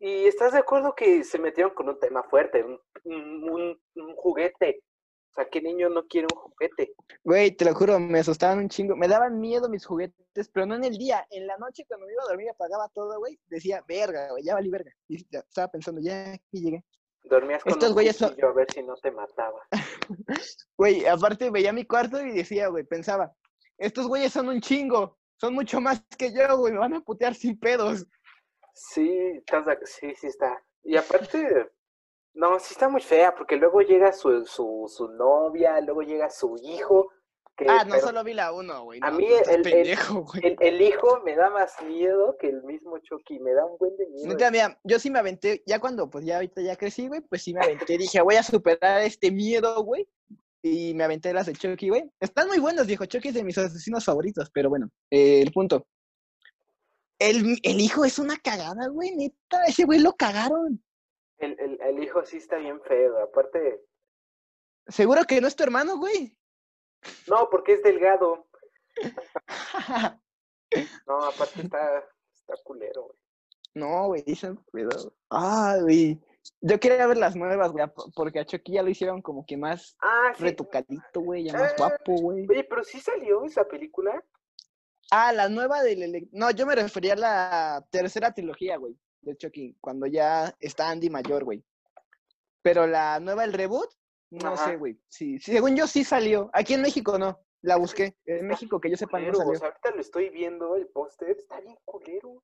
y 0.00 0.26
estás 0.26 0.52
de 0.52 0.58
acuerdo 0.58 0.96
que 0.96 1.22
se 1.22 1.38
metieron 1.38 1.74
con 1.74 1.88
un 1.88 2.00
tema 2.00 2.24
fuerte, 2.24 2.64
un- 2.64 3.78
un 3.94 4.14
juguete. 4.16 4.82
O 5.36 5.42
sea, 5.42 5.50
¿qué 5.50 5.60
niño 5.60 5.88
no 5.88 6.06
quiere 6.06 6.28
un 6.32 6.38
juguete? 6.38 6.94
Güey, 7.24 7.50
te 7.56 7.64
lo 7.64 7.74
juro, 7.74 7.98
me 7.98 8.20
asustaban 8.20 8.58
un 8.58 8.68
chingo, 8.68 8.94
me 8.94 9.08
daban 9.08 9.40
miedo 9.40 9.68
mis 9.68 9.84
juguetes, 9.84 10.48
pero 10.52 10.64
no 10.64 10.76
en 10.76 10.84
el 10.84 10.96
día, 10.96 11.26
en 11.30 11.48
la 11.48 11.58
noche 11.58 11.84
cuando 11.88 12.06
me 12.06 12.12
iba 12.12 12.22
a 12.22 12.28
dormir 12.28 12.50
apagaba 12.50 12.88
todo, 12.94 13.18
güey, 13.18 13.40
decía, 13.46 13.82
verga, 13.88 14.30
güey, 14.30 14.44
ya 14.44 14.54
valí 14.54 14.70
verga. 14.70 14.92
Y 15.08 15.26
ya 15.28 15.40
estaba 15.40 15.66
pensando, 15.68 16.00
ya 16.00 16.34
aquí 16.34 16.60
llegué. 16.60 16.84
Dormías 17.24 17.64
con 17.64 17.72
Estos 17.72 17.88
un 17.88 17.94
güeyes 17.94 18.16
son- 18.16 18.36
a 18.40 18.52
ver 18.52 18.70
si 18.70 18.82
no 18.84 18.94
te 18.94 19.10
mataba. 19.10 19.60
Güey, 20.78 21.06
aparte 21.06 21.50
veía 21.50 21.72
mi 21.72 21.84
cuarto 21.84 22.20
y 22.24 22.32
decía, 22.32 22.68
güey, 22.68 22.84
pensaba, 22.84 23.34
estos 23.78 24.06
güeyes 24.06 24.32
son 24.32 24.48
un 24.48 24.60
chingo, 24.60 25.18
son 25.40 25.54
mucho 25.54 25.80
más 25.80 26.00
que 26.16 26.32
yo, 26.32 26.58
güey, 26.58 26.72
me 26.72 26.78
van 26.78 26.94
a 26.94 27.00
putear 27.00 27.34
sin 27.34 27.58
pedos. 27.58 28.06
Sí, 28.72 29.08
estás 29.38 29.66
sí, 29.84 30.14
sí 30.14 30.26
está. 30.28 30.62
Y 30.82 30.96
aparte, 30.96 31.70
no, 32.34 32.58
sí 32.58 32.72
está 32.74 32.88
muy 32.88 33.00
fea, 33.00 33.34
porque 33.34 33.56
luego 33.56 33.80
llega 33.80 34.12
su, 34.12 34.44
su, 34.44 34.84
su 34.94 35.08
novia, 35.08 35.80
luego 35.80 36.02
llega 36.02 36.28
su 36.30 36.56
hijo. 36.62 37.10
Que, 37.56 37.66
Ah, 37.68 37.84
no, 37.84 37.96
solo 38.00 38.24
vi 38.24 38.34
la 38.34 38.52
uno, 38.52 38.82
güey. 38.82 38.98
a 39.00 39.12
mí 39.12 39.26
el- 39.48 39.62
pendejo, 39.62 40.22
güey. 40.24 40.44
el, 40.44 40.56
el 40.58 40.82
hijo 40.82 41.20
me 41.24 41.36
da 41.36 41.50
más 41.50 41.72
miedo 41.86 42.36
que 42.40 42.48
el 42.48 42.64
mismo 42.64 42.98
Chucky, 42.98 43.38
me 43.38 43.52
da 43.54 43.64
un 43.64 43.78
buen 43.78 43.96
de 43.96 44.06
miedo. 44.08 44.26
Neta, 44.28 44.50
mira, 44.50 44.76
yo 44.82 44.98
sí 44.98 45.08
me 45.08 45.20
aventé, 45.20 45.62
ya 45.64 45.78
cuando, 45.78 46.10
pues 46.10 46.24
ya 46.24 46.34
ahorita 46.36 46.62
ya 46.62 46.74
crecí, 46.74 47.06
güey, 47.06 47.20
pues 47.20 47.42
sí 47.44 47.54
me 47.54 47.62
aventé, 47.64 47.96
dije, 47.96 48.20
voy 48.22 48.34
a 48.34 48.42
superar 48.42 49.02
este 49.02 49.30
miedo, 49.30 49.84
güey. 49.84 50.08
Y 50.62 50.94
me 50.94 51.04
aventé 51.04 51.32
las 51.32 51.46
de 51.46 51.52
Chucky, 51.52 51.90
güey. 51.90 52.10
Están 52.18 52.48
muy 52.48 52.58
buenas, 52.58 52.86
viejo. 52.88 53.04
Chucky 53.04 53.28
es 53.28 53.34
de 53.34 53.44
mis 53.44 53.56
asesinos 53.58 54.04
favoritos, 54.04 54.50
pero 54.52 54.68
bueno, 54.70 54.88
eh, 55.10 55.40
el 55.42 55.52
punto. 55.52 55.86
El, 57.18 57.58
el 57.62 57.80
hijo 57.80 58.04
es 58.04 58.18
una 58.18 58.36
cagada, 58.38 58.88
güey, 58.88 59.14
neta. 59.14 59.62
Ese 59.66 59.84
güey 59.84 60.00
lo 60.00 60.14
cagaron. 60.14 60.82
El, 61.88 62.02
hijo 62.02 62.24
sí 62.24 62.38
está 62.38 62.56
bien 62.56 62.80
feo, 62.82 63.18
aparte, 63.22 63.84
Seguro 64.86 65.24
que 65.24 65.40
no 65.40 65.48
es 65.48 65.56
tu 65.56 65.62
hermano, 65.62 65.96
güey. 65.98 66.36
no, 67.28 67.48
porque 67.50 67.74
es 67.74 67.82
delgado. 67.82 68.46
No, 71.06 71.22
aparte 71.24 71.62
está, 71.62 72.04
está 72.34 72.54
culero, 72.64 73.02
güey. 73.04 73.18
no, 73.74 74.06
güey, 74.08 74.24
ese 74.26 74.54
pedo. 74.72 75.14
Ah, 75.30 75.76
güey. 75.80 76.20
Yo 76.60 76.78
quería 76.80 77.06
ver 77.06 77.16
las 77.16 77.36
nuevas, 77.36 77.70
güey, 77.72 77.86
po- 77.94 78.10
porque 78.14 78.40
a 78.40 78.44
Chucky 78.44 78.72
ya 78.72 78.82
lo 78.82 78.90
hicieron 78.90 79.22
como 79.22 79.46
que 79.46 79.56
más 79.56 79.96
Ah, 80.00 80.32
sí. 80.36 80.42
retocadito, 80.42 81.20
güey, 81.20 81.44
ya 81.44 81.52
más 81.52 81.72
Eh, 81.72 81.74
guapo, 81.78 82.12
güey. 82.20 82.46
Oye, 82.50 82.64
pero 82.64 82.82
sí 82.82 83.00
salió 83.00 83.44
esa 83.44 83.64
película. 83.64 84.22
Ah, 85.10 85.32
la 85.32 85.48
nueva 85.48 85.82
del... 85.82 86.28
No, 86.32 86.50
yo 86.50 86.66
me 86.66 86.74
refería 86.74 87.12
a 87.12 87.16
la 87.16 87.86
tercera 87.90 88.32
trilogía, 88.34 88.76
güey, 88.76 88.98
de 89.20 89.36
Chucky, 89.36 89.76
cuando 89.80 90.06
ya 90.06 90.54
está 90.60 90.88
Andy 90.90 91.08
mayor, 91.08 91.44
güey. 91.44 91.64
Pero 92.64 92.86
la 92.86 93.20
nueva, 93.20 93.44
el 93.44 93.52
reboot, 93.52 93.90
no 94.30 94.54
Ajá. 94.54 94.70
sé, 94.70 94.76
güey. 94.76 94.98
Sí, 95.06 95.38
sí, 95.38 95.52
según 95.52 95.76
yo 95.76 95.86
sí 95.86 96.02
salió. 96.02 96.48
Aquí 96.54 96.72
en 96.72 96.80
México 96.80 97.18
no, 97.18 97.38
la 97.60 97.76
busqué. 97.76 98.16
En 98.24 98.46
México, 98.46 98.80
que 98.80 98.90
yo 98.90 98.96
sepa, 98.96 99.20
no 99.20 99.34
salió. 99.34 99.52
O 99.52 99.54
sea, 99.56 99.68
ahorita 99.68 99.90
lo 99.90 100.00
estoy 100.00 100.30
viendo, 100.30 100.74
el 100.74 100.88
póster, 100.88 101.36
está 101.36 101.60
bien 101.60 101.76
culero. 101.84 102.42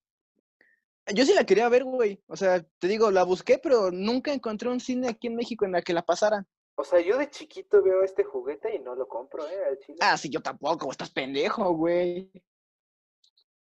Yo 1.14 1.24
sí 1.24 1.32
la 1.32 1.44
quería 1.44 1.70
ver, 1.70 1.84
güey. 1.84 2.22
O 2.26 2.36
sea, 2.36 2.62
te 2.78 2.86
digo, 2.86 3.10
la 3.10 3.22
busqué, 3.22 3.58
pero 3.58 3.90
nunca 3.90 4.30
encontré 4.30 4.68
un 4.68 4.78
cine 4.78 5.08
aquí 5.08 5.28
en 5.28 5.36
México 5.36 5.64
en 5.64 5.72
la 5.72 5.80
que 5.80 5.94
la 5.94 6.04
pasaran. 6.04 6.46
O 6.74 6.84
sea, 6.84 7.00
yo 7.00 7.16
de 7.16 7.30
chiquito 7.30 7.82
veo 7.82 8.02
este 8.04 8.22
juguete 8.22 8.74
y 8.74 8.78
no 8.78 8.94
lo 8.94 9.08
compro, 9.08 9.48
¿eh? 9.48 9.64
Al 9.70 9.78
chile. 9.78 9.98
Ah, 10.02 10.18
sí, 10.18 10.28
yo 10.28 10.42
tampoco, 10.42 10.90
estás 10.90 11.10
pendejo, 11.10 11.72
güey. 11.72 12.30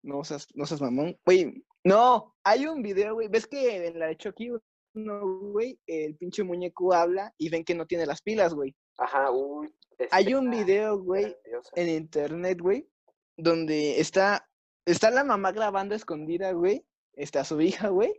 No 0.02 0.24
seas, 0.24 0.48
no 0.56 0.66
seas 0.66 0.82
mamón. 0.82 1.16
Güey, 1.24 1.64
no, 1.84 2.36
hay 2.44 2.66
un 2.66 2.82
video, 2.82 3.14
güey. 3.14 3.28
¿Ves 3.28 3.46
que 3.46 3.86
en 3.86 4.00
la 4.00 4.08
de 4.08 4.18
Chucky, 4.18 4.50
güey, 5.06 5.80
el 5.88 6.16
pinche 6.16 6.44
muñeco 6.44 6.94
habla 6.94 7.34
y 7.38 7.50
ven 7.50 7.64
que 7.64 7.76
no 7.76 7.86
tiene 7.86 8.06
las 8.06 8.22
pilas, 8.22 8.54
güey? 8.54 8.76
Ajá, 8.98 9.32
uy. 9.32 9.74
Hay 10.12 10.34
un 10.34 10.50
video, 10.50 11.00
güey, 11.00 11.36
en 11.76 11.90
internet, 11.90 12.60
güey, 12.62 12.88
donde 13.36 14.00
está, 14.00 14.48
está 14.86 15.10
la 15.10 15.24
mamá 15.24 15.52
grabando 15.52 15.96
escondida, 15.96 16.52
güey. 16.52 16.86
Está 17.14 17.44
su 17.44 17.60
hija, 17.62 17.90
güey. 17.90 18.14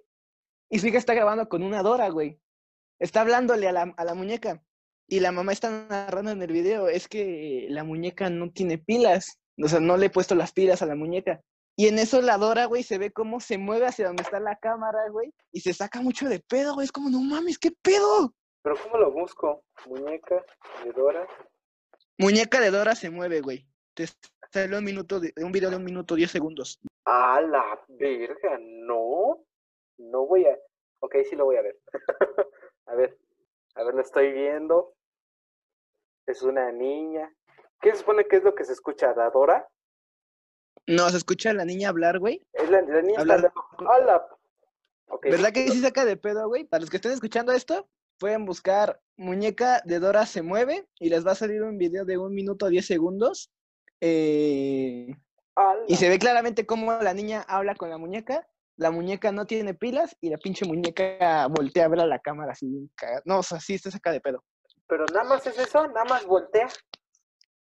Y 0.71 0.81
su 0.81 0.88
hija 0.88 0.99
está 0.99 1.14
grabando 1.14 1.49
con 1.49 1.62
una 1.62 1.83
Dora, 1.83 2.09
güey. 2.09 2.41
Está 2.99 3.21
hablándole 3.21 3.69
a 3.69 3.73
la, 3.73 3.95
a 3.97 4.05
la 4.05 4.14
muñeca. 4.14 4.62
Y 5.07 5.21
la 5.21 5.33
mamá 5.33 5.53
está 5.53 5.87
narrando 5.88 6.33
en 6.33 6.43
el 6.43 6.53
video, 6.53 6.88
es 6.88 7.09
que 7.09 7.67
la 7.71 7.85
muñeca 7.85 8.29
no 8.29 8.51
tiene 8.51 8.77
pilas. 8.77 9.38
O 9.62 9.69
sea, 9.69 9.81
no 9.81 9.97
le 9.97 10.07
he 10.07 10.11
puesto 10.11 10.35
las 10.35 10.53
pilas 10.53 10.83
a 10.83 10.87
la 10.87 10.95
muñeca. 10.95 11.41
Y 11.79 11.87
en 11.87 12.01
eso 12.01 12.21
la 12.21 12.38
Dora, 12.38 12.64
güey, 12.64 12.83
se 12.83 12.99
ve 12.99 13.12
cómo 13.12 13.38
se 13.38 13.57
mueve 13.57 13.87
hacia 13.87 14.09
donde 14.09 14.25
está 14.25 14.41
la 14.41 14.57
cámara, 14.57 15.09
güey, 15.11 15.33
y 15.53 15.61
se 15.61 15.73
saca 15.73 16.03
mucho 16.03 16.29
de 16.29 16.41
pedo, 16.41 16.75
güey. 16.75 16.85
Es 16.85 16.91
como, 16.91 17.09
no 17.09 17.21
mames, 17.21 17.57
¿qué 17.57 17.71
pedo? 17.71 18.35
Pero 18.62 18.75
¿cómo 18.83 18.99
lo 18.99 19.12
busco? 19.12 19.62
Muñeca 19.87 20.45
de 20.83 20.91
Dora. 20.91 21.25
Muñeca 22.19 22.59
de 22.61 22.73
Dora 22.73 22.97
se 22.97 23.11
mueve, 23.11 23.43
güey. 23.43 23.64
Te 23.95 24.07
sale 24.51 24.77
un 24.77 24.83
minuto, 24.83 25.21
de, 25.21 25.33
un 25.37 25.53
video 25.53 25.71
de 25.71 25.77
un 25.77 25.85
minuto, 25.85 26.17
diez 26.17 26.33
segundos. 26.33 26.81
A 27.05 27.41
la 27.43 27.81
verga, 27.87 28.59
no. 28.61 29.45
No 29.99 30.27
voy 30.27 30.47
a. 30.47 30.59
Ok, 30.99 31.14
sí 31.31 31.37
lo 31.37 31.45
voy 31.45 31.59
a 31.59 31.62
ver. 31.62 31.79
a 32.87 32.95
ver, 32.97 33.17
a 33.77 33.85
ver, 33.85 33.95
lo 33.95 34.01
estoy 34.01 34.33
viendo. 34.33 34.95
Es 36.27 36.43
una 36.43 36.73
niña. 36.73 37.33
¿Qué 37.81 37.93
se 37.93 37.99
supone 37.99 38.25
que 38.25 38.35
es 38.35 38.43
lo 38.43 38.57
que 38.57 38.64
se 38.64 38.73
escucha? 38.73 39.14
¿La 39.14 39.31
Dora? 39.31 39.69
No, 40.88 41.11
se 41.11 41.18
escucha 41.18 41.51
a 41.51 41.55
la 41.55 41.66
niña 41.66 41.90
hablar, 41.90 42.18
güey. 42.18 42.42
Es 42.55 42.70
la, 42.70 42.81
la 42.81 43.03
niña 43.03 43.20
Hablar. 43.20 43.53
Ok, 45.11 45.27
¿Verdad 45.31 45.53
que 45.53 45.68
sí 45.68 45.81
saca 45.81 46.05
de 46.05 46.16
pedo, 46.16 46.48
güey? 46.48 46.64
Para 46.64 46.81
los 46.81 46.90
que 46.90 46.96
estén 46.96 47.12
escuchando 47.12 47.53
esto, 47.53 47.88
pueden 48.18 48.46
buscar 48.46 49.01
muñeca 49.16 49.83
de 49.85 50.01
Dora 50.01 50.24
se 50.24 50.42
mueve 50.42 50.87
y 50.98 51.11
les 51.11 51.27
va 51.27 51.33
a 51.33 51.37
salir 51.37 51.62
un 51.62 51.77
video 51.77 52.05
de 52.05 52.16
un 52.16 52.35
minuto 52.35 52.68
diez 52.68 52.87
segundos. 52.87 53.51
Eh, 54.01 55.14
y 55.88 55.96
se 55.96 56.09
ve 56.09 56.18
claramente 56.18 56.64
cómo 56.64 56.92
la 56.92 57.12
niña 57.12 57.44
habla 57.48 57.74
con 57.74 57.90
la 57.90 57.98
muñeca. 57.98 58.46
La 58.77 58.90
muñeca 58.90 59.31
no 59.31 59.44
tiene 59.46 59.74
pilas 59.74 60.16
y 60.20 60.31
la 60.31 60.38
pinche 60.38 60.64
muñeca 60.64 61.48
voltea 61.48 61.85
a 61.85 61.88
ver 61.88 62.01
a 62.01 62.07
la 62.07 62.20
cámara 62.20 62.53
así. 62.53 62.90
No, 63.27 63.40
o 63.40 63.42
sea, 63.42 63.61
sí, 63.61 63.77
se 63.77 63.90
saca 63.90 64.12
de 64.12 64.20
pedo. 64.20 64.42
Pero 64.87 65.05
nada 65.12 65.24
más 65.24 65.46
es 65.46 65.59
eso, 65.59 65.87
nada 65.88 66.05
más 66.05 66.24
voltea. 66.24 66.68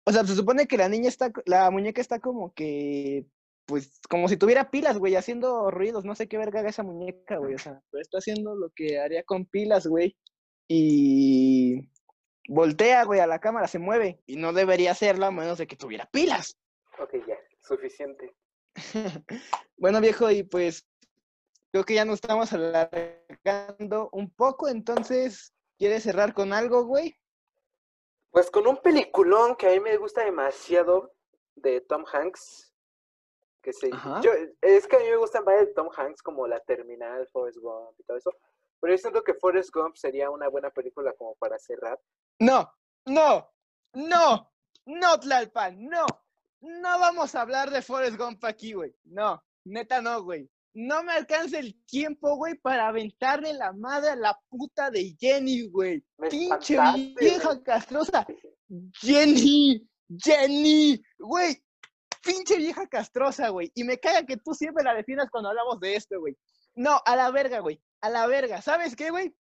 O 0.09 0.11
sea, 0.11 0.25
se 0.25 0.35
supone 0.35 0.67
que 0.67 0.79
la 0.79 0.89
niña 0.89 1.11
está, 1.11 1.31
la 1.45 1.71
muñeca 1.71 2.01
está 2.01 2.19
como 2.19 2.55
que, 2.55 3.27
pues, 3.67 4.01
como 4.09 4.27
si 4.27 4.39
tuviera 4.39 4.71
pilas, 4.71 4.97
güey, 4.97 5.17
haciendo 5.17 5.71
ruidos. 5.71 6.07
No 6.07 6.15
sé 6.15 6.29
qué 6.29 6.39
verga 6.39 6.61
haga 6.61 6.71
esa 6.71 6.83
muñeca, 6.83 7.37
güey. 7.37 7.55
O 7.55 7.59
sea, 7.59 7.83
pero 7.91 8.01
está 8.01 8.17
haciendo 8.17 8.55
lo 8.55 8.71
que 8.71 8.99
haría 8.99 9.23
con 9.25 9.45
pilas, 9.45 9.87
güey. 9.87 10.17
Y 10.67 11.91
voltea, 12.49 13.05
güey, 13.05 13.21
a 13.21 13.27
la 13.27 13.39
cámara, 13.39 13.69
se 13.69 13.79
mueve. 13.79 14.23
Y 14.25 14.37
no 14.37 14.55
debería 14.55 14.93
hacerlo 14.93 15.27
a 15.27 15.31
menos 15.31 15.59
de 15.59 15.67
que 15.67 15.77
tuviera 15.77 16.09
pilas. 16.11 16.59
Ok, 16.99 17.17
ya, 17.29 17.37
suficiente. 17.61 18.35
bueno, 19.77 20.01
viejo, 20.01 20.31
y 20.31 20.43
pues 20.43 20.89
creo 21.71 21.85
que 21.85 21.97
ya 21.97 22.07
nos 22.07 22.15
estamos 22.15 22.51
alargando 22.55 24.09
un 24.13 24.31
poco. 24.31 24.69
Entonces, 24.69 25.53
¿quieres 25.77 26.05
cerrar 26.05 26.33
con 26.33 26.55
algo, 26.55 26.87
güey? 26.87 27.15
Pues 28.31 28.51
con 28.51 28.67
un 28.67 28.77
peliculón 28.77 29.57
que 29.57 29.69
a 29.69 29.71
mí 29.71 29.81
me 29.81 29.97
gusta 29.97 30.25
demasiado 30.25 31.15
de 31.55 31.81
Tom 31.81 32.05
Hanks. 32.13 32.73
Que 33.63 33.73
se, 33.73 33.91
Ajá. 33.93 34.21
yo, 34.21 34.31
es 34.61 34.87
que 34.87 34.97
a 34.97 35.01
mí 35.01 35.07
me 35.07 35.17
gustan 35.17 35.45
varias 35.45 35.67
de 35.67 35.75
Tom 35.75 35.89
Hanks, 35.95 36.23
como 36.23 36.47
La 36.47 36.61
Terminal, 36.61 37.27
Forrest 37.29 37.59
Gump 37.59 37.99
y 37.99 38.05
todo 38.05 38.17
eso. 38.17 38.33
Pero 38.81 38.95
yo 38.95 38.99
siento 38.99 39.25
que 39.25 39.35
Forrest 39.35 39.75
Gump 39.75 39.97
sería 39.97 40.31
una 40.31 40.49
buena 40.49 40.71
película 40.71 41.13
como 41.15 41.35
para 41.37 41.59
cerrar. 41.59 41.99
No, 42.39 42.73
no, 43.07 43.51
no, 43.95 44.53
no, 44.87 45.21
Tlalpan, 45.21 45.89
no. 45.89 46.07
No 46.61 46.99
vamos 46.99 47.35
a 47.35 47.43
hablar 47.43 47.71
de 47.71 47.83
Forrest 47.83 48.17
Gump 48.17 48.45
aquí, 48.45 48.73
güey. 48.73 48.95
No, 49.05 49.43
neta 49.65 50.01
no, 50.01 50.23
güey. 50.23 50.49
No 50.75 51.03
me 51.03 51.13
alcanza 51.13 51.59
el 51.59 51.75
tiempo, 51.87 52.37
güey, 52.37 52.55
para 52.55 52.89
aventarle 52.89 53.53
la 53.53 53.73
madre 53.73 54.11
a 54.11 54.17
la 54.17 54.39
puta 54.49 54.91
de 54.91 55.17
Jenny, 55.19 55.69
güey. 55.69 56.05
Pinche 56.31 56.79
vieja 57.19 57.63
castrosa. 57.63 58.27
Jenny, 59.01 59.89
Jenny, 60.09 61.03
güey. 61.19 61.63
Pinche 62.23 62.57
vieja 62.57 62.87
castrosa, 62.87 63.49
güey. 63.49 63.73
Y 63.75 63.85
me 63.85 63.99
caga 63.99 64.25
que 64.25 64.37
tú 64.37 64.55
siempre 64.55 64.85
la 64.85 64.95
defiendas 64.95 65.31
cuando 65.31 65.49
hablamos 65.49 65.81
de 65.81 65.97
esto, 65.97 66.21
güey. 66.21 66.37
No, 66.75 67.01
a 67.05 67.17
la 67.17 67.31
verga, 67.31 67.61
güey. 67.61 67.81
A 68.01 68.11
la 68.11 68.27
verga. 68.27 68.63
¿Sabes 68.63 68.95
qué, 68.95 69.11
güey? 69.11 69.35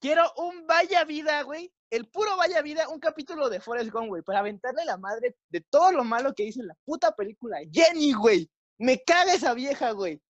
Quiero 0.00 0.24
un 0.36 0.66
vaya 0.66 1.04
vida, 1.04 1.42
güey. 1.42 1.72
El 1.88 2.08
puro 2.08 2.36
vaya 2.36 2.60
vida, 2.62 2.88
un 2.88 2.98
capítulo 2.98 3.48
de 3.48 3.60
Forrest 3.60 3.90
Gump, 3.90 4.08
güey, 4.08 4.22
para 4.22 4.40
aventarle 4.40 4.84
la 4.84 4.98
madre 4.98 5.36
de 5.48 5.60
todo 5.60 5.92
lo 5.92 6.04
malo 6.04 6.34
que 6.34 6.44
hizo 6.44 6.60
en 6.60 6.66
la 6.66 6.76
puta 6.84 7.14
película. 7.14 7.58
Jenny, 7.72 8.12
güey. 8.12 8.50
Me 8.78 9.02
caga 9.02 9.32
esa 9.32 9.54
vieja, 9.54 9.92
güey. 9.92 10.20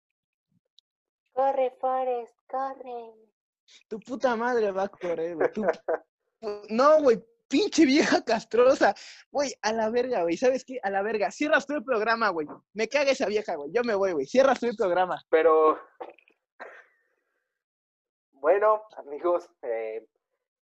Corre, 1.37 1.71
Forrest, 1.79 2.35
corre. 2.49 3.13
Tu 3.89 4.01
puta 4.01 4.35
madre 4.37 4.73
va 4.73 4.85
a 4.85 4.89
correr, 4.89 5.37
güey. 5.37 5.51
No, 6.71 7.03
güey. 7.03 7.23
Pinche 7.49 7.85
vieja 7.85 8.25
castrosa. 8.25 8.95
Güey, 9.31 9.53
a 9.61 9.73
la 9.73 9.91
verga, 9.91 10.23
güey. 10.23 10.37
¿Sabes 10.39 10.65
qué? 10.65 10.81
A 10.83 10.91
la 10.91 11.03
verga. 11.03 11.31
Cierras 11.31 11.67
tú 11.67 11.75
el 11.75 11.85
programa, 11.85 12.31
güey. 12.31 12.47
Me 12.73 12.89
caga 12.89 13.11
esa 13.11 13.27
vieja, 13.27 13.55
güey. 13.55 13.71
Yo 13.71 13.85
me 13.85 13.95
voy, 13.95 14.13
güey. 14.13 14.27
Cierras 14.27 14.59
tú 14.59 14.67
el 14.67 14.77
programa. 14.77 15.23
Pero 15.29 15.79
bueno, 18.33 18.83
amigos, 18.97 19.51
eh, 19.63 20.09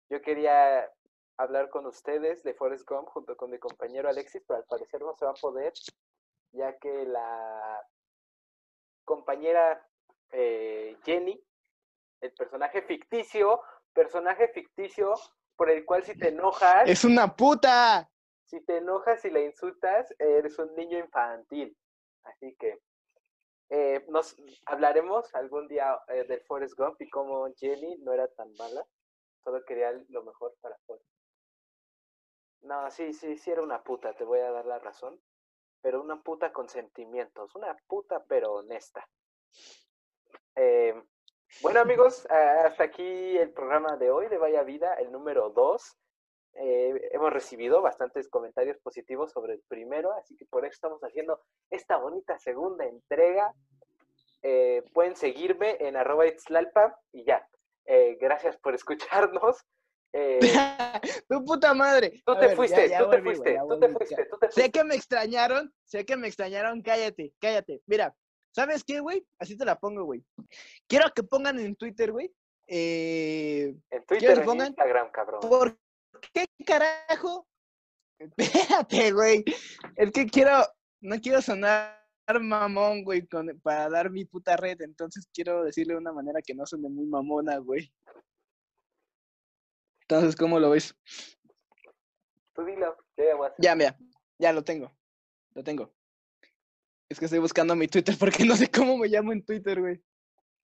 yo 0.08 0.22
quería 0.22 0.90
hablar 1.36 1.68
con 1.68 1.86
ustedes 1.86 2.42
de 2.42 2.54
Forrest 2.54 2.88
Gump 2.88 3.08
junto 3.08 3.36
con 3.36 3.50
mi 3.50 3.58
compañero 3.58 4.08
Alexis, 4.08 4.42
pero 4.48 4.60
al 4.60 4.64
parecer 4.64 5.02
no 5.02 5.14
se 5.14 5.26
va 5.26 5.32
a 5.32 5.34
poder, 5.34 5.74
ya 6.52 6.78
que 6.78 7.04
la 7.04 7.86
compañera 9.04 9.86
eh, 10.32 10.96
Jenny, 11.04 11.42
el 12.20 12.32
personaje 12.32 12.82
ficticio, 12.82 13.60
personaje 13.92 14.48
ficticio 14.48 15.14
por 15.56 15.70
el 15.70 15.84
cual 15.84 16.02
si 16.04 16.16
te 16.18 16.28
enojas, 16.28 16.88
Es 16.88 17.04
una 17.04 17.34
puta. 17.36 18.10
si 18.44 18.60
te 18.64 18.78
enojas 18.78 19.24
y 19.24 19.30
la 19.30 19.40
insultas, 19.40 20.12
eres 20.18 20.58
un 20.58 20.74
niño 20.74 20.98
infantil. 20.98 21.76
Así 22.24 22.56
que 22.58 22.80
eh, 23.70 24.04
nos 24.08 24.36
hablaremos 24.66 25.34
algún 25.34 25.68
día 25.68 25.98
eh, 26.08 26.24
del 26.24 26.40
Forrest 26.42 26.76
Gump 26.78 27.00
y 27.00 27.08
cómo 27.10 27.46
Jenny 27.56 27.98
no 27.98 28.12
era 28.12 28.28
tan 28.28 28.52
mala. 28.58 28.84
Solo 29.42 29.64
quería 29.64 29.92
lo 30.08 30.24
mejor 30.24 30.54
para 30.60 30.76
Forrest. 30.86 31.08
No, 32.62 32.90
sí, 32.90 33.12
sí, 33.12 33.36
sí 33.36 33.50
era 33.50 33.62
una 33.62 33.82
puta, 33.82 34.14
te 34.14 34.24
voy 34.24 34.40
a 34.40 34.50
dar 34.50 34.64
la 34.64 34.78
razón. 34.78 35.20
Pero 35.82 36.00
una 36.00 36.22
puta 36.22 36.50
con 36.50 36.68
sentimientos. 36.70 37.54
Una 37.54 37.76
puta 37.86 38.24
pero 38.26 38.54
honesta. 38.54 39.06
Eh, 40.56 40.94
bueno 41.62 41.80
amigos, 41.80 42.26
ah, 42.30 42.64
hasta 42.66 42.84
aquí 42.84 43.36
el 43.36 43.50
programa 43.50 43.96
de 43.96 44.10
hoy 44.10 44.28
de 44.28 44.38
Vaya 44.38 44.62
Vida, 44.62 44.94
el 44.94 45.10
número 45.12 45.50
2. 45.50 45.98
Eh, 46.56 47.10
hemos 47.12 47.32
recibido 47.32 47.82
bastantes 47.82 48.28
comentarios 48.28 48.78
positivos 48.78 49.32
sobre 49.32 49.54
el 49.54 49.62
primero, 49.66 50.12
así 50.12 50.36
que 50.36 50.46
por 50.46 50.64
eso 50.64 50.74
estamos 50.74 51.00
haciendo 51.02 51.40
esta 51.70 51.96
bonita 51.96 52.38
segunda 52.38 52.84
entrega. 52.86 53.52
Eh, 54.42 54.84
pueden 54.92 55.16
seguirme 55.16 55.76
en 55.80 55.96
arroba 55.96 56.26
itzlalpa 56.26 57.00
y 57.12 57.24
ya. 57.24 57.48
Eh, 57.86 58.16
gracias 58.20 58.56
por 58.58 58.74
escucharnos. 58.74 59.64
Eh, 60.12 60.38
tu 61.28 61.44
puta 61.44 61.74
madre. 61.74 62.22
tú 62.24 62.36
te 62.38 62.54
fuiste, 62.54 62.94
tú 62.96 63.10
te 63.10 63.20
fuiste, 63.20 63.58
tú 63.68 63.78
te 63.78 63.88
fuiste, 63.88 64.28
Sé 64.50 64.70
que 64.70 64.84
me 64.84 64.94
extrañaron, 64.94 65.72
sé 65.84 66.04
que 66.04 66.16
me 66.16 66.28
extrañaron, 66.28 66.82
cállate, 66.82 67.32
cállate. 67.40 67.80
Mira, 67.86 68.14
¿sabes 68.54 68.84
qué, 68.84 69.00
güey? 69.00 69.26
Así 69.38 69.56
te 69.56 69.64
la 69.64 69.78
pongo, 69.78 70.04
güey. 70.04 70.24
Quiero 70.86 71.10
que 71.14 71.22
pongan 71.22 71.58
en 71.58 71.74
Twitter, 71.76 72.12
güey. 72.12 72.32
Eh, 72.66 73.74
En 73.90 74.04
¿Quieres 74.04 74.06
Twitter, 74.06 74.34
que 74.34 74.40
en 74.40 74.46
pongan? 74.46 74.66
Instagram, 74.68 75.10
cabrón. 75.10 75.40
¿Por 75.40 75.78
qué 76.32 76.46
carajo? 76.64 77.46
Espérate, 78.18 79.12
güey. 79.12 79.44
Es 79.96 80.10
que 80.12 80.26
quiero, 80.26 80.52
no 81.00 81.20
quiero 81.20 81.42
sonar 81.42 82.00
mamón, 82.40 83.04
güey, 83.04 83.26
con- 83.26 83.60
para 83.60 83.88
dar 83.90 84.10
mi 84.10 84.24
puta 84.24 84.56
red. 84.56 84.80
Entonces 84.80 85.28
quiero 85.34 85.64
decirle 85.64 85.94
de 85.94 85.98
una 86.00 86.12
manera 86.12 86.40
que 86.40 86.54
no 86.54 86.64
suene 86.64 86.88
muy 86.88 87.06
mamona, 87.06 87.58
güey. 87.58 87.92
Entonces, 90.02 90.36
¿cómo 90.36 90.58
lo 90.60 90.70
ves? 90.70 90.94
Tú 92.54 92.64
dilo, 92.64 92.96
yo 93.16 93.24
ya 93.24 93.34
voy 93.36 93.46
a 93.46 93.50
hacer. 93.50 93.62
Ya, 93.64 93.74
mira, 93.74 93.98
ya 94.38 94.52
lo 94.52 94.62
tengo. 94.62 94.94
Lo 95.54 95.64
tengo. 95.64 95.93
Es 97.08 97.18
que 97.18 97.26
estoy 97.26 97.38
buscando 97.40 97.76
mi 97.76 97.86
Twitter 97.88 98.16
porque 98.18 98.44
no 98.44 98.56
sé 98.56 98.70
cómo 98.70 98.96
me 98.96 99.08
llamo 99.08 99.32
en 99.32 99.44
Twitter, 99.44 99.80
güey. 99.80 100.02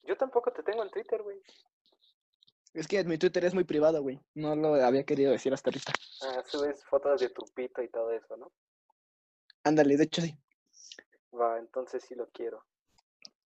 Yo 0.03 0.17
tampoco 0.17 0.53
te 0.53 0.63
tengo 0.63 0.83
en 0.83 0.91
Twitter, 0.91 1.23
güey. 1.23 1.41
Es 2.73 2.87
que 2.87 3.03
mi 3.05 3.19
Twitter 3.19 3.45
es 3.45 3.55
muy 3.55 3.65
privado, 3.65 4.01
güey. 4.03 4.21
No 4.35 4.55
lo 4.55 4.75
había 4.75 5.05
querido 5.05 5.33
decir 5.33 5.53
hasta 5.53 5.71
ahorita. 5.71 5.93
Ah, 6.23 6.43
subes 6.47 6.85
fotos 6.85 7.21
de 7.21 7.29
tu 7.31 7.45
pito 7.55 7.83
y 7.83 7.89
todo 7.89 8.13
eso, 8.13 8.37
¿no? 8.37 8.53
Ándale, 9.65 9.97
de 9.97 10.05
hecho 10.05 10.23
sí. 10.23 10.37
Va, 11.35 11.59
entonces 11.59 12.05
sí 12.07 12.15
lo 12.15 12.29
quiero. 12.31 12.65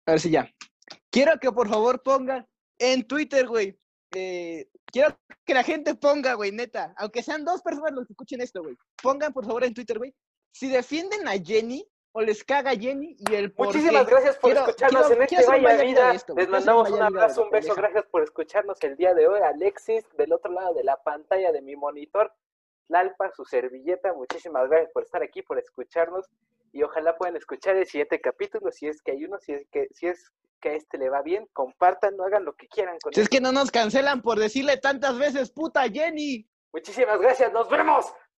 A 0.07 0.12
ver 0.12 0.20
si 0.20 0.30
ya. 0.30 0.49
Quiero 1.11 1.38
que 1.40 1.51
por 1.51 1.68
favor 1.68 2.03
pongan 2.03 2.47
en 2.78 3.07
Twitter, 3.07 3.47
güey. 3.49 3.78
eh, 4.14 4.68
quiero 4.86 5.18
que 5.45 5.55
la 5.55 5.64
gente 5.64 5.95
ponga, 5.95 6.34
güey, 6.34 6.53
neta. 6.53 6.95
Aunque 6.99 7.22
sean 7.22 7.45
dos 7.45 7.62
personas 7.62 7.92
los 7.92 8.07
que 8.07 8.12
escuchen 8.12 8.40
esto, 8.40 8.62
güey. 8.62 8.76
Pongan 9.03 9.32
por 9.32 9.45
favor 9.45 9.64
en 9.64 9.74
Twitter, 9.74 9.99
güey. 9.99 10.14
Si 10.53 10.68
defienden 10.68 11.26
a 11.26 11.32
Jenny, 11.32 11.84
o 12.17 12.23
les 12.23 12.45
caga 12.45 12.71
Jenny 12.77 13.17
y 13.19 13.35
el 13.35 13.53
por 13.53 13.67
Muchísimas 13.67 14.05
qué. 14.05 14.11
gracias 14.12 14.37
por 14.39 14.53
Quiero- 14.53 14.67
escucharnos 14.69 15.07
quiero- 15.07 15.17
en 15.17 15.23
este 15.23 15.37
quiero 15.37 15.51
un 15.59 15.62
Vaya 15.65 15.83
Vida 15.83 16.15
esto, 16.15 16.35
Les 16.37 16.49
mandamos 16.49 16.91
un 16.91 17.03
abrazo, 17.03 17.43
un 17.43 17.51
beso. 17.51 17.75
Gracias 17.75 18.05
por 18.07 18.23
escucharnos 18.23 18.79
el 18.83 18.97
día 18.97 19.15
de 19.15 19.27
hoy. 19.27 19.41
Alexis, 19.41 20.05
del 20.17 20.33
otro 20.33 20.53
lado 20.53 20.75
de 20.75 20.85
la 20.85 20.97
pantalla 21.03 21.51
de 21.51 21.61
mi 21.61 21.75
monitor. 21.75 22.33
Lalpa, 22.87 23.33
su 23.35 23.45
servilleta. 23.45 24.12
Muchísimas 24.12 24.69
gracias 24.71 24.93
por 24.93 25.03
estar 25.03 25.25
aquí, 25.25 25.43
por 25.43 25.59
escucharnos. 25.59 26.27
Y 26.73 26.85
ojalá 26.85 27.17
puedan 27.17 27.35
escuchar 27.37 27.77
el 27.77 27.87
siguiente 27.87 28.21
capítulo, 28.21 28.71
si 28.71 28.87
es 28.87 29.03
que 29.03 29.11
hay 29.12 29.25
uno, 29.25 29.39
si 29.41 29.53
es 29.53 29.67
que, 29.73 29.89
si 29.93 30.07
es 30.07 30.31
que 30.61 30.69
a 30.71 30.73
este 30.75 30.99
le 30.99 31.09
va 31.11 31.21
bien, 31.23 31.49
compartan, 31.53 32.15
hagan 32.21 32.45
lo 32.45 32.55
que 32.55 32.69
quieran 32.69 32.97
con 33.03 33.12
Si 33.12 33.21
es 33.21 33.29
que 33.29 33.41
no 33.41 33.51
nos 33.51 33.73
cancelan 33.73 34.23
por 34.23 34.39
decirle 34.39 34.77
tantas 34.77 35.19
veces, 35.19 35.51
puta 35.51 35.83
Jenny. 35.91 36.49
Muchísimas 36.73 37.21
gracias, 37.21 37.53
nos 37.53 37.69
vemos. 37.69 38.07